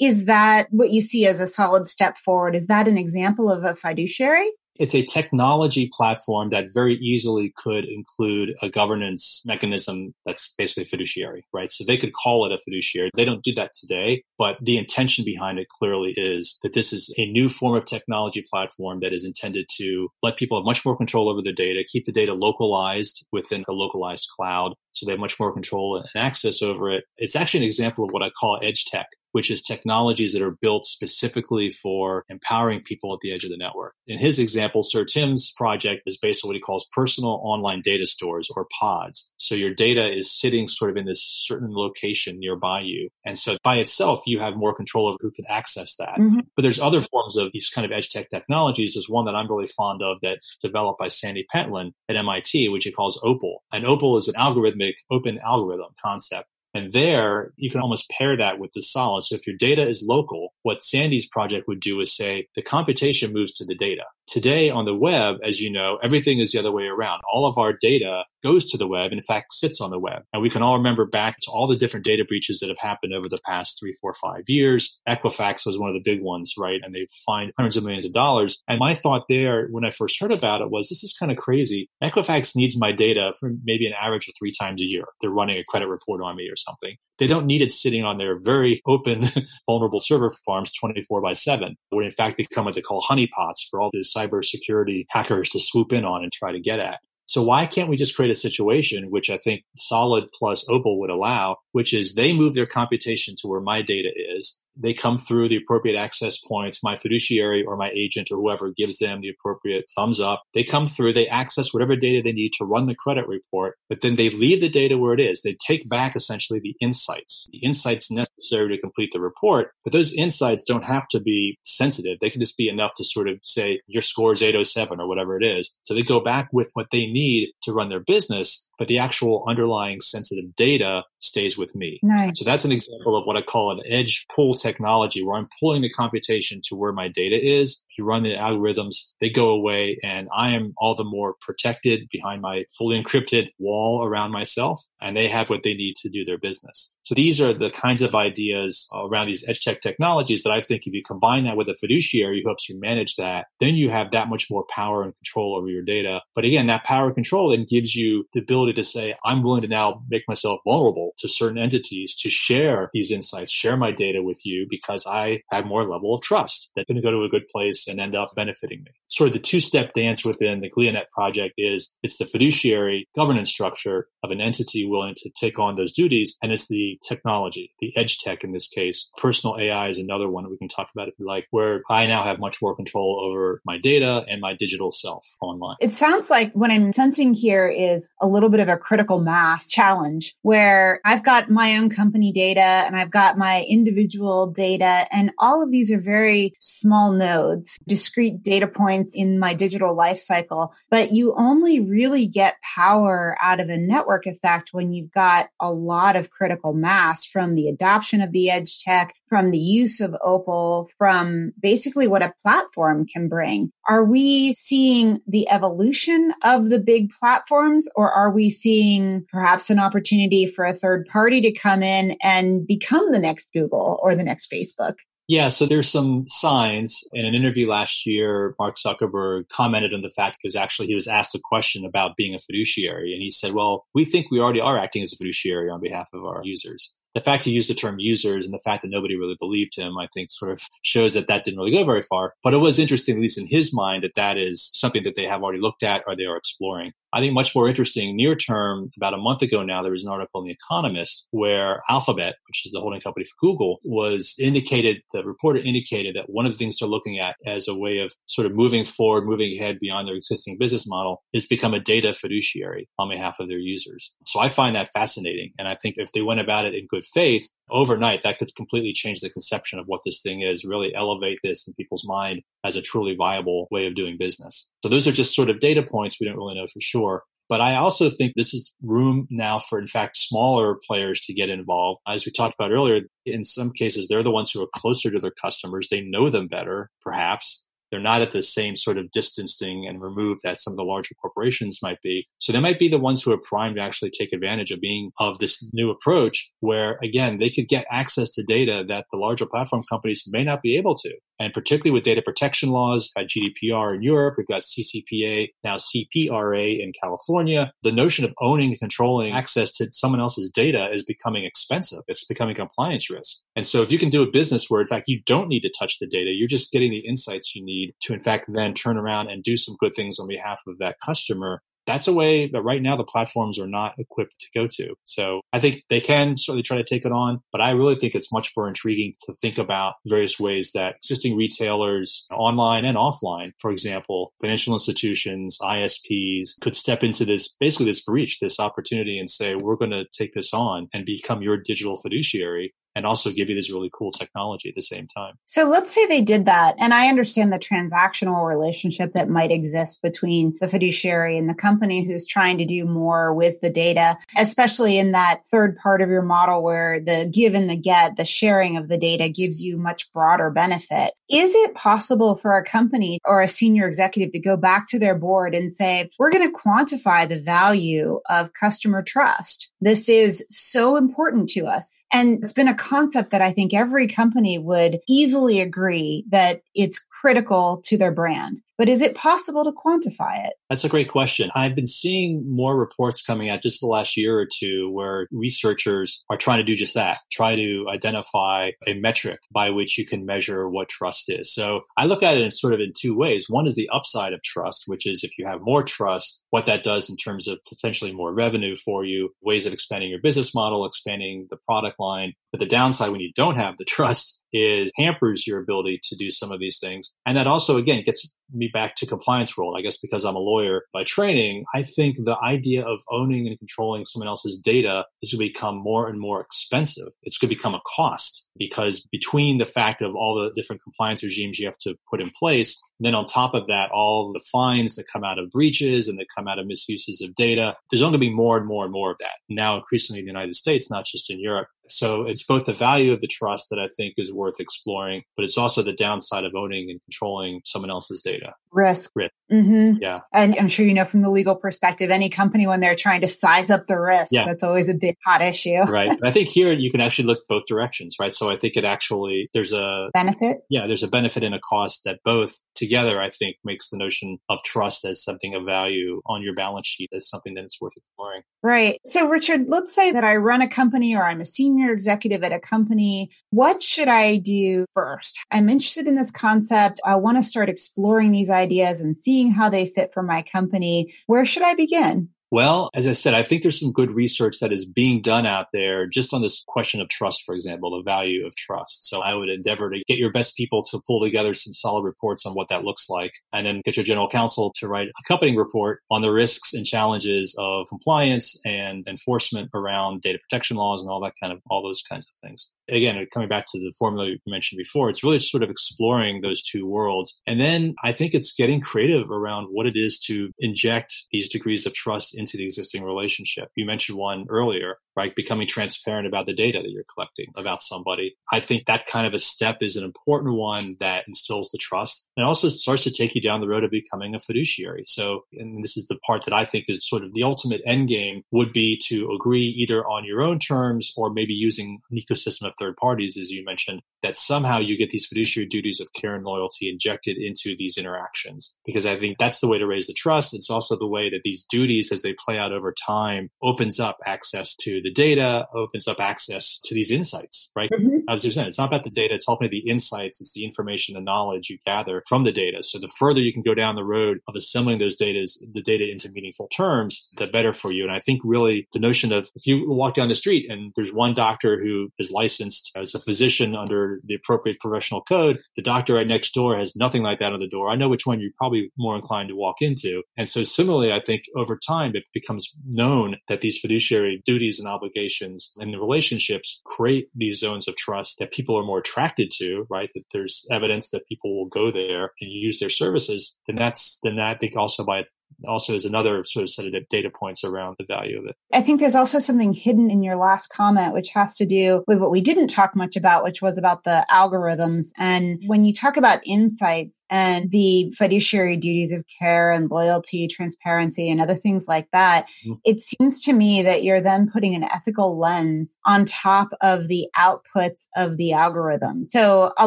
Is 0.00 0.24
that 0.24 0.68
what 0.70 0.90
you 0.90 1.02
see 1.02 1.26
as 1.26 1.40
a 1.40 1.46
solid 1.46 1.88
step 1.88 2.16
forward? 2.24 2.56
Is 2.56 2.66
that 2.66 2.88
an 2.88 2.96
example 2.96 3.50
of 3.50 3.64
a 3.64 3.76
fiduciary? 3.76 4.50
It's 4.80 4.94
a 4.94 5.04
technology 5.04 5.90
platform 5.92 6.48
that 6.50 6.72
very 6.72 6.94
easily 6.94 7.52
could 7.54 7.84
include 7.84 8.54
a 8.62 8.70
governance 8.70 9.42
mechanism 9.44 10.14
that's 10.24 10.54
basically 10.56 10.86
fiduciary, 10.86 11.44
right? 11.52 11.70
So 11.70 11.84
they 11.84 11.98
could 11.98 12.14
call 12.14 12.46
it 12.46 12.52
a 12.52 12.58
fiduciary. 12.64 13.10
They 13.14 13.26
don't 13.26 13.44
do 13.44 13.52
that 13.56 13.72
today, 13.78 14.22
but 14.38 14.56
the 14.62 14.78
intention 14.78 15.22
behind 15.22 15.58
it 15.58 15.68
clearly 15.68 16.14
is 16.16 16.58
that 16.62 16.72
this 16.72 16.94
is 16.94 17.14
a 17.18 17.26
new 17.26 17.46
form 17.50 17.76
of 17.76 17.84
technology 17.84 18.42
platform 18.50 19.00
that 19.00 19.12
is 19.12 19.22
intended 19.22 19.66
to 19.76 20.08
let 20.22 20.38
people 20.38 20.58
have 20.58 20.64
much 20.64 20.82
more 20.86 20.96
control 20.96 21.28
over 21.28 21.42
their 21.42 21.52
data, 21.52 21.84
keep 21.86 22.06
the 22.06 22.12
data 22.12 22.32
localized 22.32 23.26
within 23.32 23.64
a 23.68 23.72
localized 23.72 24.28
cloud, 24.34 24.72
so 24.92 25.04
they 25.04 25.12
have 25.12 25.20
much 25.20 25.38
more 25.38 25.52
control 25.52 25.96
and 25.96 26.08
access 26.16 26.62
over 26.62 26.90
it. 26.90 27.04
It's 27.18 27.36
actually 27.36 27.60
an 27.60 27.66
example 27.66 28.04
of 28.04 28.12
what 28.12 28.22
I 28.22 28.30
call 28.30 28.58
edge 28.62 28.86
tech, 28.86 29.08
which 29.32 29.50
is 29.50 29.62
technologies 29.62 30.32
that 30.32 30.42
are 30.42 30.56
built 30.60 30.84
specifically 30.84 31.70
for 31.70 32.24
empowering 32.28 32.82
people 32.82 33.12
at 33.12 33.20
the 33.20 33.32
edge 33.32 33.44
of 33.44 33.50
the 33.50 33.56
network. 33.56 33.94
In 34.06 34.18
his 34.18 34.38
example, 34.38 34.82
Sir 34.82 35.04
Tim's 35.04 35.52
project 35.56 36.02
is 36.06 36.18
based 36.18 36.44
on 36.44 36.48
what 36.48 36.56
he 36.56 36.60
calls 36.60 36.88
personal 36.92 37.40
online 37.42 37.80
data 37.82 38.06
stores 38.06 38.48
or 38.54 38.66
pods. 38.78 39.32
So 39.36 39.54
your 39.54 39.74
data 39.74 40.10
is 40.12 40.32
sitting 40.32 40.68
sort 40.68 40.90
of 40.90 40.96
in 40.96 41.06
this 41.06 41.22
certain 41.22 41.72
location 41.72 42.38
nearby 42.38 42.80
you. 42.80 43.08
And 43.24 43.38
so 43.38 43.56
by 43.62 43.76
itself, 43.76 44.22
you 44.26 44.40
have 44.40 44.56
more 44.56 44.74
control 44.74 45.08
over 45.08 45.18
who 45.20 45.30
can 45.30 45.44
access 45.48 45.94
that. 45.96 46.18
Mm-hmm. 46.18 46.40
But 46.56 46.62
there's 46.62 46.80
other 46.80 47.00
forms 47.00 47.36
of 47.36 47.50
these 47.52 47.68
kind 47.68 47.84
of 47.84 47.92
edge 47.92 48.10
tech 48.10 48.30
technologies. 48.30 48.94
There's 48.94 49.08
one 49.08 49.26
that 49.26 49.34
I'm 49.34 49.48
really 49.48 49.68
fond 49.68 50.02
of 50.02 50.18
that's 50.22 50.58
developed 50.62 50.98
by 50.98 51.08
Sandy 51.08 51.46
Pentland 51.50 51.92
at 52.08 52.16
MIT, 52.16 52.68
which 52.68 52.84
he 52.84 52.92
calls 52.92 53.20
Opal. 53.22 53.62
And 53.72 53.86
Opal 53.86 54.16
is 54.16 54.28
an 54.28 54.34
algorithmic 54.34 54.94
open 55.10 55.38
algorithm 55.38 55.92
concept 56.02 56.48
And 56.72 56.92
there, 56.92 57.52
you 57.56 57.70
can 57.70 57.80
almost 57.80 58.08
pair 58.10 58.36
that 58.36 58.58
with 58.58 58.72
the 58.74 58.82
solid. 58.82 59.24
So 59.24 59.34
if 59.34 59.46
your 59.46 59.56
data 59.56 59.88
is 59.88 60.04
local, 60.06 60.54
what 60.62 60.82
Sandy's 60.82 61.28
project 61.28 61.66
would 61.66 61.80
do 61.80 62.00
is 62.00 62.14
say 62.14 62.46
the 62.54 62.62
computation 62.62 63.32
moves 63.32 63.56
to 63.56 63.64
the 63.64 63.74
data. 63.74 64.04
Today 64.30 64.70
on 64.70 64.84
the 64.84 64.94
web, 64.94 65.38
as 65.44 65.60
you 65.60 65.72
know, 65.72 65.98
everything 66.04 66.38
is 66.38 66.52
the 66.52 66.60
other 66.60 66.70
way 66.70 66.84
around. 66.84 67.20
All 67.32 67.46
of 67.46 67.58
our 67.58 67.72
data 67.72 68.22
goes 68.44 68.70
to 68.70 68.78
the 68.78 68.86
web, 68.86 69.10
in 69.10 69.20
fact, 69.20 69.52
sits 69.52 69.80
on 69.80 69.90
the 69.90 69.98
web. 69.98 70.22
And 70.32 70.40
we 70.40 70.48
can 70.48 70.62
all 70.62 70.76
remember 70.76 71.04
back 71.04 71.40
to 71.40 71.50
all 71.50 71.66
the 71.66 71.76
different 71.76 72.04
data 72.04 72.24
breaches 72.24 72.60
that 72.60 72.68
have 72.68 72.78
happened 72.78 73.12
over 73.12 73.28
the 73.28 73.40
past 73.44 73.80
three, 73.80 73.92
four, 74.00 74.14
five 74.14 74.44
years. 74.46 75.00
Equifax 75.08 75.66
was 75.66 75.80
one 75.80 75.88
of 75.88 75.94
the 75.94 76.08
big 76.08 76.22
ones, 76.22 76.54
right? 76.56 76.80
And 76.80 76.94
they 76.94 77.08
fined 77.26 77.52
hundreds 77.58 77.76
of 77.76 77.82
millions 77.82 78.04
of 78.04 78.12
dollars. 78.12 78.62
And 78.68 78.78
my 78.78 78.94
thought 78.94 79.24
there 79.28 79.66
when 79.72 79.84
I 79.84 79.90
first 79.90 80.20
heard 80.20 80.30
about 80.30 80.60
it 80.60 80.70
was 80.70 80.88
this 80.88 81.02
is 81.02 81.16
kind 81.18 81.32
of 81.32 81.38
crazy. 81.38 81.90
Equifax 82.00 82.54
needs 82.54 82.78
my 82.78 82.92
data 82.92 83.32
for 83.40 83.50
maybe 83.64 83.84
an 83.84 83.94
average 84.00 84.28
of 84.28 84.34
three 84.38 84.52
times 84.56 84.80
a 84.80 84.86
year. 84.86 85.06
They're 85.20 85.30
running 85.30 85.58
a 85.58 85.64
credit 85.68 85.88
report 85.88 86.22
on 86.22 86.36
me 86.36 86.48
or 86.48 86.56
something. 86.56 86.94
They 87.20 87.26
don't 87.26 87.46
need 87.46 87.60
it 87.60 87.70
sitting 87.70 88.02
on 88.02 88.16
their 88.16 88.38
very 88.38 88.80
open, 88.86 89.28
vulnerable 89.66 90.00
server 90.00 90.32
farms 90.46 90.72
24 90.72 91.20
by 91.20 91.34
7, 91.34 91.76
would 91.92 92.06
in 92.06 92.10
fact 92.10 92.38
become 92.38 92.64
what 92.64 92.74
they 92.74 92.80
call 92.80 93.02
honeypots 93.02 93.68
for 93.70 93.80
all 93.80 93.90
these 93.92 94.10
cybersecurity 94.16 95.04
hackers 95.10 95.50
to 95.50 95.60
swoop 95.60 95.92
in 95.92 96.06
on 96.06 96.22
and 96.22 96.32
try 96.32 96.50
to 96.50 96.58
get 96.58 96.80
at. 96.80 97.00
So 97.30 97.44
why 97.44 97.64
can't 97.64 97.88
we 97.88 97.96
just 97.96 98.16
create 98.16 98.32
a 98.32 98.34
situation, 98.34 99.08
which 99.08 99.30
I 99.30 99.36
think 99.36 99.62
Solid 99.76 100.24
plus 100.36 100.68
Opal 100.68 100.98
would 100.98 101.10
allow, 101.10 101.58
which 101.70 101.94
is 101.94 102.16
they 102.16 102.32
move 102.32 102.54
their 102.54 102.66
computation 102.66 103.36
to 103.38 103.46
where 103.46 103.60
my 103.60 103.82
data 103.82 104.10
is 104.36 104.64
they 104.80 104.94
come 104.94 105.18
through 105.18 105.48
the 105.48 105.56
appropriate 105.56 105.98
access 105.98 106.38
points. 106.38 106.82
My 106.82 106.96
fiduciary 106.96 107.64
or 107.64 107.76
my 107.76 107.90
agent 107.94 108.28
or 108.30 108.36
whoever 108.36 108.70
gives 108.70 108.98
them 108.98 109.20
the 109.20 109.28
appropriate 109.28 109.86
thumbs 109.94 110.20
up. 110.20 110.42
They 110.54 110.64
come 110.64 110.86
through, 110.86 111.12
they 111.12 111.28
access 111.28 111.72
whatever 111.72 111.96
data 111.96 112.22
they 112.22 112.32
need 112.32 112.52
to 112.58 112.64
run 112.64 112.86
the 112.86 112.94
credit 112.94 113.28
report, 113.28 113.76
but 113.88 114.00
then 114.00 114.16
they 114.16 114.30
leave 114.30 114.60
the 114.60 114.68
data 114.68 114.98
where 114.98 115.14
it 115.14 115.20
is. 115.20 115.42
They 115.42 115.56
take 115.66 115.88
back 115.88 116.16
essentially 116.16 116.60
the 116.60 116.74
insights, 116.80 117.48
the 117.52 117.58
insights 117.58 118.10
necessary 118.10 118.74
to 118.74 118.80
complete 118.80 119.10
the 119.12 119.20
report. 119.20 119.72
But 119.84 119.92
those 119.92 120.14
insights 120.14 120.64
don't 120.64 120.84
have 120.84 121.06
to 121.08 121.20
be 121.20 121.58
sensitive. 121.62 122.18
They 122.20 122.30
can 122.30 122.40
just 122.40 122.56
be 122.56 122.68
enough 122.68 122.92
to 122.96 123.04
sort 123.04 123.28
of 123.28 123.38
say 123.42 123.80
your 123.86 124.02
score 124.02 124.32
is 124.32 124.42
807 124.42 125.00
or 125.00 125.06
whatever 125.06 125.40
it 125.40 125.44
is. 125.44 125.76
So 125.82 125.94
they 125.94 126.02
go 126.02 126.20
back 126.20 126.48
with 126.52 126.70
what 126.74 126.86
they 126.90 127.06
need 127.06 127.19
to 127.62 127.72
run 127.72 127.88
their 127.88 128.00
business 128.00 128.68
but 128.80 128.88
the 128.88 128.98
actual 128.98 129.44
underlying 129.46 130.00
sensitive 130.00 130.56
data 130.56 131.02
stays 131.18 131.58
with 131.58 131.74
me. 131.76 132.00
Nice. 132.02 132.38
So 132.38 132.46
that's 132.46 132.64
an 132.64 132.72
example 132.72 133.14
of 133.14 133.26
what 133.26 133.36
I 133.36 133.42
call 133.42 133.70
an 133.70 133.82
edge 133.86 134.24
pull 134.34 134.54
technology 134.54 135.22
where 135.22 135.36
I'm 135.36 135.50
pulling 135.60 135.82
the 135.82 135.90
computation 135.90 136.62
to 136.64 136.76
where 136.76 136.94
my 136.94 137.06
data 137.06 137.38
is. 137.38 137.84
You 137.98 138.06
run 138.06 138.22
the 138.22 138.36
algorithms, 138.36 139.12
they 139.20 139.28
go 139.28 139.50
away 139.50 139.98
and 140.02 140.28
I 140.34 140.52
am 140.52 140.72
all 140.78 140.94
the 140.94 141.04
more 141.04 141.34
protected 141.42 142.08
behind 142.10 142.40
my 142.40 142.64
fully 142.78 143.00
encrypted 143.00 143.48
wall 143.58 144.02
around 144.02 144.30
myself 144.30 144.82
and 144.98 145.14
they 145.14 145.28
have 145.28 145.50
what 145.50 145.62
they 145.62 145.74
need 145.74 145.96
to 145.96 146.08
do 146.08 146.24
their 146.24 146.38
business. 146.38 146.94
So 147.02 147.14
these 147.14 147.38
are 147.38 147.52
the 147.52 147.70
kinds 147.70 148.00
of 148.00 148.14
ideas 148.14 148.88
around 148.94 149.26
these 149.26 149.46
edge 149.46 149.60
tech 149.60 149.82
technologies 149.82 150.42
that 150.44 150.52
I 150.52 150.62
think 150.62 150.86
if 150.86 150.94
you 150.94 151.02
combine 151.06 151.44
that 151.44 151.56
with 151.56 151.68
a 151.68 151.74
fiduciary 151.74 152.40
who 152.40 152.48
helps 152.48 152.66
you 152.66 152.80
manage 152.80 153.16
that, 153.16 153.48
then 153.58 153.74
you 153.74 153.90
have 153.90 154.12
that 154.12 154.28
much 154.28 154.50
more 154.50 154.64
power 154.70 155.02
and 155.02 155.12
control 155.16 155.54
over 155.54 155.68
your 155.68 155.82
data. 155.82 156.22
But 156.34 156.46
again, 156.46 156.68
that 156.68 156.84
power 156.84 157.09
and 157.10 157.16
control 157.16 157.50
then 157.50 157.66
gives 157.68 157.94
you 157.94 158.26
the 158.32 158.40
ability 158.40 158.72
to 158.74 158.84
say, 158.84 159.14
I'm 159.24 159.42
willing 159.42 159.62
to 159.62 159.68
now 159.68 160.02
make 160.08 160.22
myself 160.28 160.60
vulnerable 160.64 161.12
to 161.18 161.28
certain 161.28 161.58
entities 161.58 162.16
to 162.20 162.30
share 162.30 162.90
these 162.92 163.10
insights, 163.10 163.52
share 163.52 163.76
my 163.76 163.92
data 163.92 164.22
with 164.22 164.44
you 164.44 164.66
because 164.68 165.06
I 165.06 165.42
have 165.50 165.66
more 165.66 165.88
level 165.88 166.14
of 166.14 166.22
trust 166.22 166.72
that's 166.74 166.86
going 166.86 166.96
to 166.96 167.02
go 167.02 167.10
to 167.10 167.24
a 167.24 167.28
good 167.28 167.48
place 167.48 167.86
and 167.88 168.00
end 168.00 168.14
up 168.14 168.34
benefiting 168.34 168.82
me. 168.84 168.92
Sort 169.08 169.28
of 169.28 169.34
the 169.34 169.40
two 169.40 169.60
step 169.60 169.92
dance 169.92 170.24
within 170.24 170.60
the 170.60 170.70
GliaNet 170.70 171.10
project 171.12 171.54
is 171.58 171.98
it's 172.02 172.18
the 172.18 172.26
fiduciary 172.26 173.08
governance 173.14 173.50
structure 173.50 174.08
of 174.22 174.30
an 174.30 174.40
entity 174.40 174.84
willing 174.86 175.14
to 175.16 175.30
take 175.30 175.58
on 175.58 175.74
those 175.74 175.92
duties. 175.92 176.36
And 176.42 176.52
it's 176.52 176.68
the 176.68 176.98
technology, 177.06 177.72
the 177.80 177.96
edge 177.96 178.18
tech 178.20 178.44
in 178.44 178.52
this 178.52 178.68
case. 178.68 179.10
Personal 179.16 179.58
AI 179.58 179.88
is 179.88 179.98
another 179.98 180.28
one 180.28 180.44
that 180.44 180.50
we 180.50 180.58
can 180.58 180.68
talk 180.68 180.88
about 180.94 181.08
if 181.08 181.14
you 181.18 181.26
like, 181.26 181.46
where 181.50 181.82
I 181.90 182.06
now 182.06 182.22
have 182.22 182.38
much 182.38 182.60
more 182.62 182.76
control 182.76 183.20
over 183.24 183.60
my 183.64 183.78
data 183.78 184.24
and 184.28 184.40
my 184.40 184.54
digital 184.54 184.90
self 184.90 185.26
online. 185.40 185.76
It 185.80 185.94
sounds 185.94 186.30
like 186.30 186.52
when 186.52 186.70
I'm 186.70 186.92
sensing 187.00 187.32
here 187.32 187.66
is 187.66 188.10
a 188.20 188.26
little 188.26 188.50
bit 188.50 188.60
of 188.60 188.68
a 188.68 188.76
critical 188.76 189.20
mass 189.20 189.66
challenge 189.66 190.34
where 190.42 191.00
I've 191.02 191.24
got 191.24 191.48
my 191.48 191.78
own 191.78 191.88
company 191.88 192.30
data 192.30 192.60
and 192.60 192.94
I've 192.94 193.10
got 193.10 193.38
my 193.38 193.64
individual 193.66 194.48
data 194.48 195.06
and 195.10 195.32
all 195.38 195.62
of 195.62 195.70
these 195.70 195.90
are 195.90 196.00
very 196.00 196.52
small 196.60 197.10
nodes, 197.10 197.78
discrete 197.88 198.42
data 198.42 198.68
points 198.68 199.12
in 199.14 199.38
my 199.38 199.54
digital 199.54 199.94
life 199.94 200.18
cycle. 200.18 200.74
But 200.90 201.10
you 201.10 201.32
only 201.38 201.80
really 201.80 202.26
get 202.26 202.60
power 202.60 203.34
out 203.40 203.60
of 203.60 203.70
a 203.70 203.78
network 203.78 204.26
effect 204.26 204.68
when 204.72 204.92
you've 204.92 205.10
got 205.10 205.48
a 205.58 205.72
lot 205.72 206.16
of 206.16 206.28
critical 206.28 206.74
mass 206.74 207.24
from 207.24 207.54
the 207.54 207.68
adoption 207.68 208.20
of 208.20 208.32
the 208.32 208.50
edge 208.50 208.80
tech 208.80 209.14
from 209.30 209.52
the 209.52 209.58
use 209.58 210.00
of 210.00 210.14
Opal, 210.22 210.90
from 210.98 211.52
basically 211.58 212.08
what 212.08 212.24
a 212.24 212.34
platform 212.42 213.06
can 213.06 213.28
bring. 213.28 213.70
Are 213.88 214.04
we 214.04 214.52
seeing 214.54 215.20
the 215.26 215.48
evolution 215.48 216.32
of 216.42 216.68
the 216.68 216.79
big 216.80 217.10
platforms 217.10 217.88
or 217.96 218.12
are 218.12 218.30
we 218.30 218.50
seeing 218.50 219.24
perhaps 219.30 219.70
an 219.70 219.78
opportunity 219.78 220.46
for 220.46 220.64
a 220.64 220.74
third 220.74 221.06
party 221.06 221.40
to 221.40 221.52
come 221.52 221.82
in 221.82 222.16
and 222.22 222.66
become 222.66 223.12
the 223.12 223.18
next 223.18 223.52
Google 223.52 223.98
or 224.02 224.14
the 224.14 224.24
next 224.24 224.50
Facebook? 224.50 224.96
Yeah, 225.28 225.46
so 225.48 225.64
there's 225.64 225.88
some 225.88 226.24
signs. 226.26 226.98
In 227.12 227.24
an 227.24 227.36
interview 227.36 227.68
last 227.68 228.04
year, 228.04 228.56
Mark 228.58 228.76
Zuckerberg 228.84 229.48
commented 229.48 229.94
on 229.94 230.00
the 230.00 230.10
fact 230.10 230.38
because 230.42 230.56
actually 230.56 230.88
he 230.88 230.94
was 230.96 231.06
asked 231.06 231.36
a 231.36 231.40
question 231.42 231.84
about 231.84 232.16
being 232.16 232.34
a 232.34 232.40
fiduciary. 232.40 233.12
And 233.12 233.22
he 233.22 233.30
said, 233.30 233.52
Well, 233.52 233.86
we 233.94 234.04
think 234.04 234.26
we 234.30 234.40
already 234.40 234.60
are 234.60 234.76
acting 234.76 235.02
as 235.02 235.12
a 235.12 235.16
fiduciary 235.16 235.70
on 235.70 235.80
behalf 235.80 236.08
of 236.12 236.24
our 236.24 236.40
users 236.42 236.92
the 237.14 237.20
fact 237.20 237.44
he 237.44 237.50
used 237.50 237.70
the 237.70 237.74
term 237.74 237.98
users 237.98 238.44
and 238.44 238.54
the 238.54 238.62
fact 238.64 238.82
that 238.82 238.90
nobody 238.90 239.16
really 239.16 239.36
believed 239.38 239.76
him, 239.76 239.98
I 239.98 240.06
think 240.14 240.30
sort 240.30 240.52
of 240.52 240.60
shows 240.82 241.14
that 241.14 241.28
that 241.28 241.44
didn't 241.44 241.58
really 241.58 241.72
go 241.72 241.84
very 241.84 242.02
far. 242.02 242.34
But 242.42 242.54
it 242.54 242.58
was 242.58 242.78
interesting, 242.78 243.16
at 243.16 243.22
least 243.22 243.38
in 243.38 243.46
his 243.46 243.74
mind, 243.74 244.04
that 244.04 244.14
that 244.16 244.36
is 244.36 244.70
something 244.74 245.02
that 245.02 245.16
they 245.16 245.26
have 245.26 245.42
already 245.42 245.60
looked 245.60 245.82
at 245.82 246.04
or 246.06 246.14
they 246.14 246.24
are 246.24 246.36
exploring. 246.36 246.92
I 247.12 247.20
think 247.20 247.34
much 247.34 247.54
more 247.54 247.68
interesting 247.68 248.16
near 248.16 248.36
term, 248.36 248.90
about 248.96 249.14
a 249.14 249.18
month 249.18 249.42
ago 249.42 249.62
now, 249.62 249.82
there 249.82 249.92
was 249.92 250.04
an 250.04 250.12
article 250.12 250.40
in 250.40 250.46
The 250.46 250.52
Economist 250.52 251.26
where 251.30 251.82
Alphabet, 251.88 252.36
which 252.48 252.64
is 252.64 252.72
the 252.72 252.80
holding 252.80 253.00
company 253.00 253.24
for 253.24 253.46
Google, 253.46 253.78
was 253.84 254.34
indicated, 254.38 254.98
the 255.12 255.24
reporter 255.24 255.58
indicated 255.58 256.16
that 256.16 256.30
one 256.30 256.46
of 256.46 256.52
the 256.52 256.58
things 256.58 256.78
they're 256.78 256.88
looking 256.88 257.18
at 257.18 257.36
as 257.44 257.68
a 257.68 257.74
way 257.74 257.98
of 257.98 258.12
sort 258.26 258.46
of 258.46 258.54
moving 258.54 258.84
forward, 258.84 259.26
moving 259.26 259.56
ahead 259.56 259.78
beyond 259.80 260.06
their 260.06 260.14
existing 260.14 260.56
business 260.58 260.86
model 260.86 261.22
is 261.32 261.46
become 261.46 261.74
a 261.74 261.80
data 261.80 262.14
fiduciary 262.14 262.88
on 262.98 263.08
behalf 263.08 263.36
of 263.40 263.48
their 263.48 263.58
users. 263.58 264.12
So 264.26 264.40
I 264.40 264.48
find 264.48 264.76
that 264.76 264.90
fascinating. 264.92 265.52
And 265.58 265.66
I 265.66 265.74
think 265.74 265.96
if 265.98 266.12
they 266.12 266.22
went 266.22 266.40
about 266.40 266.64
it 266.64 266.74
in 266.74 266.86
good 266.88 267.04
faith, 267.12 267.48
overnight, 267.70 268.22
that 268.22 268.38
could 268.38 268.54
completely 268.56 268.92
change 268.92 269.20
the 269.20 269.30
conception 269.30 269.78
of 269.78 269.86
what 269.86 270.00
this 270.04 270.20
thing 270.22 270.42
is, 270.42 270.64
really 270.64 270.94
elevate 270.94 271.38
this 271.42 271.66
in 271.66 271.74
people's 271.74 272.04
mind 272.06 272.42
as 272.64 272.76
a 272.76 272.82
truly 272.82 273.14
viable 273.16 273.68
way 273.70 273.86
of 273.86 273.94
doing 273.94 274.16
business. 274.18 274.70
So 274.82 274.88
those 274.88 275.06
are 275.06 275.12
just 275.12 275.34
sort 275.34 275.50
of 275.50 275.60
data 275.60 275.82
points 275.82 276.16
we 276.20 276.26
don't 276.26 276.36
really 276.36 276.54
know 276.54 276.66
for 276.66 276.80
sure. 276.80 277.22
But 277.50 277.60
I 277.60 277.74
also 277.74 278.10
think 278.10 278.34
this 278.36 278.54
is 278.54 278.72
room 278.80 279.26
now 279.28 279.58
for, 279.58 279.80
in 279.80 279.88
fact, 279.88 280.16
smaller 280.16 280.76
players 280.86 281.20
to 281.22 281.34
get 281.34 281.50
involved. 281.50 282.00
As 282.06 282.24
we 282.24 282.30
talked 282.30 282.54
about 282.56 282.70
earlier, 282.70 283.00
in 283.26 283.42
some 283.42 283.72
cases, 283.72 284.06
they're 284.06 284.22
the 284.22 284.30
ones 284.30 284.52
who 284.52 284.62
are 284.62 284.68
closer 284.76 285.10
to 285.10 285.18
their 285.18 285.32
customers. 285.32 285.88
They 285.90 286.00
know 286.00 286.30
them 286.30 286.46
better, 286.46 286.90
perhaps. 287.02 287.66
They're 287.90 287.98
not 287.98 288.22
at 288.22 288.30
the 288.30 288.42
same 288.42 288.76
sort 288.76 288.98
of 288.98 289.10
distancing 289.10 289.84
and 289.84 290.00
remove 290.00 290.38
that 290.44 290.60
some 290.60 290.74
of 290.74 290.76
the 290.76 290.84
larger 290.84 291.16
corporations 291.20 291.80
might 291.82 292.00
be. 292.02 292.28
So 292.38 292.52
they 292.52 292.60
might 292.60 292.78
be 292.78 292.88
the 292.88 293.00
ones 293.00 293.20
who 293.20 293.32
are 293.32 293.38
primed 293.38 293.76
to 293.76 293.82
actually 293.82 294.10
take 294.10 294.32
advantage 294.32 294.70
of 294.70 294.80
being 294.80 295.10
of 295.18 295.40
this 295.40 295.68
new 295.72 295.90
approach 295.90 296.52
where 296.60 297.00
again, 297.02 297.38
they 297.38 297.50
could 297.50 297.66
get 297.66 297.84
access 297.90 298.32
to 298.34 298.44
data 298.44 298.84
that 298.88 299.06
the 299.10 299.18
larger 299.18 299.46
platform 299.46 299.82
companies 299.90 300.22
may 300.28 300.44
not 300.44 300.62
be 300.62 300.76
able 300.76 300.94
to 300.94 301.10
and 301.40 301.54
particularly 301.54 301.90
with 301.90 302.04
data 302.04 302.22
protection 302.22 302.68
laws, 302.68 303.10
got 303.16 303.26
GDPR 303.26 303.94
in 303.94 304.02
Europe, 304.02 304.34
we've 304.36 304.46
got 304.46 304.62
CCPA, 304.62 305.48
now 305.64 305.76
CPRA 305.76 306.80
in 306.80 306.92
California. 307.02 307.72
The 307.82 307.90
notion 307.90 308.26
of 308.26 308.34
owning 308.40 308.70
and 308.70 308.78
controlling 308.78 309.32
access 309.32 309.74
to 309.76 309.88
someone 309.90 310.20
else's 310.20 310.50
data 310.50 310.90
is 310.92 311.02
becoming 311.02 311.46
expensive. 311.46 312.00
It's 312.06 312.26
becoming 312.26 312.54
compliance 312.54 313.08
risk. 313.08 313.38
And 313.56 313.66
so 313.66 313.80
if 313.82 313.90
you 313.90 313.98
can 313.98 314.10
do 314.10 314.22
a 314.22 314.30
business 314.30 314.68
where 314.68 314.82
in 314.82 314.86
fact 314.86 315.08
you 315.08 315.22
don't 315.24 315.48
need 315.48 315.60
to 315.60 315.72
touch 315.78 315.98
the 315.98 316.06
data, 316.06 316.30
you're 316.30 316.46
just 316.46 316.72
getting 316.72 316.90
the 316.90 316.98
insights 316.98 317.56
you 317.56 317.64
need 317.64 317.94
to 318.02 318.12
in 318.12 318.20
fact 318.20 318.44
then 318.48 318.74
turn 318.74 318.98
around 318.98 319.30
and 319.30 319.42
do 319.42 319.56
some 319.56 319.76
good 319.80 319.94
things 319.94 320.18
on 320.18 320.28
behalf 320.28 320.60
of 320.66 320.78
that 320.78 320.96
customer, 321.04 321.62
that's 321.90 322.06
a 322.06 322.12
way 322.12 322.48
that 322.52 322.62
right 322.62 322.80
now 322.80 322.96
the 322.96 323.04
platforms 323.04 323.58
are 323.58 323.66
not 323.66 323.94
equipped 323.98 324.38
to 324.40 324.46
go 324.54 324.68
to. 324.68 324.94
So 325.04 325.40
I 325.52 325.58
think 325.58 325.82
they 325.90 326.00
can 326.00 326.36
certainly 326.36 326.62
try 326.62 326.76
to 326.76 326.84
take 326.84 327.04
it 327.04 327.10
on, 327.10 327.40
but 327.50 327.60
I 327.60 327.70
really 327.70 327.96
think 327.96 328.14
it's 328.14 328.32
much 328.32 328.52
more 328.56 328.68
intriguing 328.68 329.14
to 329.26 329.32
think 329.32 329.58
about 329.58 329.94
various 330.06 330.38
ways 330.38 330.70
that 330.74 330.96
existing 330.96 331.36
retailers, 331.36 332.26
online 332.30 332.84
and 332.84 332.96
offline, 332.96 333.52
for 333.58 333.72
example, 333.72 334.32
financial 334.40 334.72
institutions, 334.72 335.58
ISPs 335.60 336.50
could 336.60 336.76
step 336.76 337.02
into 337.02 337.24
this, 337.24 337.56
basically 337.58 337.86
this 337.86 338.04
breach, 338.04 338.38
this 338.40 338.60
opportunity 338.60 339.18
and 339.18 339.28
say, 339.28 339.56
we're 339.56 339.76
going 339.76 339.90
to 339.90 340.04
take 340.16 340.32
this 340.32 340.54
on 340.54 340.88
and 340.94 341.04
become 341.04 341.42
your 341.42 341.56
digital 341.56 341.96
fiduciary 341.96 342.72
and 342.94 343.06
also 343.06 343.30
give 343.30 343.48
you 343.48 343.54
this 343.54 343.72
really 343.72 343.90
cool 343.92 344.10
technology 344.10 344.68
at 344.68 344.74
the 344.74 344.82
same 344.82 345.06
time. 345.06 345.34
So 345.46 345.64
let's 345.64 345.92
say 345.92 346.06
they 346.06 346.20
did 346.20 346.46
that. 346.46 346.74
And 346.78 346.92
I 346.92 347.08
understand 347.08 347.52
the 347.52 347.58
transactional 347.58 348.46
relationship 348.46 349.12
that 349.14 349.28
might 349.28 349.52
exist 349.52 350.02
between 350.02 350.56
the 350.60 350.68
fiduciary 350.68 351.38
and 351.38 351.48
the 351.48 351.54
company 351.54 352.04
who's 352.04 352.26
trying 352.26 352.58
to 352.58 352.64
do 352.64 352.84
more 352.84 353.32
with 353.32 353.60
the 353.60 353.70
data, 353.70 354.16
especially 354.38 354.98
in 354.98 355.12
that 355.12 355.42
third 355.50 355.76
part 355.76 356.02
of 356.02 356.08
your 356.08 356.22
model 356.22 356.62
where 356.62 357.00
the 357.00 357.30
give 357.32 357.54
and 357.54 357.70
the 357.70 357.76
get, 357.76 358.16
the 358.16 358.24
sharing 358.24 358.76
of 358.76 358.88
the 358.88 358.98
data 358.98 359.28
gives 359.28 359.60
you 359.60 359.76
much 359.76 360.12
broader 360.12 360.50
benefit. 360.50 361.12
Is 361.30 361.54
it 361.54 361.74
possible 361.74 362.36
for 362.36 362.56
a 362.56 362.64
company 362.64 363.20
or 363.24 363.40
a 363.40 363.46
senior 363.46 363.86
executive 363.86 364.32
to 364.32 364.40
go 364.40 364.56
back 364.56 364.88
to 364.88 364.98
their 364.98 365.16
board 365.16 365.54
and 365.54 365.72
say, 365.72 366.10
we're 366.18 366.30
going 366.30 366.50
to 366.50 366.58
quantify 366.58 367.28
the 367.28 367.40
value 367.40 368.20
of 368.28 368.52
customer 368.58 369.00
trust? 369.00 369.70
This 369.80 370.08
is 370.08 370.44
so 370.50 370.96
important 370.96 371.48
to 371.50 371.66
us. 371.66 371.92
And 372.12 372.42
it's 372.42 372.52
been 372.52 372.66
a 372.66 372.74
concept 372.74 373.30
that 373.30 373.42
I 373.42 373.52
think 373.52 373.72
every 373.72 374.08
company 374.08 374.58
would 374.58 374.98
easily 375.08 375.60
agree 375.60 376.24
that 376.30 376.62
it's 376.74 376.98
critical 376.98 377.80
to 377.84 377.96
their 377.96 378.12
brand. 378.12 378.58
But 378.80 378.88
is 378.88 379.02
it 379.02 379.14
possible 379.14 379.62
to 379.62 379.72
quantify 379.72 380.42
it? 380.46 380.54
That's 380.70 380.84
a 380.84 380.88
great 380.88 381.10
question. 381.10 381.50
I've 381.54 381.74
been 381.74 381.86
seeing 381.86 382.50
more 382.50 382.78
reports 382.78 383.20
coming 383.20 383.50
out 383.50 383.60
just 383.60 383.78
the 383.82 383.86
last 383.86 384.16
year 384.16 384.38
or 384.38 384.46
two 384.46 384.90
where 384.90 385.26
researchers 385.30 386.24
are 386.30 386.38
trying 386.38 386.60
to 386.60 386.64
do 386.64 386.74
just 386.74 386.94
that, 386.94 387.18
try 387.30 387.56
to 387.56 387.84
identify 387.90 388.70
a 388.86 388.94
metric 388.94 389.40
by 389.52 389.68
which 389.68 389.98
you 389.98 390.06
can 390.06 390.24
measure 390.24 390.66
what 390.66 390.88
trust 390.88 391.24
is. 391.28 391.52
So 391.52 391.82
I 391.98 392.06
look 392.06 392.22
at 392.22 392.38
it 392.38 392.42
in 392.42 392.50
sort 392.50 392.72
of 392.72 392.80
in 392.80 392.94
two 392.98 393.14
ways. 393.14 393.50
One 393.50 393.66
is 393.66 393.74
the 393.74 393.90
upside 393.92 394.32
of 394.32 394.42
trust, 394.42 394.84
which 394.86 395.06
is 395.06 395.24
if 395.24 395.36
you 395.36 395.46
have 395.46 395.60
more 395.60 395.82
trust, 395.82 396.42
what 396.48 396.64
that 396.64 396.82
does 396.82 397.10
in 397.10 397.18
terms 397.18 397.48
of 397.48 397.58
potentially 397.68 398.12
more 398.12 398.32
revenue 398.32 398.76
for 398.76 399.04
you, 399.04 399.34
ways 399.42 399.66
of 399.66 399.74
expanding 399.74 400.08
your 400.08 400.22
business 400.22 400.54
model, 400.54 400.86
expanding 400.86 401.48
the 401.50 401.58
product 401.68 402.00
line. 402.00 402.32
But 402.52 402.60
the 402.60 402.66
downside 402.66 403.10
when 403.10 403.20
you 403.20 403.32
don't 403.34 403.56
have 403.56 403.76
the 403.76 403.84
trust 403.84 404.42
is 404.52 404.90
hampers 404.96 405.46
your 405.46 405.60
ability 405.60 406.00
to 406.02 406.16
do 406.16 406.30
some 406.30 406.50
of 406.50 406.60
these 406.60 406.78
things. 406.80 407.16
And 407.24 407.36
that 407.36 407.46
also, 407.46 407.76
again, 407.76 408.02
gets 408.04 408.34
me 408.52 408.68
back 408.72 408.96
to 408.96 409.06
compliance 409.06 409.56
role. 409.56 409.76
I 409.76 409.82
guess 409.82 409.98
because 409.98 410.24
I'm 410.24 410.34
a 410.34 410.40
lawyer 410.40 410.82
by 410.92 411.04
training, 411.04 411.64
I 411.74 411.82
think 411.82 412.16
the 412.16 412.36
idea 412.42 412.84
of 412.84 413.00
owning 413.10 413.46
and 413.46 413.58
controlling 413.58 414.04
someone 414.04 414.28
else's 414.28 414.60
data 414.60 415.04
is 415.22 415.30
to 415.30 415.36
become 415.36 415.76
more 415.76 416.08
and 416.08 416.18
more 416.18 416.40
expensive. 416.40 417.08
It's 417.22 417.38
going 417.38 417.50
to 417.50 417.54
become 417.54 417.74
a 417.74 417.80
cost 417.96 418.48
because 418.56 419.06
between 419.12 419.58
the 419.58 419.66
fact 419.66 420.02
of 420.02 420.14
all 420.14 420.34
the 420.34 420.50
different 420.60 420.82
compliance 420.82 421.22
regimes 421.22 421.58
you 421.58 421.66
have 421.66 421.78
to 421.78 421.94
put 422.10 422.20
in 422.20 422.30
place, 422.38 422.80
then 422.98 423.14
on 423.14 423.26
top 423.26 423.54
of 423.54 423.66
that, 423.68 423.90
all 423.92 424.32
the 424.32 424.44
fines 424.50 424.96
that 424.96 425.06
come 425.12 425.24
out 425.24 425.38
of 425.38 425.50
breaches 425.50 426.08
and 426.08 426.18
that 426.18 426.26
come 426.34 426.48
out 426.48 426.58
of 426.58 426.66
misuses 426.66 427.20
of 427.20 427.34
data, 427.34 427.76
there's 427.90 428.02
only 428.02 428.18
going 428.18 428.26
to 428.26 428.30
be 428.30 428.34
more 428.34 428.56
and 428.56 428.66
more 428.66 428.84
and 428.84 428.92
more 428.92 429.12
of 429.12 429.16
that. 429.20 429.38
Now, 429.48 429.76
increasingly 429.76 430.20
in 430.20 430.24
the 430.24 430.30
United 430.30 430.56
States, 430.56 430.90
not 430.90 431.04
just 431.04 431.30
in 431.30 431.40
Europe. 431.40 431.68
So 431.90 432.22
it's 432.26 432.42
both 432.44 432.64
the 432.64 432.72
value 432.72 433.12
of 433.12 433.20
the 433.20 433.26
trust 433.26 433.66
that 433.70 433.78
I 433.78 433.88
think 433.96 434.14
is 434.16 434.32
worth 434.32 434.60
exploring, 434.60 435.22
but 435.36 435.44
it's 435.44 435.58
also 435.58 435.82
the 435.82 435.92
downside 435.92 436.44
of 436.44 436.54
owning 436.54 436.88
and 436.90 437.00
controlling 437.04 437.60
someone 437.64 437.90
else's 437.90 438.22
data. 438.22 438.52
Risk. 438.72 439.10
Risk. 439.14 439.32
Mm-hmm. 439.52 439.98
Yeah. 440.00 440.20
And 440.32 440.56
I'm 440.58 440.68
sure 440.68 440.86
you 440.86 440.94
know 440.94 441.04
from 441.04 441.22
the 441.22 441.30
legal 441.30 441.56
perspective, 441.56 442.10
any 442.10 442.28
company 442.28 442.66
when 442.66 442.80
they're 442.80 442.94
trying 442.94 443.20
to 443.22 443.26
size 443.26 443.70
up 443.70 443.86
the 443.88 443.98
risk, 443.98 444.32
Yeah. 444.32 444.44
that's 444.46 444.62
always 444.62 444.88
a 444.88 444.94
big 444.94 445.16
hot 445.26 445.42
issue. 445.42 445.80
right. 445.88 446.16
I 446.22 446.30
think 446.32 446.48
here 446.48 446.72
you 446.72 446.90
can 446.90 447.00
actually 447.00 447.26
look 447.26 447.40
both 447.48 447.64
directions, 447.66 448.16
right? 448.20 448.32
So 448.32 448.48
I 448.50 448.56
think 448.56 448.76
it 448.76 448.84
actually, 448.84 449.48
there's 449.52 449.72
a, 449.72 450.08
Benefit. 450.14 450.58
yeah, 450.70 450.86
there's 450.86 451.02
a 451.02 451.08
benefit 451.08 451.42
and 451.42 451.54
a 451.54 451.60
cost 451.60 452.02
that 452.04 452.18
both 452.24 452.54
together, 452.76 453.20
I 453.20 453.30
think, 453.30 453.56
makes 453.64 453.90
the 453.90 453.96
notion 453.98 454.38
of 454.48 454.62
trust 454.62 455.04
as 455.04 455.22
something 455.22 455.54
of 455.54 455.64
value 455.64 456.20
on 456.26 456.42
your 456.42 456.54
balance 456.54 456.86
sheet 456.86 457.10
as 457.14 457.28
something 457.28 457.54
that 457.54 457.64
it's 457.64 457.80
worth 457.80 457.92
exploring. 457.96 458.42
Right. 458.62 458.98
So, 459.04 459.28
Richard, 459.28 459.68
let's 459.68 459.94
say 459.94 460.12
that 460.12 460.24
I 460.24 460.36
run 460.36 460.62
a 460.62 460.68
company 460.68 461.16
or 461.16 461.22
I'm 461.24 461.40
a 461.40 461.44
senior 461.44 461.79
executive 461.88 462.42
at 462.42 462.52
a 462.52 462.60
company. 462.60 463.30
What 463.50 463.82
should 463.82 464.08
I 464.08 464.36
do 464.36 464.84
first? 464.94 465.38
I'm 465.50 465.68
interested 465.68 466.06
in 466.06 466.14
this 466.14 466.30
concept. 466.30 467.00
I 467.04 467.16
want 467.16 467.38
to 467.38 467.42
start 467.42 467.68
exploring 467.68 468.32
these 468.32 468.50
ideas 468.50 469.00
and 469.00 469.16
seeing 469.16 469.50
how 469.50 469.70
they 469.70 469.86
fit 469.86 470.12
for 470.12 470.22
my 470.22 470.42
company. 470.42 471.14
Where 471.26 471.46
should 471.46 471.62
I 471.62 471.74
begin? 471.74 472.28
Well, 472.52 472.90
as 472.94 473.06
I 473.06 473.12
said, 473.12 473.34
I 473.34 473.44
think 473.44 473.62
there's 473.62 473.78
some 473.78 473.92
good 473.92 474.10
research 474.10 474.58
that 474.58 474.72
is 474.72 474.84
being 474.84 475.22
done 475.22 475.46
out 475.46 475.68
there 475.72 476.08
just 476.08 476.34
on 476.34 476.42
this 476.42 476.64
question 476.66 477.00
of 477.00 477.08
trust, 477.08 477.42
for 477.46 477.54
example, 477.54 477.96
the 477.96 478.02
value 478.02 478.44
of 478.44 478.56
trust. 478.56 479.08
So 479.08 479.20
I 479.20 479.34
would 479.34 479.48
endeavor 479.48 479.88
to 479.88 480.02
get 480.08 480.18
your 480.18 480.32
best 480.32 480.56
people 480.56 480.82
to 480.90 481.00
pull 481.06 481.20
together 481.20 481.54
some 481.54 481.74
solid 481.74 482.02
reports 482.02 482.44
on 482.44 482.54
what 482.54 482.66
that 482.68 482.82
looks 482.82 483.08
like 483.08 483.34
and 483.52 483.64
then 483.64 483.82
get 483.84 483.96
your 483.96 484.04
general 484.04 484.28
counsel 484.28 484.72
to 484.80 484.88
write 484.88 485.10
accompanying 485.24 485.56
report 485.56 486.00
on 486.10 486.22
the 486.22 486.32
risks 486.32 486.74
and 486.74 486.84
challenges 486.84 487.54
of 487.56 487.86
compliance 487.88 488.60
and 488.64 489.06
enforcement 489.06 489.70
around 489.72 490.20
data 490.20 490.40
protection 490.40 490.76
laws 490.76 491.02
and 491.02 491.10
all 491.10 491.20
that 491.20 491.34
kind 491.40 491.52
of, 491.52 491.60
all 491.70 491.84
those 491.84 492.02
kinds 492.02 492.26
of 492.26 492.48
things. 492.48 492.68
Again, 492.88 493.24
coming 493.32 493.48
back 493.48 493.66
to 493.66 493.78
the 493.78 493.92
formula 493.96 494.26
you 494.26 494.38
mentioned 494.48 494.78
before, 494.78 495.08
it's 495.08 495.22
really 495.22 495.38
sort 495.38 495.62
of 495.62 495.70
exploring 495.70 496.40
those 496.40 496.64
two 496.64 496.84
worlds. 496.84 497.40
And 497.46 497.60
then 497.60 497.94
I 498.02 498.10
think 498.10 498.34
it's 498.34 498.52
getting 498.56 498.80
creative 498.80 499.30
around 499.30 499.68
what 499.70 499.86
it 499.86 499.94
is 499.94 500.18
to 500.26 500.50
inject 500.58 501.14
these 501.30 501.48
degrees 501.48 501.86
of 501.86 501.94
trust 501.94 502.36
into 502.40 502.56
the 502.56 502.64
existing 502.64 503.04
relationship. 503.04 503.68
You 503.76 503.86
mentioned 503.86 504.18
one 504.18 504.46
earlier, 504.48 504.96
right? 505.16 505.34
Becoming 505.34 505.66
transparent 505.66 506.26
about 506.26 506.46
the 506.46 506.54
data 506.54 506.80
that 506.82 506.90
you're 506.90 507.04
collecting 507.14 507.52
about 507.56 507.82
somebody. 507.82 508.36
I 508.52 508.60
think 508.60 508.86
that 508.86 509.06
kind 509.06 509.26
of 509.26 509.34
a 509.34 509.38
step 509.38 509.78
is 509.80 509.96
an 509.96 510.04
important 510.04 510.54
one 510.54 510.96
that 511.00 511.24
instills 511.26 511.70
the 511.70 511.78
trust 511.78 512.28
and 512.36 512.46
also 512.46 512.68
starts 512.68 513.04
to 513.04 513.10
take 513.10 513.34
you 513.34 513.40
down 513.40 513.60
the 513.60 513.68
road 513.68 513.84
of 513.84 513.90
becoming 513.90 514.34
a 514.34 514.40
fiduciary. 514.40 515.02
So, 515.06 515.44
and 515.52 515.82
this 515.82 515.96
is 515.96 516.06
the 516.08 516.18
part 516.26 516.44
that 516.44 516.54
I 516.54 516.64
think 516.64 516.86
is 516.88 517.08
sort 517.08 517.24
of 517.24 517.34
the 517.34 517.42
ultimate 517.42 517.80
end 517.86 518.08
game 518.08 518.42
would 518.50 518.72
be 518.72 518.98
to 519.08 519.30
agree 519.34 519.74
either 519.78 520.04
on 520.06 520.24
your 520.24 520.42
own 520.42 520.58
terms 520.58 521.12
or 521.16 521.30
maybe 521.30 521.52
using 521.52 522.00
an 522.10 522.18
ecosystem 522.18 522.66
of 522.66 522.74
third 522.78 522.96
parties, 522.96 523.36
as 523.38 523.50
you 523.50 523.64
mentioned, 523.64 524.02
that 524.22 524.36
somehow 524.36 524.78
you 524.78 524.96
get 524.96 525.10
these 525.10 525.26
fiduciary 525.26 525.66
duties 525.66 526.00
of 526.00 526.12
care 526.12 526.34
and 526.34 526.44
loyalty 526.44 526.90
injected 526.90 527.36
into 527.38 527.74
these 527.76 527.96
interactions. 527.96 528.76
Because 528.84 529.06
I 529.06 529.18
think 529.18 529.38
that's 529.38 529.60
the 529.60 529.68
way 529.68 529.78
to 529.78 529.86
raise 529.86 530.06
the 530.06 530.14
trust. 530.14 530.54
It's 530.54 530.70
also 530.70 530.96
the 530.96 531.06
way 531.06 531.30
that 531.30 531.42
these 531.42 531.64
duties, 531.68 532.12
as 532.12 532.22
they 532.22 532.34
play 532.34 532.58
out 532.58 532.72
over 532.72 532.94
time, 533.06 533.50
opens 533.62 533.98
up 533.98 534.18
access 534.26 534.74
to 534.76 535.00
the 535.02 535.09
data, 535.10 535.66
opens 535.74 536.08
up 536.08 536.20
access 536.20 536.80
to 536.84 536.94
these 536.94 537.10
insights, 537.10 537.70
right? 537.76 537.90
Mhm. 537.90 538.22
As 538.28 538.44
you're 538.44 538.52
saying, 538.52 538.68
it's 538.68 538.78
not 538.78 538.88
about 538.88 539.04
the 539.04 539.10
data, 539.10 539.34
it's 539.34 539.48
ultimately 539.48 539.80
the 539.80 539.90
insights, 539.90 540.40
it's 540.40 540.52
the 540.52 540.64
information, 540.64 541.14
the 541.14 541.20
knowledge 541.20 541.70
you 541.70 541.78
gather 541.86 542.22
from 542.28 542.44
the 542.44 542.52
data. 542.52 542.82
So 542.82 542.98
the 542.98 543.08
further 543.08 543.40
you 543.40 543.52
can 543.52 543.62
go 543.62 543.74
down 543.74 543.94
the 543.94 544.04
road 544.04 544.38
of 544.48 544.54
assembling 544.56 544.98
those 544.98 545.16
data, 545.16 545.46
the 545.72 545.82
data 545.82 546.10
into 546.10 546.30
meaningful 546.30 546.68
terms, 546.68 547.28
the 547.36 547.46
better 547.46 547.72
for 547.72 547.92
you. 547.92 548.02
And 548.04 548.12
I 548.12 548.20
think 548.20 548.40
really 548.44 548.88
the 548.92 548.98
notion 548.98 549.32
of 549.32 549.48
if 549.54 549.66
you 549.66 549.88
walk 549.90 550.14
down 550.14 550.28
the 550.28 550.34
street 550.34 550.70
and 550.70 550.92
there's 550.96 551.12
one 551.12 551.34
doctor 551.34 551.82
who 551.82 552.10
is 552.18 552.30
licensed 552.30 552.92
as 552.96 553.14
a 553.14 553.20
physician 553.20 553.76
under 553.76 554.20
the 554.24 554.34
appropriate 554.34 554.80
professional 554.80 555.22
code, 555.22 555.58
the 555.76 555.82
doctor 555.82 556.14
right 556.14 556.26
next 556.26 556.52
door 556.52 556.78
has 556.78 556.96
nothing 556.96 557.22
like 557.22 557.38
that 557.38 557.52
on 557.52 557.60
the 557.60 557.68
door. 557.68 557.90
I 557.90 557.96
know 557.96 558.08
which 558.08 558.26
one 558.26 558.40
you're 558.40 558.50
probably 558.58 558.90
more 558.98 559.16
inclined 559.16 559.48
to 559.48 559.56
walk 559.56 559.76
into. 559.80 560.22
And 560.36 560.48
so 560.48 560.62
similarly, 560.62 561.12
I 561.12 561.20
think 561.20 561.42
over 561.56 561.78
time 561.78 562.12
it 562.14 562.24
becomes 562.32 562.72
known 562.86 563.36
that 563.48 563.60
these 563.60 563.78
fiduciary 563.78 564.42
duties 564.44 564.78
and 564.78 564.88
obligations 564.90 565.72
and 565.78 565.94
the 565.94 565.98
relationships 565.98 566.80
create 566.84 567.28
these 567.34 567.58
zones 567.58 567.88
of 567.88 567.96
trust 567.96 568.36
that 568.38 568.52
people 568.52 568.76
are 568.78 568.84
more 568.84 568.98
attracted 568.98 569.50
to, 569.58 569.86
right? 569.88 570.10
That 570.14 570.24
there's 570.32 570.66
evidence 570.70 571.10
that 571.10 571.26
people 571.28 571.56
will 571.56 571.68
go 571.68 571.90
there 571.90 572.32
and 572.40 572.50
use 572.50 572.80
their 572.80 572.90
services. 572.90 573.58
Then 573.66 573.76
that's, 573.76 574.18
then 574.22 574.36
that 574.36 574.56
I 574.56 574.58
think 574.58 574.76
also 574.76 575.04
by 575.04 575.24
also 575.66 575.94
is 575.94 576.04
another 576.04 576.44
sort 576.44 576.62
of 576.62 576.70
set 576.70 576.86
of 576.86 576.94
data 577.08 577.30
points 577.30 577.64
around 577.64 577.96
the 577.98 578.04
value 578.06 578.38
of 578.38 578.46
it. 578.46 578.56
I 578.72 578.82
think 578.82 579.00
there's 579.00 579.14
also 579.16 579.38
something 579.38 579.72
hidden 579.72 580.10
in 580.10 580.22
your 580.22 580.36
last 580.36 580.68
comment, 580.68 581.14
which 581.14 581.30
has 581.30 581.56
to 581.56 581.66
do 581.66 582.04
with 582.06 582.18
what 582.18 582.30
we 582.30 582.40
didn't 582.40 582.68
talk 582.68 582.94
much 582.96 583.16
about, 583.16 583.44
which 583.44 583.60
was 583.62 583.78
about 583.78 584.04
the 584.04 584.26
algorithms. 584.30 585.10
And 585.18 585.62
when 585.66 585.84
you 585.84 585.92
talk 585.92 586.16
about 586.16 586.46
insights 586.46 587.22
and 587.30 587.70
the 587.70 588.12
fiduciary 588.16 588.76
duties 588.76 589.12
of 589.12 589.24
care 589.38 589.70
and 589.70 589.90
loyalty, 589.90 590.46
transparency, 590.48 591.30
and 591.30 591.40
other 591.40 591.56
things 591.56 591.86
like 591.88 592.08
that, 592.12 592.48
Mhm. 592.66 592.78
it 592.84 593.00
seems 593.00 593.42
to 593.44 593.52
me 593.52 593.82
that 593.82 594.04
you're 594.04 594.20
then 594.20 594.50
putting 594.52 594.74
an 594.74 594.84
ethical 594.84 595.38
lens 595.38 595.98
on 596.06 596.24
top 596.24 596.68
of 596.80 597.08
the 597.08 597.28
outputs 597.36 598.08
of 598.16 598.36
the 598.36 598.52
algorithm. 598.52 599.24
So 599.24 599.72
a 599.78 599.86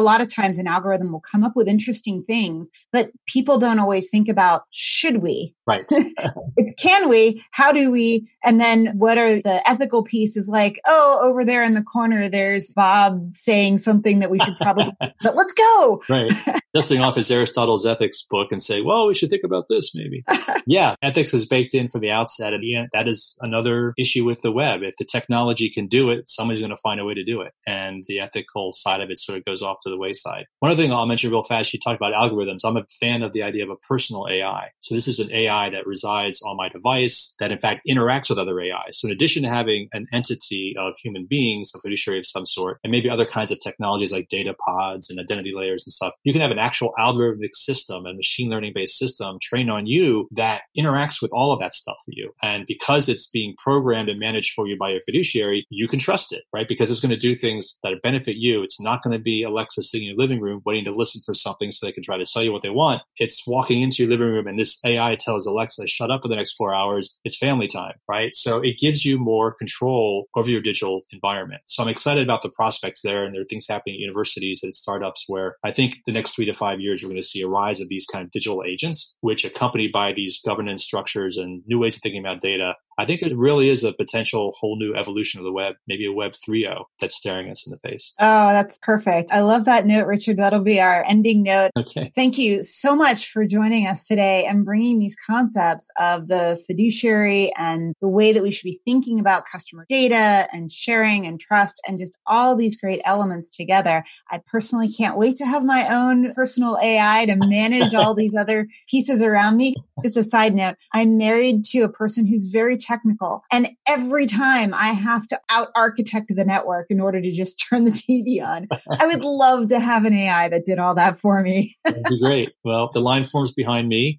lot 0.00 0.20
of 0.20 0.28
times 0.28 0.58
an 0.58 0.66
algorithm 0.66 1.12
will 1.12 1.20
come 1.20 1.44
up 1.44 1.56
with 1.56 1.68
interesting 1.68 2.24
things, 2.24 2.70
but 2.92 3.10
people 3.26 3.58
don't 3.58 3.78
always 3.78 4.08
think 4.10 4.28
about 4.28 4.64
should 4.70 5.22
we? 5.22 5.54
Right. 5.66 5.84
it's 6.56 6.74
can 6.74 7.08
we 7.08 7.42
how 7.50 7.72
do 7.72 7.90
we 7.90 8.28
and 8.44 8.60
then 8.60 8.98
what 8.98 9.16
are 9.18 9.36
the 9.36 9.62
ethical 9.66 10.02
pieces 10.02 10.48
like 10.48 10.80
oh 10.86 11.20
over 11.22 11.44
there 11.44 11.62
in 11.62 11.74
the 11.74 11.82
corner 11.82 12.28
there's 12.28 12.72
bob 12.74 13.30
saying 13.30 13.78
something 13.78 14.18
that 14.18 14.30
we 14.30 14.38
should 14.40 14.56
probably 14.58 14.92
but 15.22 15.36
let's 15.36 15.54
go 15.54 16.02
right. 16.08 16.30
Dusting 16.74 17.00
off 17.00 17.14
his 17.14 17.30
Aristotle's 17.30 17.86
ethics 17.86 18.26
book 18.28 18.50
and 18.50 18.60
say, 18.60 18.80
well, 18.80 19.06
we 19.06 19.14
should 19.14 19.30
think 19.30 19.44
about 19.44 19.66
this 19.68 19.94
maybe. 19.94 20.24
yeah, 20.66 20.96
ethics 21.02 21.32
is 21.32 21.46
baked 21.46 21.72
in 21.72 21.88
from 21.88 22.00
the 22.00 22.10
outset. 22.10 22.52
And 22.52 22.64
yeah, 22.64 22.86
that 22.92 23.06
is 23.06 23.36
another 23.40 23.94
issue 23.96 24.24
with 24.24 24.42
the 24.42 24.50
web. 24.50 24.82
If 24.82 24.96
the 24.96 25.04
technology 25.04 25.70
can 25.70 25.86
do 25.86 26.10
it, 26.10 26.28
somebody's 26.28 26.60
going 26.60 26.70
to 26.70 26.76
find 26.76 26.98
a 26.98 27.04
way 27.04 27.14
to 27.14 27.22
do 27.22 27.42
it. 27.42 27.52
And 27.64 28.04
the 28.08 28.18
ethical 28.18 28.72
side 28.72 29.00
of 29.00 29.10
it 29.10 29.18
sort 29.18 29.38
of 29.38 29.44
goes 29.44 29.62
off 29.62 29.78
to 29.84 29.90
the 29.90 29.96
wayside. 29.96 30.46
One 30.58 30.72
other 30.72 30.82
thing 30.82 30.92
I'll 30.92 31.06
mention 31.06 31.30
real 31.30 31.44
fast, 31.44 31.72
you 31.72 31.78
talked 31.78 32.00
about 32.00 32.12
algorithms. 32.12 32.64
I'm 32.64 32.76
a 32.76 32.86
fan 32.98 33.22
of 33.22 33.32
the 33.32 33.44
idea 33.44 33.62
of 33.62 33.70
a 33.70 33.76
personal 33.76 34.26
AI. 34.28 34.70
So 34.80 34.96
this 34.96 35.06
is 35.06 35.20
an 35.20 35.32
AI 35.32 35.53
AI 35.54 35.70
that 35.70 35.86
resides 35.86 36.40
on 36.42 36.56
my 36.56 36.68
device 36.68 37.34
that 37.40 37.52
in 37.52 37.58
fact 37.58 37.82
interacts 37.88 38.28
with 38.28 38.38
other 38.38 38.60
AI. 38.60 38.88
So 38.90 39.08
in 39.08 39.12
addition 39.12 39.42
to 39.42 39.48
having 39.48 39.88
an 39.92 40.06
entity 40.12 40.74
of 40.78 40.94
human 41.02 41.26
beings, 41.26 41.72
a 41.74 41.80
fiduciary 41.80 42.18
of 42.18 42.26
some 42.26 42.46
sort, 42.46 42.78
and 42.84 42.90
maybe 42.90 43.10
other 43.10 43.26
kinds 43.26 43.50
of 43.50 43.60
technologies 43.60 44.12
like 44.12 44.28
data 44.28 44.54
pods 44.66 45.10
and 45.10 45.18
identity 45.18 45.52
layers 45.54 45.86
and 45.86 45.92
stuff, 45.92 46.14
you 46.24 46.32
can 46.32 46.42
have 46.42 46.50
an 46.50 46.58
actual 46.58 46.92
algorithmic 46.98 47.54
system 47.54 48.06
and 48.06 48.16
machine 48.16 48.50
learning 48.50 48.72
based 48.74 48.98
system 48.98 49.38
trained 49.40 49.70
on 49.70 49.86
you 49.86 50.28
that 50.32 50.62
interacts 50.76 51.22
with 51.22 51.32
all 51.32 51.52
of 51.52 51.60
that 51.60 51.72
stuff 51.72 51.96
for 52.04 52.12
you. 52.12 52.32
And 52.42 52.66
because 52.66 53.08
it's 53.08 53.30
being 53.30 53.54
programmed 53.56 54.08
and 54.08 54.18
managed 54.18 54.54
for 54.54 54.66
you 54.66 54.76
by 54.78 54.90
your 54.90 55.00
fiduciary, 55.00 55.66
you 55.70 55.88
can 55.88 55.98
trust 55.98 56.32
it, 56.32 56.44
right? 56.52 56.68
Because 56.68 56.90
it's 56.90 57.00
going 57.00 57.10
to 57.10 57.16
do 57.16 57.34
things 57.34 57.78
that 57.82 57.92
benefit 58.02 58.36
you. 58.36 58.62
It's 58.62 58.80
not 58.80 59.02
going 59.02 59.16
to 59.16 59.22
be 59.22 59.42
Alexa 59.42 59.82
sitting 59.82 60.08
in 60.08 60.14
your 60.14 60.18
living 60.18 60.40
room 60.40 60.62
waiting 60.64 60.84
to 60.84 60.94
listen 60.94 61.20
for 61.24 61.34
something 61.34 61.72
so 61.72 61.86
they 61.86 61.92
can 61.92 62.02
try 62.02 62.16
to 62.16 62.26
sell 62.26 62.42
you 62.42 62.52
what 62.52 62.62
they 62.62 62.70
want. 62.70 63.02
It's 63.18 63.46
walking 63.46 63.82
into 63.82 64.02
your 64.02 64.10
living 64.10 64.28
room 64.28 64.46
and 64.46 64.58
this 64.58 64.78
AI 64.84 65.16
tells 65.16 65.43
Alexa, 65.46 65.86
shut 65.86 66.10
up 66.10 66.22
for 66.22 66.28
the 66.28 66.36
next 66.36 66.52
four 66.52 66.74
hours. 66.74 67.18
It's 67.24 67.36
family 67.36 67.68
time, 67.68 67.94
right? 68.08 68.34
So 68.34 68.60
it 68.60 68.78
gives 68.78 69.04
you 69.04 69.18
more 69.18 69.52
control 69.54 70.26
over 70.36 70.50
your 70.50 70.60
digital 70.60 71.02
environment. 71.12 71.62
So 71.66 71.82
I'm 71.82 71.88
excited 71.88 72.22
about 72.24 72.42
the 72.42 72.50
prospects 72.50 73.02
there. 73.02 73.24
And 73.24 73.34
there 73.34 73.42
are 73.42 73.46
things 73.46 73.66
happening 73.68 73.96
at 73.96 74.00
universities 74.00 74.60
and 74.62 74.74
startups 74.74 75.24
where 75.28 75.56
I 75.64 75.72
think 75.72 75.96
the 76.06 76.12
next 76.12 76.34
three 76.34 76.46
to 76.46 76.54
five 76.54 76.80
years, 76.80 77.02
we're 77.02 77.10
going 77.10 77.20
to 77.20 77.26
see 77.26 77.42
a 77.42 77.48
rise 77.48 77.80
of 77.80 77.88
these 77.88 78.06
kind 78.10 78.24
of 78.24 78.30
digital 78.30 78.62
agents, 78.66 79.16
which 79.20 79.44
accompanied 79.44 79.92
by 79.92 80.12
these 80.12 80.40
governance 80.44 80.82
structures 80.82 81.36
and 81.36 81.62
new 81.66 81.78
ways 81.78 81.96
of 81.96 82.02
thinking 82.02 82.24
about 82.24 82.40
data 82.40 82.74
I 82.98 83.06
think 83.06 83.20
there 83.20 83.36
really 83.36 83.68
is 83.68 83.82
a 83.82 83.92
potential 83.92 84.54
whole 84.58 84.76
new 84.76 84.94
evolution 84.94 85.40
of 85.40 85.44
the 85.44 85.52
web, 85.52 85.74
maybe 85.86 86.06
a 86.06 86.12
web 86.12 86.32
3.0 86.32 86.84
that's 87.00 87.16
staring 87.16 87.50
us 87.50 87.66
in 87.66 87.72
the 87.72 87.88
face. 87.88 88.14
Oh, 88.20 88.48
that's 88.48 88.78
perfect. 88.78 89.32
I 89.32 89.40
love 89.40 89.64
that 89.64 89.86
note, 89.86 90.06
Richard. 90.06 90.36
That'll 90.36 90.60
be 90.60 90.80
our 90.80 91.04
ending 91.08 91.42
note. 91.42 91.72
Okay. 91.76 92.12
Thank 92.14 92.38
you 92.38 92.62
so 92.62 92.94
much 92.94 93.30
for 93.30 93.46
joining 93.46 93.86
us 93.86 94.06
today 94.06 94.44
and 94.46 94.64
bringing 94.64 94.98
these 94.98 95.16
concepts 95.16 95.90
of 95.98 96.28
the 96.28 96.62
fiduciary 96.66 97.52
and 97.56 97.94
the 98.00 98.08
way 98.08 98.32
that 98.32 98.42
we 98.42 98.50
should 98.50 98.64
be 98.64 98.80
thinking 98.84 99.18
about 99.18 99.44
customer 99.50 99.86
data 99.88 100.48
and 100.52 100.70
sharing 100.70 101.26
and 101.26 101.40
trust 101.40 101.80
and 101.88 101.98
just 101.98 102.12
all 102.26 102.54
these 102.54 102.76
great 102.76 103.00
elements 103.04 103.50
together. 103.50 104.04
I 104.30 104.40
personally 104.46 104.92
can't 104.92 105.18
wait 105.18 105.36
to 105.38 105.46
have 105.46 105.64
my 105.64 105.88
own 105.88 106.32
personal 106.34 106.78
AI 106.82 107.26
to 107.26 107.36
manage 107.36 107.94
all 107.94 108.14
these 108.14 108.36
other 108.38 108.68
pieces 108.88 109.22
around 109.22 109.56
me. 109.56 109.74
Just 110.02 110.16
a 110.16 110.22
side 110.22 110.54
note, 110.54 110.76
I'm 110.92 111.16
married 111.18 111.64
to 111.66 111.80
a 111.80 111.88
person 111.88 112.26
who's 112.26 112.44
very 112.44 112.76
technical. 112.84 113.42
And 113.50 113.68
every 113.86 114.26
time 114.26 114.74
I 114.74 114.92
have 114.92 115.26
to 115.28 115.40
out 115.50 115.68
architect 115.74 116.32
the 116.34 116.44
network 116.44 116.86
in 116.90 117.00
order 117.00 117.20
to 117.20 117.32
just 117.32 117.64
turn 117.70 117.84
the 117.84 117.90
TV 117.90 118.46
on, 118.46 118.68
I 118.98 119.06
would 119.06 119.24
love 119.24 119.68
to 119.68 119.80
have 119.80 120.04
an 120.04 120.14
AI 120.14 120.48
that 120.48 120.64
did 120.64 120.78
all 120.78 120.94
that 120.94 121.20
for 121.20 121.42
me. 121.42 121.76
That'd 121.84 122.04
be 122.04 122.20
great. 122.20 122.52
Well, 122.64 122.90
the 122.92 123.00
line 123.00 123.24
forms 123.24 123.52
behind 123.52 123.88
me. 123.88 124.18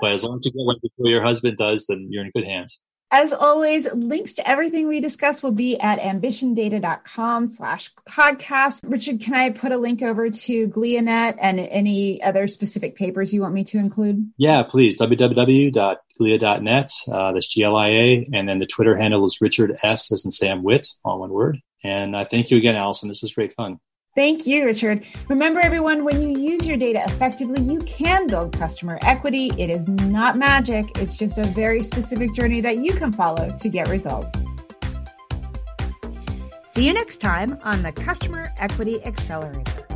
but 0.00 0.12
as 0.12 0.24
long 0.24 0.38
as 0.38 0.46
you 0.46 0.52
get 0.52 0.64
one 0.64 0.76
before 0.82 1.10
your 1.10 1.22
husband 1.22 1.56
does, 1.56 1.86
then 1.86 2.08
you're 2.10 2.24
in 2.24 2.30
good 2.34 2.44
hands. 2.44 2.80
As 3.12 3.32
always, 3.32 3.92
links 3.94 4.32
to 4.34 4.48
everything 4.48 4.88
we 4.88 5.00
discuss 5.00 5.40
will 5.40 5.52
be 5.52 5.78
at 5.78 6.00
ambitiondata.com 6.00 7.46
slash 7.46 7.92
podcast. 8.08 8.80
Richard, 8.82 9.20
can 9.20 9.34
I 9.34 9.50
put 9.50 9.70
a 9.70 9.76
link 9.76 10.02
over 10.02 10.28
to 10.28 10.68
GliaNet 10.68 11.38
and 11.40 11.60
any 11.60 12.20
other 12.22 12.48
specific 12.48 12.96
papers 12.96 13.32
you 13.32 13.42
want 13.42 13.54
me 13.54 13.62
to 13.64 13.78
include? 13.78 14.28
Yeah, 14.38 14.64
please. 14.64 14.98
www.glia.net. 14.98 16.90
Uh, 17.10 17.32
that's 17.32 17.54
G-L-I-A. 17.54 18.28
And 18.32 18.48
then 18.48 18.58
the 18.58 18.66
Twitter 18.66 18.96
handle 18.96 19.24
is 19.24 19.40
Richard 19.40 19.78
S 19.84 20.10
as 20.10 20.24
in 20.24 20.32
Sam 20.32 20.64
Whitt, 20.64 20.88
all 21.04 21.20
one 21.20 21.30
word. 21.30 21.60
And 21.84 22.16
uh, 22.16 22.24
thank 22.24 22.50
you 22.50 22.58
again, 22.58 22.74
Allison. 22.74 23.08
This 23.08 23.22
was 23.22 23.32
great 23.32 23.52
fun. 23.52 23.78
Thank 24.16 24.46
you, 24.46 24.64
Richard. 24.64 25.04
Remember, 25.28 25.60
everyone, 25.60 26.02
when 26.02 26.22
you 26.22 26.40
use 26.40 26.66
your 26.66 26.78
data 26.78 27.02
effectively, 27.04 27.60
you 27.60 27.80
can 27.80 28.26
build 28.26 28.58
customer 28.58 28.98
equity. 29.02 29.52
It 29.58 29.68
is 29.68 29.86
not 29.86 30.38
magic, 30.38 30.86
it's 30.96 31.16
just 31.16 31.36
a 31.36 31.44
very 31.44 31.82
specific 31.82 32.32
journey 32.32 32.62
that 32.62 32.78
you 32.78 32.94
can 32.94 33.12
follow 33.12 33.54
to 33.54 33.68
get 33.68 33.88
results. 33.88 34.40
See 36.64 36.86
you 36.86 36.94
next 36.94 37.18
time 37.18 37.58
on 37.62 37.82
the 37.82 37.92
Customer 37.92 38.50
Equity 38.58 39.04
Accelerator. 39.04 39.95